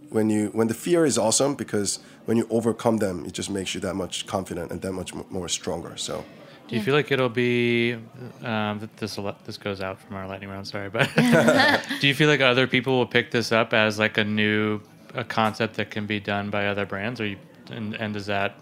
when 0.09 0.29
you 0.29 0.49
when 0.59 0.67
the 0.67 0.73
fear 0.73 1.05
is 1.05 1.17
awesome 1.17 1.55
because 1.55 1.99
when 2.27 2.35
you 2.37 2.45
overcome 2.49 2.97
them 2.97 3.25
it 3.25 3.33
just 3.39 3.49
makes 3.49 3.73
you 3.73 3.79
that 3.87 3.95
much 3.95 4.15
confident 4.27 4.69
and 4.71 4.81
that 4.81 4.91
much 4.91 5.11
more 5.29 5.47
stronger 5.47 5.93
so 5.95 6.25
Do 6.69 6.75
you 6.75 6.81
feel 6.81 6.93
like 6.93 7.11
it'll 7.11 7.29
be 7.29 7.97
um, 8.43 8.89
this? 8.97 9.17
This 9.45 9.57
goes 9.57 9.81
out 9.81 9.99
from 9.99 10.15
our 10.15 10.27
lightning 10.27 10.49
round. 10.49 10.67
Sorry, 10.67 10.89
but 10.89 11.09
do 11.99 12.07
you 12.07 12.13
feel 12.13 12.29
like 12.29 12.41
other 12.41 12.67
people 12.67 12.97
will 12.97 13.07
pick 13.07 13.31
this 13.31 13.51
up 13.51 13.73
as 13.73 13.99
like 13.99 14.17
a 14.17 14.23
new 14.23 14.81
a 15.15 15.23
concept 15.23 15.75
that 15.75 15.89
can 15.89 16.05
be 16.05 16.19
done 16.19 16.49
by 16.49 16.67
other 16.67 16.85
brands? 16.85 17.19
Or 17.19 17.25
you 17.25 17.37
and, 17.71 17.95
and 17.95 18.13
does 18.13 18.27
that 18.27 18.55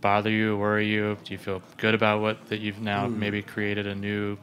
bother 0.00 0.30
you, 0.30 0.56
worry 0.56 0.86
you? 0.86 1.16
Do 1.24 1.32
you 1.32 1.38
feel 1.38 1.62
good 1.76 1.94
about 1.94 2.20
what 2.20 2.46
that 2.48 2.60
you've 2.60 2.80
now 2.80 3.06
maybe 3.06 3.42
created 3.42 3.86
a 3.86 3.94
new 3.94 4.38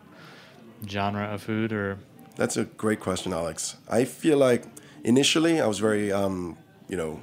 genre 0.88 1.26
of 1.26 1.42
food? 1.42 1.74
Or 1.74 1.98
that's 2.36 2.58
a 2.58 2.66
great 2.66 3.00
question 3.00 3.34
alex 3.34 3.78
i 3.90 4.04
feel 4.04 4.38
like 4.38 4.66
initially 5.04 5.62
i 5.62 5.68
was 5.68 5.80
very 5.80 6.12
um 6.12 6.58
you 6.88 6.98
know 6.98 7.22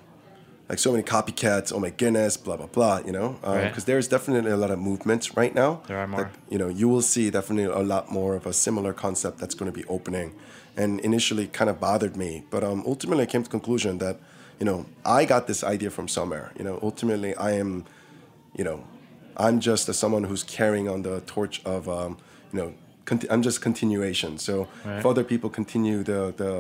like 0.73 0.79
so 0.79 0.91
many 0.91 1.05
copycats. 1.05 1.71
Oh 1.75 1.79
my 1.87 1.91
goodness, 1.91 2.39
blah 2.39 2.57
blah 2.57 2.67
blah. 2.77 2.99
You 3.05 3.13
know, 3.13 3.29
because 3.43 3.63
Right. 3.77 3.87
there's 3.87 4.09
definitely 4.09 4.51
a 4.51 4.57
lot 4.57 4.71
of 4.71 4.79
movement 4.79 5.23
right 5.37 5.55
now. 5.55 5.71
There 5.87 5.99
are 5.99 6.07
more. 6.07 6.21
That, 6.23 6.31
you 6.53 6.59
know, 6.59 6.69
you 6.81 6.89
will 6.89 7.03
see 7.03 7.29
definitely 7.31 7.65
a 7.83 7.85
lot 7.95 8.11
more 8.11 8.35
of 8.35 8.47
a 8.47 8.55
similar 8.55 8.93
concept 8.95 9.35
that's 9.41 9.55
going 9.55 9.71
to 9.71 9.79
be 9.81 9.85
opening. 9.97 10.33
And 10.75 10.91
initially, 11.01 11.47
kind 11.49 11.69
of 11.69 11.77
bothered 11.79 12.17
me, 12.17 12.31
but 12.51 12.65
um, 12.65 12.83
ultimately, 12.87 13.25
I 13.25 13.27
came 13.27 13.43
to 13.43 13.49
the 13.51 13.57
conclusion 13.59 13.99
that, 13.99 14.17
you 14.59 14.65
know, 14.65 14.87
I 15.05 15.27
got 15.27 15.47
this 15.47 15.63
idea 15.63 15.91
from 15.91 16.09
somewhere. 16.09 16.47
You 16.59 16.65
know, 16.65 16.79
ultimately, 16.83 17.33
I 17.37 17.51
am, 17.63 17.85
you 18.59 18.65
know, 18.65 18.79
I'm 19.37 19.61
just 19.61 19.91
a, 19.91 19.93
someone 19.93 20.25
who's 20.25 20.43
carrying 20.43 20.89
on 20.89 21.03
the 21.03 21.21
torch 21.35 21.61
of, 21.67 21.87
um, 21.91 22.17
you 22.53 22.59
know, 22.61 22.73
conti- 23.05 23.29
I'm 23.31 23.43
just 23.43 23.61
continuation. 23.61 24.39
So 24.39 24.55
Right. 24.87 24.99
if 25.01 25.05
other 25.05 25.25
people 25.25 25.51
continue 25.51 26.03
the, 26.03 26.33
the 26.43 26.53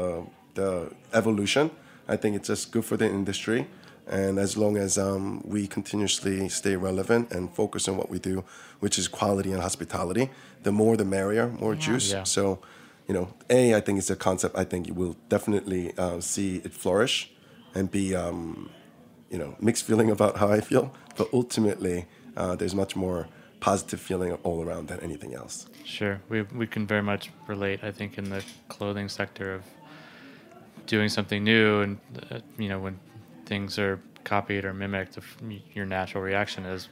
the 0.60 0.90
evolution, 1.14 1.70
I 2.06 2.16
think 2.20 2.36
it's 2.36 2.48
just 2.48 2.72
good 2.72 2.84
for 2.84 2.98
the 2.98 3.06
industry. 3.06 3.60
And 4.06 4.38
as 4.38 4.56
long 4.56 4.76
as 4.76 4.98
um, 4.98 5.42
we 5.44 5.66
continuously 5.66 6.48
stay 6.48 6.76
relevant 6.76 7.30
and 7.32 7.54
focus 7.54 7.88
on 7.88 7.96
what 7.96 8.10
we 8.10 8.18
do, 8.18 8.44
which 8.80 8.98
is 8.98 9.08
quality 9.08 9.52
and 9.52 9.62
hospitality, 9.62 10.30
the 10.64 10.72
more 10.72 10.96
the 10.96 11.04
merrier, 11.04 11.48
more 11.48 11.74
juice. 11.74 12.12
Yeah. 12.12 12.24
So, 12.24 12.58
you 13.06 13.14
know, 13.14 13.32
A, 13.48 13.74
I 13.74 13.80
think 13.80 13.98
it's 13.98 14.10
a 14.10 14.16
concept 14.16 14.56
I 14.56 14.64
think 14.64 14.88
you 14.88 14.94
will 14.94 15.16
definitely 15.28 15.92
uh, 15.96 16.20
see 16.20 16.56
it 16.56 16.72
flourish 16.72 17.30
and 17.74 17.90
be, 17.90 18.14
um, 18.14 18.70
you 19.30 19.38
know, 19.38 19.56
mixed 19.60 19.84
feeling 19.84 20.10
about 20.10 20.36
how 20.38 20.48
I 20.50 20.60
feel. 20.60 20.92
But 21.16 21.28
ultimately, 21.32 22.06
uh, 22.36 22.56
there's 22.56 22.74
much 22.74 22.96
more 22.96 23.28
positive 23.60 24.00
feeling 24.00 24.32
all 24.42 24.62
around 24.62 24.88
than 24.88 24.98
anything 25.00 25.34
else. 25.34 25.66
Sure, 25.84 26.20
we 26.28 26.42
we 26.42 26.66
can 26.66 26.86
very 26.86 27.02
much 27.02 27.30
relate. 27.46 27.84
I 27.84 27.92
think 27.92 28.18
in 28.18 28.28
the 28.30 28.42
clothing 28.68 29.08
sector 29.08 29.54
of 29.54 29.62
doing 30.86 31.08
something 31.08 31.44
new, 31.44 31.80
and 31.82 31.98
uh, 32.30 32.40
you 32.58 32.68
know 32.68 32.80
when 32.80 32.98
things 33.52 33.78
are 33.78 34.00
copied 34.24 34.64
or 34.64 34.72
mimicked, 34.72 35.14
if 35.18 35.26
your 35.74 35.86
natural 35.98 36.22
reaction 36.30 36.64
is, 36.64 36.88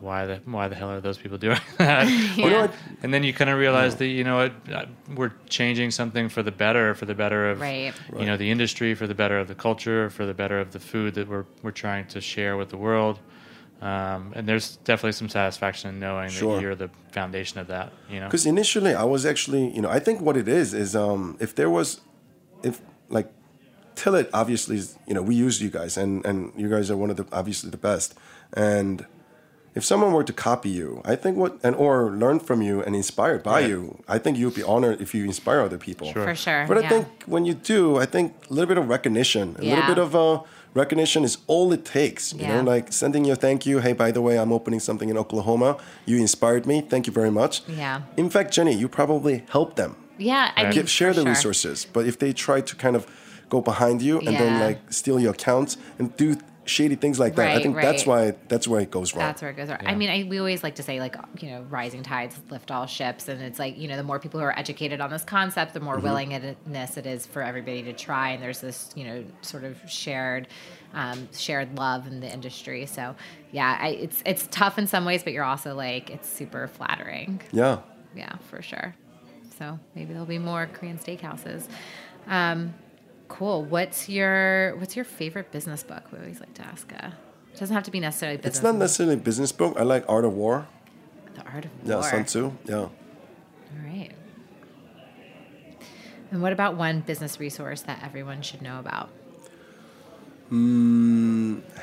why 0.00 0.26
the 0.26 0.36
why 0.56 0.66
the 0.68 0.74
hell 0.80 0.90
are 0.90 1.00
those 1.00 1.18
people 1.22 1.38
doing 1.38 1.60
that? 1.78 2.04
You 2.38 2.50
know 2.50 2.60
what? 2.62 2.74
And 3.02 3.08
then 3.14 3.22
you 3.24 3.32
kind 3.40 3.50
of 3.52 3.56
realize 3.66 3.92
that 4.00 4.08
you 4.18 4.24
know 4.28 4.36
what 4.42 4.52
uh, 4.78 4.86
we're 5.18 5.32
changing 5.58 5.90
something 6.00 6.28
for 6.28 6.42
the 6.42 6.50
better, 6.64 6.86
for 7.00 7.06
the 7.06 7.14
better 7.14 7.42
of 7.50 7.60
Right. 7.60 7.94
you 8.20 8.26
know 8.28 8.36
the 8.44 8.50
industry, 8.56 8.90
for 9.00 9.06
the 9.12 9.14
better 9.22 9.38
of 9.42 9.46
the 9.52 9.54
culture, 9.68 10.10
for 10.10 10.24
the 10.30 10.34
better 10.42 10.58
of 10.64 10.68
the 10.76 10.80
food 10.92 11.14
that 11.14 11.26
we're 11.32 11.46
we're 11.64 11.78
trying 11.86 12.06
to 12.14 12.20
share 12.20 12.54
with 12.60 12.68
the 12.74 12.80
world. 12.88 13.16
Um, 13.92 14.20
and 14.36 14.42
there's 14.48 14.66
definitely 14.88 15.16
some 15.22 15.28
satisfaction 15.28 15.84
in 15.92 15.98
knowing 16.06 16.30
Sure. 16.30 16.54
that 16.54 16.62
you're 16.62 16.76
the 16.86 16.90
foundation 17.18 17.56
of 17.62 17.66
that. 17.74 17.88
You 18.12 18.20
know, 18.20 18.26
Because 18.28 18.46
initially, 18.46 18.94
I 19.04 19.06
was 19.14 19.22
actually, 19.32 19.64
you 19.76 19.82
know, 19.84 19.90
I 19.98 20.00
think 20.06 20.16
what 20.20 20.36
it 20.36 20.46
is 20.46 20.68
is 20.72 20.94
um, 20.94 21.36
if 21.40 21.50
there 21.58 21.68
was, 21.78 22.00
if 22.62 22.74
like, 23.16 23.28
Tilit 23.96 24.28
obviously, 24.32 24.76
is, 24.76 24.96
you 25.06 25.14
know, 25.14 25.22
we 25.22 25.34
use 25.34 25.60
you 25.62 25.70
guys, 25.70 25.96
and 25.96 26.24
and 26.26 26.52
you 26.56 26.68
guys 26.68 26.90
are 26.90 26.96
one 26.96 27.10
of 27.10 27.16
the 27.16 27.26
obviously 27.32 27.70
the 27.70 27.76
best, 27.90 28.14
and 28.52 29.06
if 29.74 29.82
someone 29.84 30.12
were 30.12 30.24
to 30.24 30.32
copy 30.34 30.68
you, 30.68 31.00
I 31.04 31.16
think 31.16 31.36
what 31.38 31.58
and 31.62 31.74
or 31.76 32.10
learn 32.10 32.40
from 32.40 32.60
you 32.60 32.82
and 32.82 32.94
inspired 32.94 33.42
by 33.42 33.60
Right. 33.60 33.68
you, 33.70 34.02
I 34.06 34.18
think 34.18 34.36
you'd 34.36 34.54
be 34.54 34.62
honored 34.62 35.00
if 35.00 35.14
you 35.14 35.24
inspire 35.24 35.60
other 35.60 35.78
people. 35.78 36.12
Sure. 36.12 36.24
For 36.26 36.34
sure. 36.34 36.66
But 36.68 36.76
I 36.78 36.80
yeah. 36.82 36.88
think 36.90 37.06
when 37.26 37.46
you 37.46 37.54
do, 37.54 37.96
I 37.96 38.04
think 38.06 38.34
a 38.50 38.52
little 38.52 38.68
bit 38.68 38.76
of 38.76 38.86
recognition, 38.88 39.56
a 39.58 39.64
Yeah. 39.64 39.70
little 39.76 39.88
bit 39.94 39.98
of 40.06 40.14
uh, 40.14 40.42
recognition 40.74 41.24
is 41.24 41.38
all 41.46 41.72
it 41.72 41.84
takes. 41.86 42.34
You 42.34 42.40
Yeah. 42.40 42.60
know, 42.60 42.70
like 42.74 42.92
sending 42.92 43.24
your 43.24 43.36
thank 43.36 43.64
you. 43.64 43.78
Hey, 43.80 43.94
by 43.94 44.10
the 44.10 44.20
way, 44.20 44.34
I'm 44.38 44.52
opening 44.52 44.80
something 44.80 45.08
in 45.08 45.16
Oklahoma. 45.16 45.78
You 46.04 46.18
inspired 46.18 46.66
me. 46.66 46.82
Thank 46.92 47.06
you 47.06 47.12
very 47.20 47.30
much. 47.30 47.62
Yeah. 47.66 48.02
In 48.18 48.28
fact, 48.28 48.52
Jenny, 48.52 48.74
you 48.74 48.88
probably 48.88 49.44
helped 49.48 49.76
them. 49.76 49.96
yeah, 50.18 50.50
I 50.56 50.64
mean, 50.64 50.72
Give, 50.72 50.88
share 50.90 51.12
for 51.14 51.20
the 51.20 51.22
sure. 51.22 51.30
resources. 51.34 51.86
But 51.94 52.06
if 52.06 52.16
they 52.18 52.32
try 52.34 52.60
to 52.60 52.76
kind 52.76 52.94
of 52.94 53.06
go 53.54 53.60
behind 53.72 53.96
you 54.08 54.14
and 54.26 54.34
then 54.42 54.52
like 54.66 54.78
steal 55.00 55.18
your 55.24 55.32
accounts 55.38 55.72
and 55.98 56.04
do 56.22 56.28
shady 56.64 56.96
things 57.04 57.18
like 57.24 57.34
that, 57.34 57.42
I 57.42 57.48
Right, 57.54 57.62
think 57.64 57.74
that's 57.86 58.04
why 58.10 58.20
that's 58.52 58.66
where 58.70 58.80
it 58.86 58.90
goes 58.98 59.08
wrong. 59.14 59.26
That's 59.26 59.42
where 59.42 59.50
it 59.50 59.56
goes 59.60 59.68
wrong. 59.68 59.80
I 59.84 59.94
mean, 60.00 60.10
I, 60.16 60.18
we 60.32 60.38
always 60.38 60.62
like 60.66 60.76
to 60.76 60.82
say, 60.88 61.00
like, 61.00 61.16
you 61.42 61.48
know, 61.50 61.60
rising 61.78 62.02
tides 62.04 62.34
lift 62.54 62.70
all 62.70 62.86
ships. 62.86 63.28
And 63.28 63.42
it's 63.48 63.58
like, 63.58 63.74
you 63.82 63.88
know, 63.88 63.96
the 64.02 64.04
more 64.10 64.20
people 64.24 64.38
who 64.40 64.46
are 64.46 64.56
educated 64.64 65.00
on 65.00 65.10
this 65.10 65.24
concept, 65.24 65.74
the 65.74 65.80
more 65.80 65.96
Mm-hmm. 65.96 66.04
willingness 66.08 66.96
it 66.96 67.06
is 67.06 67.26
for 67.26 67.42
everybody 67.42 67.82
to 67.90 67.92
try. 67.92 68.30
And 68.30 68.42
there's 68.42 68.60
this, 68.60 68.90
you 68.94 69.04
know, 69.04 69.24
sort 69.42 69.64
of 69.64 69.76
shared, 69.88 70.46
um, 70.94 71.28
shared 71.36 71.76
love 71.76 72.06
in 72.06 72.20
the 72.20 72.32
industry. 72.32 72.86
So, 72.86 73.04
yeah, 73.50 73.76
I, 73.80 73.88
it's 74.06 74.22
it's 74.24 74.44
tough 74.50 74.78
in 74.78 74.86
some 74.86 75.04
ways, 75.04 75.22
but 75.24 75.32
you're 75.34 75.44
also 75.54 75.74
like, 75.74 76.10
it's 76.10 76.28
super 76.28 76.68
flattering. 76.68 77.40
yeah. 77.52 77.80
Yeah, 78.14 78.34
for 78.50 78.62
sure. 78.62 78.94
So 79.58 79.78
maybe 79.94 80.12
there'll 80.12 80.26
be 80.26 80.38
more 80.38 80.66
Korean 80.72 80.98
steakhouses. 80.98 81.66
Um, 82.28 82.74
cool. 83.38 83.64
What's 83.64 84.08
your 84.08 84.76
What's 84.78 84.94
your 84.96 85.04
favorite 85.04 85.48
business 85.56 85.82
book? 85.82 86.04
We 86.12 86.18
always 86.18 86.40
like 86.40 86.54
to 86.54 86.62
ask. 86.72 86.92
Uh, 86.92 87.10
it 87.52 87.58
doesn't 87.58 87.74
have 87.74 87.84
to 87.84 87.90
be 87.90 88.00
necessarily 88.00 88.36
business. 88.38 88.56
It's 88.56 88.62
not 88.62 88.76
necessarily 88.76 89.14
a 89.14 89.24
business 89.30 89.52
book. 89.52 89.76
I 89.78 89.82
like 89.82 90.04
Art 90.08 90.24
of 90.24 90.32
War. 90.34 90.66
The 91.34 91.44
Art 91.54 91.64
of 91.66 91.70
Yeah, 91.84 91.94
War. 91.96 92.04
Yeah, 92.04 92.10
Sun 92.10 92.24
Tzu. 92.24 92.52
Yeah. 92.64 92.74
All 92.76 92.90
right. 93.84 94.10
And 96.30 96.40
what 96.42 96.52
about 96.52 96.76
one 96.76 97.00
business 97.00 97.38
resource 97.40 97.82
that 97.82 97.98
everyone 98.02 98.40
should 98.42 98.62
know 98.62 98.78
about? 98.78 99.08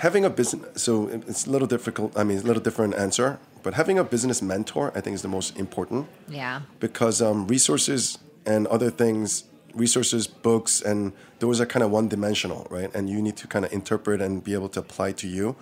having 0.06 0.24
a 0.26 0.30
business 0.30 0.62
so 0.84 1.08
it's 1.08 1.48
a 1.48 1.50
little 1.50 1.68
difficult 1.68 2.16
i 2.16 2.24
mean 2.24 2.36
it's 2.38 2.44
a 2.46 2.48
little 2.48 2.62
different 2.62 2.94
answer 2.94 3.40
but 3.64 3.74
having 3.74 3.98
a 3.98 4.04
business 4.04 4.44
mentor 4.44 4.92
i 4.96 5.02
think 5.02 5.16
is 5.16 5.24
the 5.24 5.28
most 5.40 5.58
important 5.58 6.06
Yeah. 6.28 6.62
because 6.80 7.20
um, 7.20 7.48
resources 7.48 8.20
and 8.46 8.68
other 8.68 8.92
things 8.92 9.46
resources 9.74 10.28
books 10.28 10.82
and 10.82 11.14
those 11.40 11.62
are 11.62 11.66
kind 11.66 11.84
of 11.84 11.92
one 11.92 12.08
dimensional 12.08 12.68
right 12.70 12.94
and 12.96 13.10
you 13.10 13.22
need 13.22 13.38
to 13.38 13.48
kind 13.48 13.66
of 13.66 13.72
interpret 13.74 14.22
and 14.22 14.44
be 14.44 14.54
able 14.54 14.70
to 14.70 14.80
apply 14.80 15.12
to 15.12 15.28
you 15.28 15.56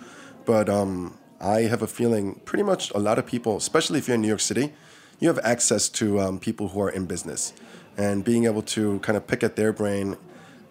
but 0.44 0.68
um, 0.68 1.16
i 1.40 1.60
have 1.62 1.82
a 1.82 1.86
feeling 1.86 2.40
pretty 2.44 2.62
much 2.64 2.90
a 2.92 2.98
lot 2.98 3.18
of 3.18 3.26
people 3.26 3.56
especially 3.56 3.98
if 3.98 4.08
you're 4.08 4.14
in 4.16 4.20
new 4.22 4.28
york 4.28 4.40
city 4.40 4.72
you 5.20 5.28
have 5.28 5.38
access 5.44 5.88
to 5.88 6.20
um, 6.20 6.38
people 6.38 6.68
who 6.68 6.80
are 6.80 6.90
in 6.90 7.04
business 7.06 7.52
and 7.96 8.24
being 8.24 8.44
able 8.44 8.62
to 8.62 8.98
kind 9.00 9.16
of 9.16 9.26
pick 9.26 9.42
at 9.42 9.56
their 9.56 9.72
brain 9.72 10.16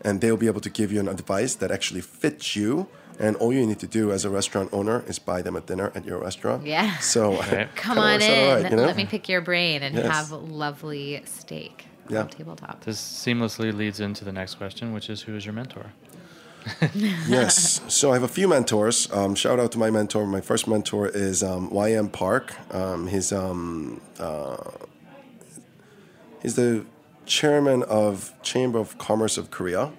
and 0.01 0.21
they'll 0.21 0.38
be 0.38 0.47
able 0.47 0.61
to 0.61 0.69
give 0.69 0.91
you 0.91 0.99
an 0.99 1.07
advice 1.07 1.55
that 1.55 1.71
actually 1.71 2.01
fits 2.01 2.55
you 2.55 2.88
and 3.19 3.35
all 3.38 3.51
you 3.51 3.65
need 3.65 3.79
to 3.79 3.88
do 3.88 4.11
as 4.11 4.23
a 4.25 4.29
restaurant 4.29 4.69
owner 4.71 5.03
is 5.07 5.17
buy 5.19 5.41
them 5.41 5.55
a 5.55 5.61
dinner 5.61 5.91
at 5.95 6.05
your 6.05 6.19
restaurant 6.19 6.65
Yeah. 6.65 6.97
so 6.99 7.38
Right. 7.39 7.67
Come 7.75 7.97
on 7.97 8.21
in. 8.21 8.31
all 8.49 8.55
right, 8.61 8.71
you 8.71 8.77
know? 8.77 8.85
Let 8.85 8.95
me 8.95 9.05
pick 9.05 9.27
your 9.27 9.41
brain 9.41 9.83
and 9.83 9.95
Yes. 9.95 10.05
have 10.07 10.31
lovely 10.31 11.21
steak. 11.25 11.85
Yeah. 12.10 12.22
on 12.22 12.30
tabletop. 12.30 12.84
This 12.84 12.99
seamlessly 12.99 13.76
leads 13.76 13.99
into 13.99 14.26
the 14.26 14.32
next 14.32 14.55
question, 14.55 14.93
which 14.93 15.10
is 15.10 15.22
who 15.22 15.36
is 15.36 15.45
your 15.45 15.53
mentor? 15.53 15.93
yes. 16.93 17.82
So 17.88 18.12
I 18.12 18.16
have 18.16 18.24
a 18.24 18.28
few 18.28 18.47
mentors. 18.47 19.12
Um, 19.12 19.36
shout 19.36 19.60
out 19.60 19.72
to 19.74 19.78
my 19.78 19.89
mentor. 19.89 20.26
My 20.26 20.41
first 20.41 20.68
mentor 20.68 21.08
is 21.08 21.43
um, 21.43 21.70
YM 21.70 22.12
Park. 22.12 22.55
Um, 22.74 23.08
he's 23.08 23.32
um, 23.32 24.01
uh, 24.20 24.58
he's 26.41 26.55
the 26.55 26.86
chairman 27.26 27.84
of 27.84 28.34
Chamber 28.41 28.80
of 28.80 28.97
Commerce 28.97 29.38
of 29.38 29.51
Korea. 29.51 29.91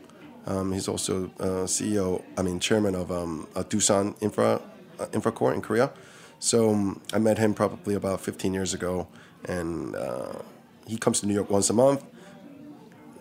Um, 0.47 0.73
he's 0.73 0.89
also 0.89 1.31
uh, 1.39 1.67
CEO. 1.67 2.23
I 2.37 2.43
mean, 2.43 2.61
chairman 2.61 2.95
of 2.95 3.11
um, 3.11 3.47
uh, 3.55 3.63
Doosan 3.63 4.15
Infra 4.21 4.61
uh, 4.99 5.07
Infracore 5.07 5.55
in 5.55 5.61
Korea. 5.61 5.91
So 6.39 6.71
um, 6.71 7.01
I 7.13 7.19
met 7.19 7.39
him 7.39 7.55
probably 7.55 7.95
about 7.95 8.21
15 8.21 8.55
years 8.55 8.73
ago, 8.73 9.09
and 9.45 9.97
uh, 9.97 10.41
he 10.89 10.97
comes 10.97 11.20
to 11.20 11.26
New 11.26 11.34
York 11.34 11.51
once 11.51 11.70
a 11.70 11.74
month 11.74 12.05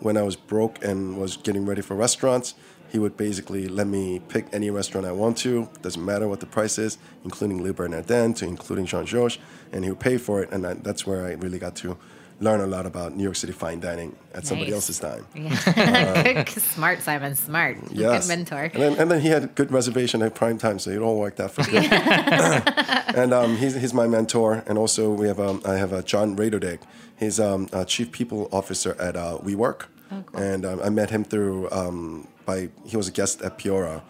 when 0.00 0.16
I 0.16 0.22
was 0.22 0.36
broke 0.36 0.82
and 0.84 1.18
was 1.18 1.36
getting 1.36 1.66
ready 1.66 1.82
for 1.82 1.94
restaurants, 1.94 2.54
he 2.90 2.98
would 2.98 3.16
basically 3.16 3.68
let 3.68 3.86
me 3.86 4.20
pick 4.28 4.46
any 4.52 4.70
restaurant 4.70 5.06
I 5.06 5.12
want 5.12 5.36
to. 5.38 5.68
Doesn't 5.82 6.04
matter 6.04 6.28
what 6.28 6.40
the 6.40 6.46
price 6.46 6.78
is, 6.78 6.98
including 7.24 7.62
Le 7.62 7.72
Bernardin 7.72 8.34
to 8.34 8.46
including 8.46 8.86
Jean 8.86 9.04
Georges, 9.04 9.38
and 9.72 9.84
he 9.84 9.90
would 9.90 10.00
pay 10.00 10.16
for 10.16 10.42
it. 10.42 10.50
And 10.52 10.66
I, 10.66 10.74
that's 10.74 11.06
where 11.06 11.26
I 11.26 11.32
really 11.32 11.58
got 11.58 11.76
to 11.76 11.98
learn 12.40 12.60
a 12.60 12.66
lot 12.66 12.86
about 12.86 13.16
New 13.16 13.22
York 13.22 13.36
City 13.36 13.52
fine 13.52 13.80
dining 13.80 14.14
at 14.32 14.46
somebody 14.46 14.72
else's 14.72 14.98
time. 14.98 15.26
Yeah. 15.34 16.44
Good, 16.44 16.48
smart, 16.74 17.02
Simon. 17.02 17.34
Smart. 17.34 17.78
Yes. 17.90 18.26
Good 18.26 18.36
mentor. 18.36 18.70
And 18.74 18.82
then, 18.82 19.00
and 19.00 19.10
then 19.10 19.20
he 19.20 19.28
had 19.28 19.54
good 19.54 19.70
reservation 19.70 20.22
at 20.22 20.34
prime 20.34 20.58
time, 20.58 20.78
so 20.78 20.90
it 20.90 20.98
all 20.98 21.18
worked 21.18 21.40
out 21.40 21.52
for 21.52 21.62
me. 21.70 21.78
and 21.90 23.32
um, 23.32 23.56
he's, 23.56 23.74
he's 23.74 23.94
my 23.94 24.06
mentor. 24.06 24.62
And 24.66 24.78
also 24.78 25.12
we 25.12 25.26
have 25.28 25.40
um, 25.40 25.62
I 25.64 25.74
have 25.74 25.92
uh, 25.92 26.02
John 26.02 26.36
Radodig. 26.36 26.80
He's 27.18 27.40
um, 27.40 27.68
a 27.72 27.84
chief 27.84 28.12
people 28.12 28.48
officer 28.52 28.96
at 29.00 29.16
uh, 29.16 29.38
WeWork. 29.42 29.86
And 30.34 30.64
um, 30.64 30.80
I 30.82 30.88
met 30.88 31.10
him 31.10 31.24
through 31.24 31.70
um, 31.70 32.28
by 32.46 32.70
he 32.86 32.96
was 32.96 33.08
a 33.08 33.12
guest 33.12 33.42
at 33.42 33.58
Piora, 33.58 34.02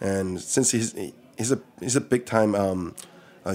and 0.00 0.40
since 0.40 0.70
he's 0.70 0.94
he's 1.36 1.52
a 1.52 1.60
he's 1.78 1.94
a 1.94 2.00
big 2.00 2.24
time 2.24 2.54
um, 2.54 2.94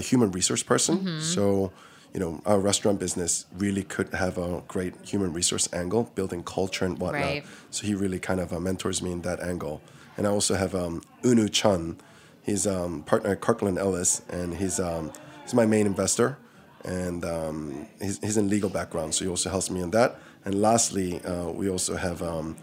human 0.00 0.30
resource 0.30 0.62
person, 0.62 1.20
so 1.20 1.72
you 2.14 2.20
know 2.20 2.40
our 2.46 2.58
restaurant 2.58 2.98
business 2.98 3.46
really 3.56 3.82
could 3.82 4.12
have 4.14 4.38
a 4.38 4.62
great 4.68 4.94
human 5.04 5.32
resource 5.32 5.68
angle, 5.72 6.10
building 6.14 6.42
culture 6.42 6.84
and 6.84 6.98
whatnot. 6.98 7.22
Right. 7.22 7.44
So 7.70 7.86
he 7.86 7.94
really 7.94 8.18
kind 8.18 8.40
of 8.40 8.52
uh, 8.52 8.60
mentors 8.60 9.02
me 9.02 9.12
in 9.12 9.22
that 9.22 9.40
angle. 9.40 9.80
And 10.16 10.26
I 10.26 10.30
also 10.30 10.54
have 10.54 10.74
um, 10.74 11.02
Unu 11.22 11.50
Chun. 11.52 11.96
He's 12.42 12.66
um, 12.66 13.02
partner 13.02 13.30
at 13.30 13.40
Kirkland 13.40 13.78
Ellis, 13.78 14.22
and 14.30 14.54
he's 14.56 14.80
um, 14.80 15.12
he's 15.42 15.54
my 15.54 15.66
main 15.66 15.86
investor, 15.86 16.38
and 16.84 17.24
um, 17.24 17.86
he's, 18.00 18.18
he's 18.18 18.36
in 18.36 18.48
legal 18.48 18.70
background, 18.70 19.14
so 19.14 19.24
he 19.24 19.30
also 19.30 19.50
helps 19.50 19.70
me 19.70 19.80
in 19.80 19.90
that. 19.90 20.18
And 20.44 20.60
lastly, 20.60 21.22
uh, 21.24 21.50
we 21.50 21.68
also 21.68 21.96
have 21.96 22.22
um, 22.22 22.56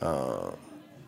uh, 0.00 0.52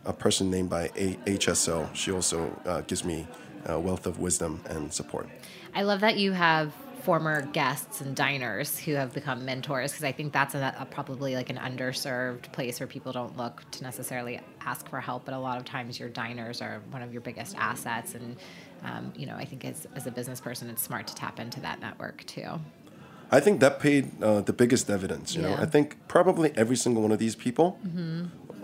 a 0.05 0.13
person 0.13 0.51
named 0.51 0.69
by 0.69 0.91
a- 0.95 1.17
HSO. 1.25 1.93
She 1.95 2.11
also 2.11 2.53
uh, 2.65 2.81
gives 2.81 3.05
me 3.05 3.27
a 3.65 3.79
wealth 3.79 4.05
of 4.05 4.19
wisdom 4.19 4.61
and 4.69 4.93
support. 4.93 5.29
I 5.73 5.83
love 5.83 6.01
that 6.01 6.17
you 6.17 6.33
have 6.33 6.73
former 7.07 7.41
guests 7.53 8.01
and 8.01 8.17
diners 8.17 8.77
who 8.77 8.93
have 8.93 9.13
become 9.13 9.45
mentors 9.45 9.93
because 9.93 10.03
I 10.03 10.11
think 10.11 10.33
that's 10.33 10.55
a, 10.55 10.75
a 10.77 10.85
probably 10.85 11.35
like 11.35 11.49
an 11.49 11.55
underserved 11.55 12.51
place 12.51 12.81
where 12.81 12.87
people 12.87 13.13
don't 13.13 13.37
look 13.37 13.63
to 13.71 13.83
necessarily 13.83 14.41
ask 14.59 14.89
for 14.89 14.99
help, 14.99 15.23
but 15.23 15.33
a 15.33 15.39
lot 15.39 15.57
of 15.57 15.63
times 15.63 16.01
your 16.01 16.09
diners 16.09 16.61
are 16.61 16.81
one 16.91 17.01
of 17.01 17.13
your 17.13 17.21
biggest 17.21 17.55
assets. 17.57 18.13
And, 18.13 18.35
um, 18.83 19.13
you 19.15 19.25
know, 19.25 19.35
I 19.35 19.45
think 19.45 19.63
as, 19.63 19.87
as 19.95 20.05
a 20.05 20.11
business 20.11 20.41
person, 20.41 20.69
it's 20.69 20.81
smart 20.81 21.07
to 21.07 21.15
tap 21.15 21.39
into 21.39 21.61
that 21.61 21.79
network 21.79 22.25
too. 22.25 22.59
I 23.31 23.39
think 23.39 23.61
that 23.61 23.79
paid 23.79 24.21
uh, 24.21 24.41
the 24.41 24.51
biggest 24.51 24.89
evidence. 24.89 25.33
You 25.33 25.43
know, 25.43 25.55
I 25.57 25.65
think 25.65 25.95
probably 26.09 26.51
every 26.57 26.75
single 26.75 27.01
one 27.03 27.13
of 27.13 27.19
these 27.19 27.37
people, 27.37 27.79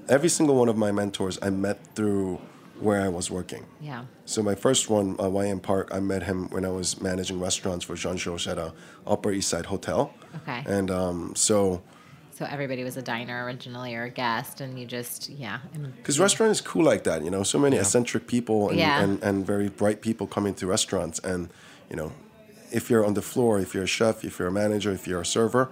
every 0.10 0.28
single 0.28 0.58
one 0.58 0.68
of 0.68 0.76
my 0.76 0.92
mentors, 0.92 1.40
I 1.42 1.50
met 1.50 1.96
through 1.96 2.42
where 2.84 3.02
I 3.02 3.08
was 3.10 3.32
working. 3.32 3.66
Yeah. 3.82 4.06
So 4.26 4.44
my 4.44 4.56
first 4.56 4.90
one, 4.90 5.16
uh, 5.20 5.24
YM 5.24 5.62
Park, 5.62 5.90
I 5.94 6.00
met 6.00 6.24
him 6.24 6.50
when 6.50 6.66
I 6.66 6.70
was 6.70 7.00
managing 7.02 7.40
restaurants 7.40 7.86
for 7.86 7.96
Jean 7.96 8.18
Georges 8.18 8.48
at 8.48 8.58
a 8.58 8.74
Upper 9.08 9.32
East 9.32 9.50
Side 9.50 9.66
hotel. 9.68 10.14
Okay. 10.44 10.64
And 10.66 10.92
um, 10.92 11.34
so, 11.36 11.82
So 12.32 12.46
everybody 12.46 12.84
was 12.84 12.98
a 12.98 13.02
diner 13.02 13.46
originally 13.46 13.96
or 13.96 14.04
a 14.04 14.10
guest, 14.10 14.60
and 14.62 14.78
you 14.80 14.86
just, 14.86 15.30
yeah. 15.30 15.60
because 15.98 16.20
restaurant 16.20 16.52
is 16.52 16.62
cool 16.62 16.84
like 16.84 17.04
that, 17.06 17.24
you 17.24 17.32
know, 17.32 17.44
so 17.44 17.58
many 17.58 17.78
eccentric 17.78 18.28
people 18.28 18.70
and, 18.70 18.78
Yeah. 18.80 19.02
and, 19.04 19.24
and 19.24 19.46
very 19.46 19.70
bright 19.70 20.02
people 20.02 20.28
coming 20.28 20.54
to 20.56 20.68
restaurants. 20.68 21.20
And, 21.20 21.50
you 21.90 21.96
know, 21.96 22.12
if 22.72 22.90
you're 22.90 23.06
on 23.06 23.14
the 23.14 23.22
floor, 23.22 23.60
if 23.60 23.74
you're 23.74 23.84
a 23.84 23.88
chef, 24.00 24.24
if 24.26 24.40
you're 24.40 24.48
a 24.48 24.52
manager, 24.52 24.92
if 24.92 25.08
you're 25.08 25.22
a 25.22 25.26
server, 25.26 25.70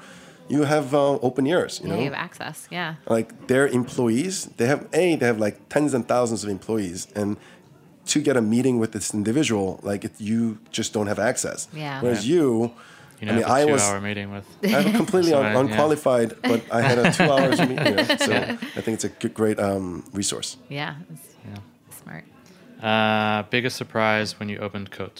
you 0.56 0.62
have 0.74 0.88
uh, 0.94 1.28
open 1.28 1.44
ears, 1.48 1.74
you 1.82 1.88
yeah, 1.90 1.94
know. 1.96 2.00
you 2.04 2.10
have 2.12 2.20
access. 2.28 2.58
Yeah. 2.78 2.96
like 3.18 3.30
their 3.52 3.66
employees 3.82 4.34
they 4.58 4.68
have 4.74 4.82
a 4.94 5.16
they 5.20 5.26
have 5.32 5.40
like 5.46 5.56
tens 5.74 5.94
and 5.98 6.04
thousands 6.14 6.42
of 6.44 6.50
employees 6.50 7.08
and 7.20 7.38
to 8.14 8.18
get 8.28 8.36
a 8.36 8.42
meeting 8.42 8.76
with 8.82 8.92
this 8.92 9.08
individual 9.14 9.68
like 9.90 10.02
it, 10.08 10.14
you 10.30 10.58
just 10.78 10.90
don't 10.96 11.08
have 11.08 11.20
access 11.32 11.60
Yeah. 11.74 12.02
whereas 12.04 12.24
you 12.34 12.44
You 13.22 13.24
i 13.24 13.26
know, 13.26 13.34
mean 13.36 13.44
have 13.44 13.52
a 13.52 13.60
i 13.62 13.66
two 13.66 13.72
was 13.74 13.82
hour 13.84 14.02
meeting 14.10 14.28
with. 14.36 14.46
i'm 14.76 14.92
completely 15.02 15.34
un- 15.34 15.44
Someone, 15.46 15.66
yeah. 15.68 15.72
unqualified 15.74 16.30
but 16.52 16.60
i 16.80 16.82
had 16.90 16.98
a 16.98 17.12
two 17.18 17.30
hours 17.34 17.58
meeting 17.70 17.86
you 17.90 17.96
know, 17.96 18.18
so 18.30 18.34
i 18.78 18.82
think 18.84 18.94
it's 18.98 19.08
a 19.12 19.14
good, 19.22 19.34
great 19.42 19.58
um, 19.68 20.04
resource 20.20 20.50
Yeah. 20.80 20.96
It's 21.14 21.98
Smart. 22.02 22.24
Uh, 22.90 23.44
biggest 23.56 23.76
surprise 23.78 24.30
when 24.40 24.48
you 24.50 24.58
opened 24.68 24.88
Cote. 24.98 25.20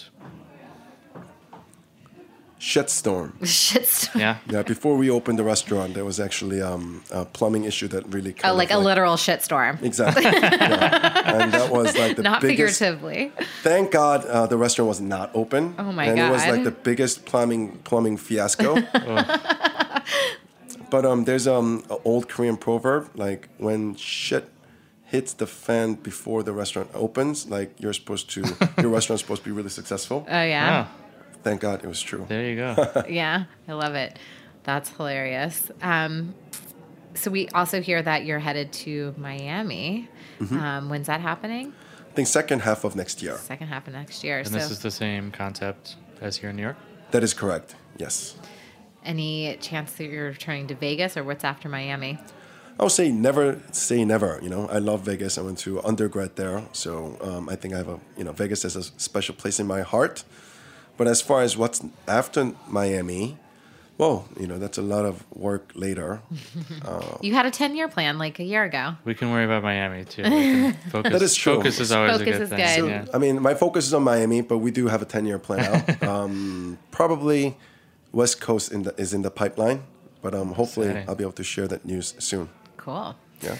Shitstorm 2.70 3.32
Shitstorm. 3.42 4.20
Yeah. 4.20 4.36
yeah 4.48 4.62
before 4.62 4.96
we 4.96 5.10
opened 5.10 5.36
the 5.36 5.42
restaurant 5.54 5.94
there 5.94 6.04
was 6.04 6.20
actually 6.20 6.62
um, 6.62 7.02
a 7.10 7.24
plumbing 7.24 7.64
issue 7.64 7.88
that 7.88 8.06
really 8.14 8.32
kind 8.32 8.50
Oh, 8.50 8.54
of 8.54 8.58
like 8.62 8.70
a 8.70 8.78
literal 8.78 9.16
shitstorm. 9.16 9.82
exactly 9.82 10.22
yeah. 10.32 11.42
and 11.42 11.52
that 11.52 11.72
was 11.72 11.98
like 11.98 12.14
the 12.14 12.22
Not 12.22 12.40
biggest 12.40 12.78
figuratively. 12.78 13.32
Thank 13.64 13.90
God 13.90 14.24
uh, 14.26 14.46
the 14.46 14.56
restaurant 14.56 14.86
was 14.94 15.00
not 15.00 15.32
open. 15.34 15.74
Oh 15.76 15.90
my 15.90 16.04
and 16.06 16.20
it 16.20 16.30
was 16.30 16.46
like 16.46 16.62
the 16.62 16.70
biggest 16.70 17.24
plumbing 17.24 17.78
plumbing 17.88 18.16
fiasco. 18.16 18.76
but 20.90 21.04
um, 21.04 21.24
there's 21.24 21.46
um 21.48 21.84
an 21.90 21.98
old 22.04 22.28
Korean 22.28 22.56
proverb 22.56 23.08
like 23.14 23.48
when 23.58 23.94
shit 23.96 24.48
hits 25.04 25.34
the 25.34 25.46
fan 25.46 25.94
before 25.94 26.42
the 26.42 26.52
restaurant 26.52 26.88
opens, 26.94 27.46
like 27.48 27.74
you're 27.80 27.92
supposed 27.92 28.30
to 28.30 28.40
your 28.80 28.90
restaurant's 28.90 29.22
supposed 29.22 29.42
to 29.42 29.48
be 29.50 29.54
really 29.58 29.68
successful. 29.68 30.26
Oh, 30.28 30.42
yeah. 30.42 30.86
Oh, 30.88 31.01
Thank 31.42 31.60
God 31.60 31.82
it 31.84 31.88
was 31.88 32.00
true. 32.00 32.24
there 32.28 32.44
you 32.48 32.56
go. 32.56 33.04
Yeah, 33.08 33.44
I 33.68 33.72
love 33.72 33.94
it. 33.94 34.18
That's 34.64 34.88
hilarious. 34.90 35.70
Um, 35.82 36.34
so 37.14 37.30
we 37.30 37.48
also 37.48 37.80
hear 37.82 38.00
that 38.02 38.24
you're 38.24 38.38
headed 38.38 38.72
to 38.74 39.14
Miami. 39.16 40.08
Mm-hmm. 40.40 40.58
Um, 40.58 40.88
when's 40.88 41.08
that 41.08 41.20
happening? 41.20 41.72
I 42.10 42.14
think 42.14 42.28
second 42.28 42.60
half 42.60 42.84
of 42.84 42.94
next 42.94 43.22
year. 43.22 43.36
Second 43.38 43.66
half 43.68 43.86
of 43.86 43.92
next 43.94 44.22
year. 44.22 44.38
And 44.38 44.48
so, 44.48 44.54
this 44.54 44.70
is 44.70 44.80
the 44.80 44.90
same 44.90 45.30
concept 45.30 45.96
as 46.20 46.36
here 46.36 46.50
in 46.50 46.56
New 46.56 46.62
York. 46.62 46.76
That 47.10 47.22
is 47.24 47.34
correct. 47.34 47.74
Yes. 47.98 48.36
any 49.04 49.56
chance 49.60 49.92
that 49.94 50.04
you're 50.04 50.28
returning 50.28 50.68
to 50.68 50.74
Vegas, 50.74 51.16
or 51.16 51.24
what's 51.24 51.44
after 51.44 51.68
Miami? 51.68 52.18
I 52.78 52.84
would 52.84 52.92
say 52.92 53.10
never 53.12 53.60
say 53.72 54.04
never. 54.04 54.38
You 54.42 54.48
know, 54.48 54.68
I 54.68 54.78
love 54.78 55.02
Vegas. 55.02 55.36
I 55.38 55.42
went 55.42 55.58
to 55.58 55.82
undergrad 55.82 56.36
there, 56.36 56.62
so 56.72 57.18
um, 57.20 57.48
I 57.48 57.56
think 57.56 57.74
I 57.74 57.78
have 57.78 57.88
a 57.88 58.00
you 58.16 58.24
know 58.24 58.32
Vegas 58.32 58.62
has 58.62 58.76
a 58.76 58.82
special 58.82 59.34
place 59.34 59.58
in 59.60 59.66
my 59.66 59.82
heart. 59.82 60.24
But 61.02 61.10
as 61.10 61.20
far 61.20 61.42
as 61.42 61.56
what's 61.56 61.82
after 62.06 62.52
Miami, 62.68 63.36
well, 63.98 64.28
you 64.38 64.46
know 64.46 64.56
that's 64.60 64.78
a 64.78 64.82
lot 64.82 65.04
of 65.04 65.24
work 65.34 65.72
later. 65.74 66.20
You 67.22 67.34
had 67.34 67.44
a 67.44 67.50
10 67.50 67.74
year 67.74 67.88
plan 67.88 68.18
like 68.18 68.38
a 68.38 68.44
year 68.44 68.62
ago. 68.62 68.94
We 69.04 69.16
can 69.16 69.32
worry 69.32 69.44
about 69.44 69.64
Miami 69.64 70.04
too. 70.04 70.22
Focus. 70.92 71.12
That 71.12 71.22
is 71.22 71.34
true. 71.34 71.56
Focus 71.56 71.80
is 71.80 71.90
always 71.90 72.18
Focus 72.18 72.28
a 72.28 72.30
good 72.30 72.42
is 72.42 72.48
thing. 72.50 72.58
good. 72.58 72.76
So, 72.76 72.86
yeah. 72.86 73.04
I 73.12 73.18
mean, 73.18 73.42
my 73.42 73.54
focus 73.54 73.88
is 73.88 73.94
on 73.94 74.04
Miami, 74.04 74.42
but 74.42 74.58
we 74.58 74.70
do 74.70 74.86
have 74.86 75.02
a 75.02 75.04
ten 75.04 75.26
year 75.26 75.40
plan 75.40 75.64
out. 75.74 76.02
um, 76.14 76.78
probably 76.92 77.56
West 78.12 78.40
Coast 78.40 78.70
in 78.70 78.84
the, 78.84 78.94
is 78.96 79.12
in 79.12 79.22
the 79.22 79.30
pipeline, 79.32 79.82
but 80.22 80.36
um, 80.36 80.52
hopefully 80.52 80.86
Exciting. 80.86 81.08
I'll 81.08 81.16
be 81.16 81.24
able 81.24 81.32
to 81.32 81.42
share 81.42 81.66
that 81.66 81.84
news 81.84 82.14
soon. 82.20 82.48
Cool. 82.76 83.16
Yeah. 83.40 83.56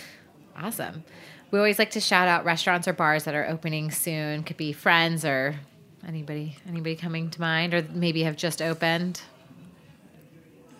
Awesome. 0.56 1.02
We 1.50 1.58
always 1.58 1.80
like 1.80 1.90
to 1.90 2.00
shout 2.00 2.28
out 2.28 2.44
restaurants 2.44 2.86
or 2.86 2.92
bars 2.92 3.24
that 3.24 3.34
are 3.34 3.48
opening 3.48 3.90
soon. 3.90 4.44
Could 4.44 4.58
be 4.58 4.72
friends 4.72 5.24
or 5.24 5.56
anybody 6.06 6.56
anybody 6.68 6.96
coming 6.96 7.30
to 7.30 7.40
mind 7.40 7.74
or 7.74 7.82
maybe 7.92 8.22
have 8.24 8.36
just 8.36 8.60
opened. 8.62 9.20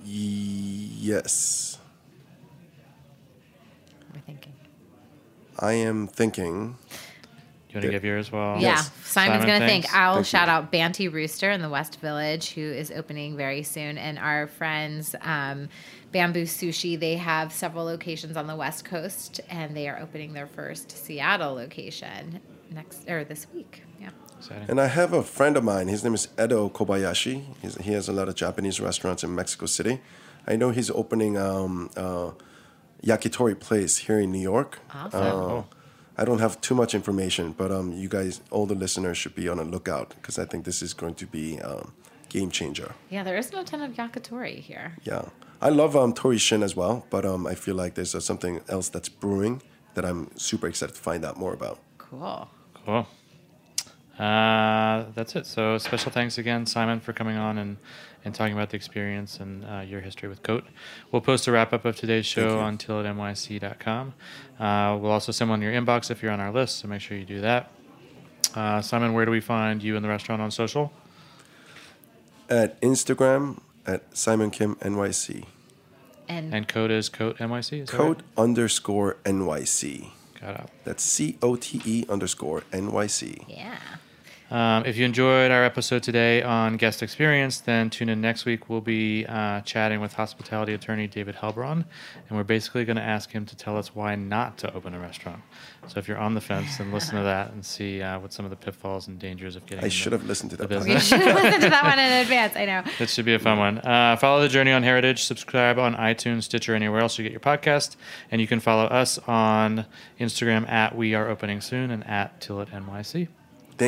Yes, 0.04 1.78
We're 4.12 4.20
thinking. 4.20 4.52
I 5.58 5.72
am 5.74 6.08
thinking. 6.08 6.76
You 7.70 7.76
want 7.76 7.84
to 7.86 7.90
give 7.90 8.04
yours 8.04 8.30
well? 8.30 8.54
Yeah, 8.60 8.70
Yes. 8.76 8.90
Simon's 9.04 9.42
Simon 9.42 9.46
gonna 9.46 9.66
think. 9.66 9.94
I'll 9.94 10.16
Thank 10.16 10.26
shout 10.26 10.48
you. 10.48 10.52
out 10.52 10.70
Banty 10.72 11.08
Rooster 11.08 11.50
in 11.50 11.62
the 11.62 11.68
West 11.70 12.00
Village, 12.00 12.50
who 12.52 12.60
is 12.60 12.90
opening 12.90 13.36
very 13.36 13.62
soon, 13.62 13.96
and 13.96 14.18
our 14.18 14.46
friends 14.48 15.14
um, 15.22 15.68
Bamboo 16.10 16.42
Sushi. 16.44 16.98
They 17.00 17.16
have 17.16 17.50
several 17.52 17.84
locations 17.84 18.36
on 18.36 18.46
the 18.46 18.56
West 18.56 18.84
Coast, 18.84 19.40
and 19.48 19.74
they 19.76 19.88
are 19.88 19.98
opening 20.00 20.32
their 20.34 20.46
first 20.48 20.90
Seattle 20.90 21.54
location 21.54 22.40
next 22.70 23.08
or 23.08 23.24
this 23.24 23.46
week. 23.54 23.82
Yeah. 24.00 24.10
Exciting. 24.42 24.68
And 24.68 24.80
I 24.80 24.88
have 24.88 25.12
a 25.12 25.22
friend 25.22 25.56
of 25.56 25.62
mine. 25.62 25.86
His 25.86 26.02
name 26.02 26.14
is 26.14 26.28
Edo 26.42 26.68
Kobayashi. 26.68 27.44
He's, 27.62 27.76
he 27.76 27.92
has 27.92 28.08
a 28.08 28.12
lot 28.12 28.28
of 28.28 28.34
Japanese 28.34 28.80
restaurants 28.80 29.22
in 29.22 29.32
Mexico 29.34 29.66
City. 29.66 30.00
I 30.48 30.56
know 30.56 30.70
he's 30.70 30.90
opening 30.90 31.36
um, 31.38 31.90
uh, 31.96 32.32
yakitori 33.04 33.58
place 33.58 33.98
here 33.98 34.18
in 34.18 34.32
New 34.32 34.40
York. 34.40 34.80
Awesome. 34.92 35.20
Uh, 35.20 35.62
I 36.18 36.24
don't 36.24 36.40
have 36.40 36.60
too 36.60 36.74
much 36.74 36.92
information, 36.92 37.52
but 37.52 37.70
um, 37.70 37.92
you 37.92 38.08
guys, 38.08 38.40
all 38.50 38.66
the 38.66 38.74
listeners, 38.74 39.16
should 39.16 39.36
be 39.36 39.48
on 39.48 39.60
a 39.60 39.64
lookout 39.64 40.14
because 40.16 40.38
I 40.38 40.44
think 40.44 40.64
this 40.64 40.82
is 40.82 40.92
going 40.92 41.14
to 41.14 41.26
be 41.26 41.60
um, 41.60 41.92
game 42.28 42.50
changer. 42.50 42.94
Yeah, 43.10 43.22
there 43.22 43.36
isn't 43.36 43.56
a 43.56 43.64
ton 43.64 43.80
of 43.80 43.92
yakitori 43.92 44.58
here. 44.58 44.96
Yeah, 45.04 45.26
I 45.60 45.68
love 45.68 45.94
um, 45.94 46.12
Tori 46.12 46.38
Shin 46.38 46.64
as 46.64 46.74
well, 46.74 47.06
but 47.10 47.24
um, 47.24 47.46
I 47.46 47.54
feel 47.54 47.76
like 47.76 47.94
there's 47.94 48.14
uh, 48.14 48.20
something 48.20 48.60
else 48.68 48.88
that's 48.88 49.08
brewing 49.08 49.62
that 49.94 50.04
I'm 50.04 50.36
super 50.36 50.66
excited 50.66 50.96
to 50.96 51.00
find 51.00 51.24
out 51.24 51.38
more 51.38 51.54
about. 51.54 51.78
Cool. 51.98 52.48
Cool. 52.84 53.06
Uh, 54.18 55.06
that's 55.14 55.34
it. 55.36 55.46
So 55.46 55.78
special 55.78 56.12
thanks 56.12 56.38
again, 56.38 56.66
Simon, 56.66 57.00
for 57.00 57.12
coming 57.12 57.36
on 57.36 57.58
and, 57.58 57.76
and 58.24 58.34
talking 58.34 58.52
about 58.52 58.70
the 58.70 58.76
experience 58.76 59.40
and 59.40 59.64
uh, 59.64 59.80
your 59.80 60.00
history 60.00 60.28
with 60.28 60.42
Cote. 60.42 60.64
We'll 61.10 61.22
post 61.22 61.46
a 61.48 61.52
wrap 61.52 61.72
up 61.72 61.84
of 61.84 61.96
today's 61.96 62.26
show 62.26 62.48
you. 62.48 62.58
on 62.58 62.78
tilitnyc.com. 62.78 64.14
Uh, 64.60 64.98
we'll 65.00 65.10
also 65.12 65.32
send 65.32 65.50
one 65.50 65.62
in 65.62 65.72
your 65.72 65.80
inbox 65.80 66.10
if 66.10 66.22
you're 66.22 66.32
on 66.32 66.40
our 66.40 66.52
list, 66.52 66.78
so 66.78 66.88
make 66.88 67.00
sure 67.00 67.16
you 67.16 67.24
do 67.24 67.40
that. 67.40 67.70
Uh, 68.54 68.82
Simon, 68.82 69.14
where 69.14 69.24
do 69.24 69.30
we 69.30 69.40
find 69.40 69.82
you 69.82 69.96
in 69.96 70.02
the 70.02 70.08
restaurant 70.08 70.42
on 70.42 70.50
social? 70.50 70.92
At 72.50 72.78
Instagram, 72.82 73.60
at 73.86 74.16
Simon 74.16 74.50
Kim 74.50 74.76
NYC. 74.76 75.46
And, 76.28 76.54
And 76.54 76.68
Cote 76.68 76.90
is 76.90 77.08
Cote 77.08 77.38
NYC. 77.38 77.82
Is 77.82 77.88
that 77.90 77.96
Cote 77.96 78.20
underscore 78.36 79.16
NYC. 79.24 80.10
Right? 80.42 80.56
Got 80.56 80.64
it. 80.64 80.70
That's 80.84 81.02
C 81.02 81.38
O 81.42 81.56
T 81.56 81.80
E 81.84 82.04
underscore 82.08 82.62
NYC. 82.72 83.44
yeah. 83.48 83.78
Um, 84.52 84.84
if 84.84 84.98
you 84.98 85.06
enjoyed 85.06 85.50
our 85.50 85.64
episode 85.64 86.02
today 86.02 86.42
on 86.42 86.76
guest 86.76 87.02
experience, 87.02 87.60
then 87.60 87.88
tune 87.88 88.10
in 88.10 88.20
next 88.20 88.44
week. 88.44 88.68
We'll 88.68 88.82
be 88.82 89.24
uh, 89.24 89.62
chatting 89.62 90.02
with 90.02 90.12
hospitality 90.12 90.74
attorney 90.74 91.06
David 91.06 91.36
Helbraun, 91.36 91.86
and 92.28 92.36
we're 92.36 92.44
basically 92.44 92.84
going 92.84 92.96
to 92.96 93.02
ask 93.02 93.30
him 93.30 93.46
to 93.46 93.56
tell 93.56 93.78
us 93.78 93.94
why 93.94 94.14
not 94.14 94.58
to 94.58 94.74
open 94.74 94.92
a 94.92 95.00
restaurant. 95.00 95.40
So 95.86 95.98
if 95.98 96.06
you're 96.06 96.18
on 96.18 96.34
the 96.34 96.42
fence, 96.42 96.76
then 96.76 96.92
listen 96.92 97.16
to 97.16 97.22
that 97.22 97.52
and 97.52 97.64
see 97.64 98.02
uh, 98.02 98.18
what 98.20 98.34
some 98.34 98.44
of 98.44 98.50
the 98.50 98.56
pitfalls 98.58 99.08
and 99.08 99.18
dangers 99.18 99.56
of 99.56 99.64
getting. 99.64 99.84
I 99.84 99.86
into 99.86 99.96
should 99.96 100.12
have 100.12 100.26
listened 100.26 100.50
to 100.50 100.58
the 100.58 100.66
that. 100.66 100.86
You 100.86 101.00
should 101.00 101.22
have 101.22 101.34
listened 101.34 101.62
to 101.62 101.70
that 101.70 101.84
one 101.84 101.98
in 101.98 102.12
advance. 102.20 102.54
I 102.54 102.66
know. 102.66 102.82
That 102.98 103.08
should 103.08 103.24
be 103.24 103.32
a 103.32 103.38
fun 103.38 103.58
one. 103.58 103.78
Uh, 103.78 104.16
follow 104.16 104.42
the 104.42 104.50
journey 104.50 104.70
on 104.70 104.82
Heritage. 104.82 105.24
Subscribe 105.24 105.78
on 105.78 105.94
iTunes, 105.96 106.42
Stitcher, 106.42 106.74
anywhere 106.74 107.00
else 107.00 107.18
you 107.18 107.22
get 107.22 107.32
your 107.32 107.40
podcast, 107.40 107.96
and 108.30 108.38
you 108.38 108.46
can 108.46 108.60
follow 108.60 108.84
us 108.84 109.18
on 109.26 109.86
Instagram 110.20 110.68
at 110.68 110.94
We 110.94 111.14
Are 111.14 111.26
Opening 111.26 111.62
Soon 111.62 111.90
and 111.90 112.06
at 112.06 112.38
Tilit 112.42 112.68
NYC. 112.68 113.28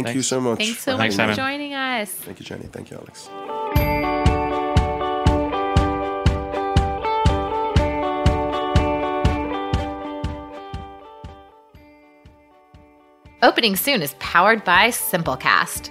Thank 0.03 0.15
you 0.15 0.23
so 0.23 0.41
much. 0.41 0.59
Thanks 0.59 0.81
so 0.81 0.93
for 0.93 0.99
much 0.99 1.15
for 1.15 1.23
having 1.23 1.31
me. 1.33 1.37
Simon. 1.37 1.37
joining 1.37 1.75
us. 1.75 2.11
Thank 2.11 2.41
you, 2.41 2.47
Jenny. 2.47 2.65
Thank 2.73 2.91
you, 2.91 2.97
Alex. 2.97 3.29
Opening 13.43 13.77
soon 13.77 14.01
is 14.03 14.15
powered 14.21 14.65
by 14.65 14.89
Simplecast. 14.89 15.91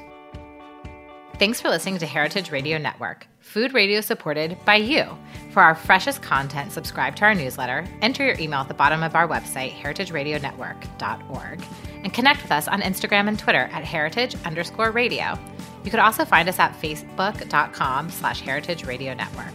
Thanks 1.39 1.59
for 1.61 1.69
listening 1.69 1.97
to 1.99 2.05
Heritage 2.05 2.51
Radio 2.51 2.77
Network, 2.77 3.27
food 3.39 3.73
radio 3.73 4.01
supported 4.01 4.57
by 4.65 4.75
you. 4.77 5.05
For 5.51 5.61
our 5.61 5.75
freshest 5.75 6.21
content, 6.21 6.71
subscribe 6.71 7.15
to 7.17 7.25
our 7.25 7.35
newsletter, 7.35 7.85
enter 8.01 8.25
your 8.25 8.39
email 8.39 8.61
at 8.61 8.67
the 8.69 8.73
bottom 8.73 9.03
of 9.03 9.15
our 9.15 9.27
website, 9.27 9.73
heritageradionetwork.org, 9.73 11.61
and 12.03 12.13
connect 12.13 12.41
with 12.41 12.51
us 12.51 12.67
on 12.67 12.81
Instagram 12.81 13.27
and 13.27 13.39
Twitter 13.39 13.69
at 13.71 13.83
heritage 13.83 14.35
underscore 14.45 14.91
radio. 14.91 15.37
You 15.83 15.91
could 15.91 15.99
also 15.99 16.25
find 16.25 16.47
us 16.47 16.59
at 16.59 16.79
facebook.com 16.81 18.09
slash 18.09 18.41
heritage 18.41 18.85
radio 18.85 19.13
network. 19.13 19.53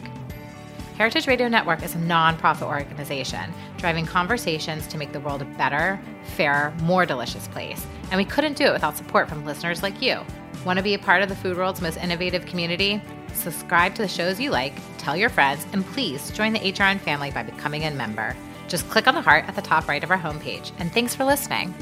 Heritage 0.99 1.29
Radio 1.29 1.47
Network 1.47 1.85
is 1.85 1.95
a 1.95 1.99
nonprofit 1.99 2.67
organization 2.67 3.55
driving 3.77 4.05
conversations 4.05 4.89
to 4.89 4.99
make 4.99 5.13
the 5.13 5.21
world 5.21 5.41
a 5.41 5.45
better, 5.45 6.01
fairer, 6.35 6.75
more 6.83 7.07
delicious 7.07 7.47
place. 7.47 7.87
And 8.11 8.19
we 8.19 8.25
couldn't 8.25 8.57
do 8.57 8.65
it 8.65 8.73
without 8.73 8.97
support 8.97 9.29
from 9.29 9.45
listeners 9.45 9.81
like 9.81 10.03
you. 10.03 10.21
Want 10.65 10.77
to 10.77 10.83
be 10.83 10.95
a 10.95 10.99
part 10.99 11.23
of 11.23 11.29
the 11.29 11.37
food 11.37 11.57
world's 11.57 11.81
most 11.81 11.99
innovative 11.99 12.47
community? 12.47 13.01
Subscribe 13.33 13.95
to 13.95 14.03
the 14.03 14.09
shows 14.09 14.41
you 14.41 14.51
like, 14.51 14.75
tell 14.99 15.17
your 15.17 15.29
friends, 15.29 15.65
and 15.73 15.87
please 15.87 16.33
join 16.33 16.53
the 16.53 16.59
HRN 16.59 16.99
family 16.99 17.31
by 17.31 17.45
becoming 17.45 17.85
a 17.85 17.93
member. 17.93 18.35
Just 18.67 18.89
click 18.91 19.07
on 19.07 19.15
the 19.15 19.21
heart 19.21 19.45
at 19.47 19.55
the 19.55 19.63
top 19.63 19.87
right 19.87 20.03
of 20.03 20.11
our 20.11 20.19
homepage. 20.19 20.73
And 20.81 20.93
thanks 20.93 21.15
for 21.15 21.25
listening. 21.25 21.73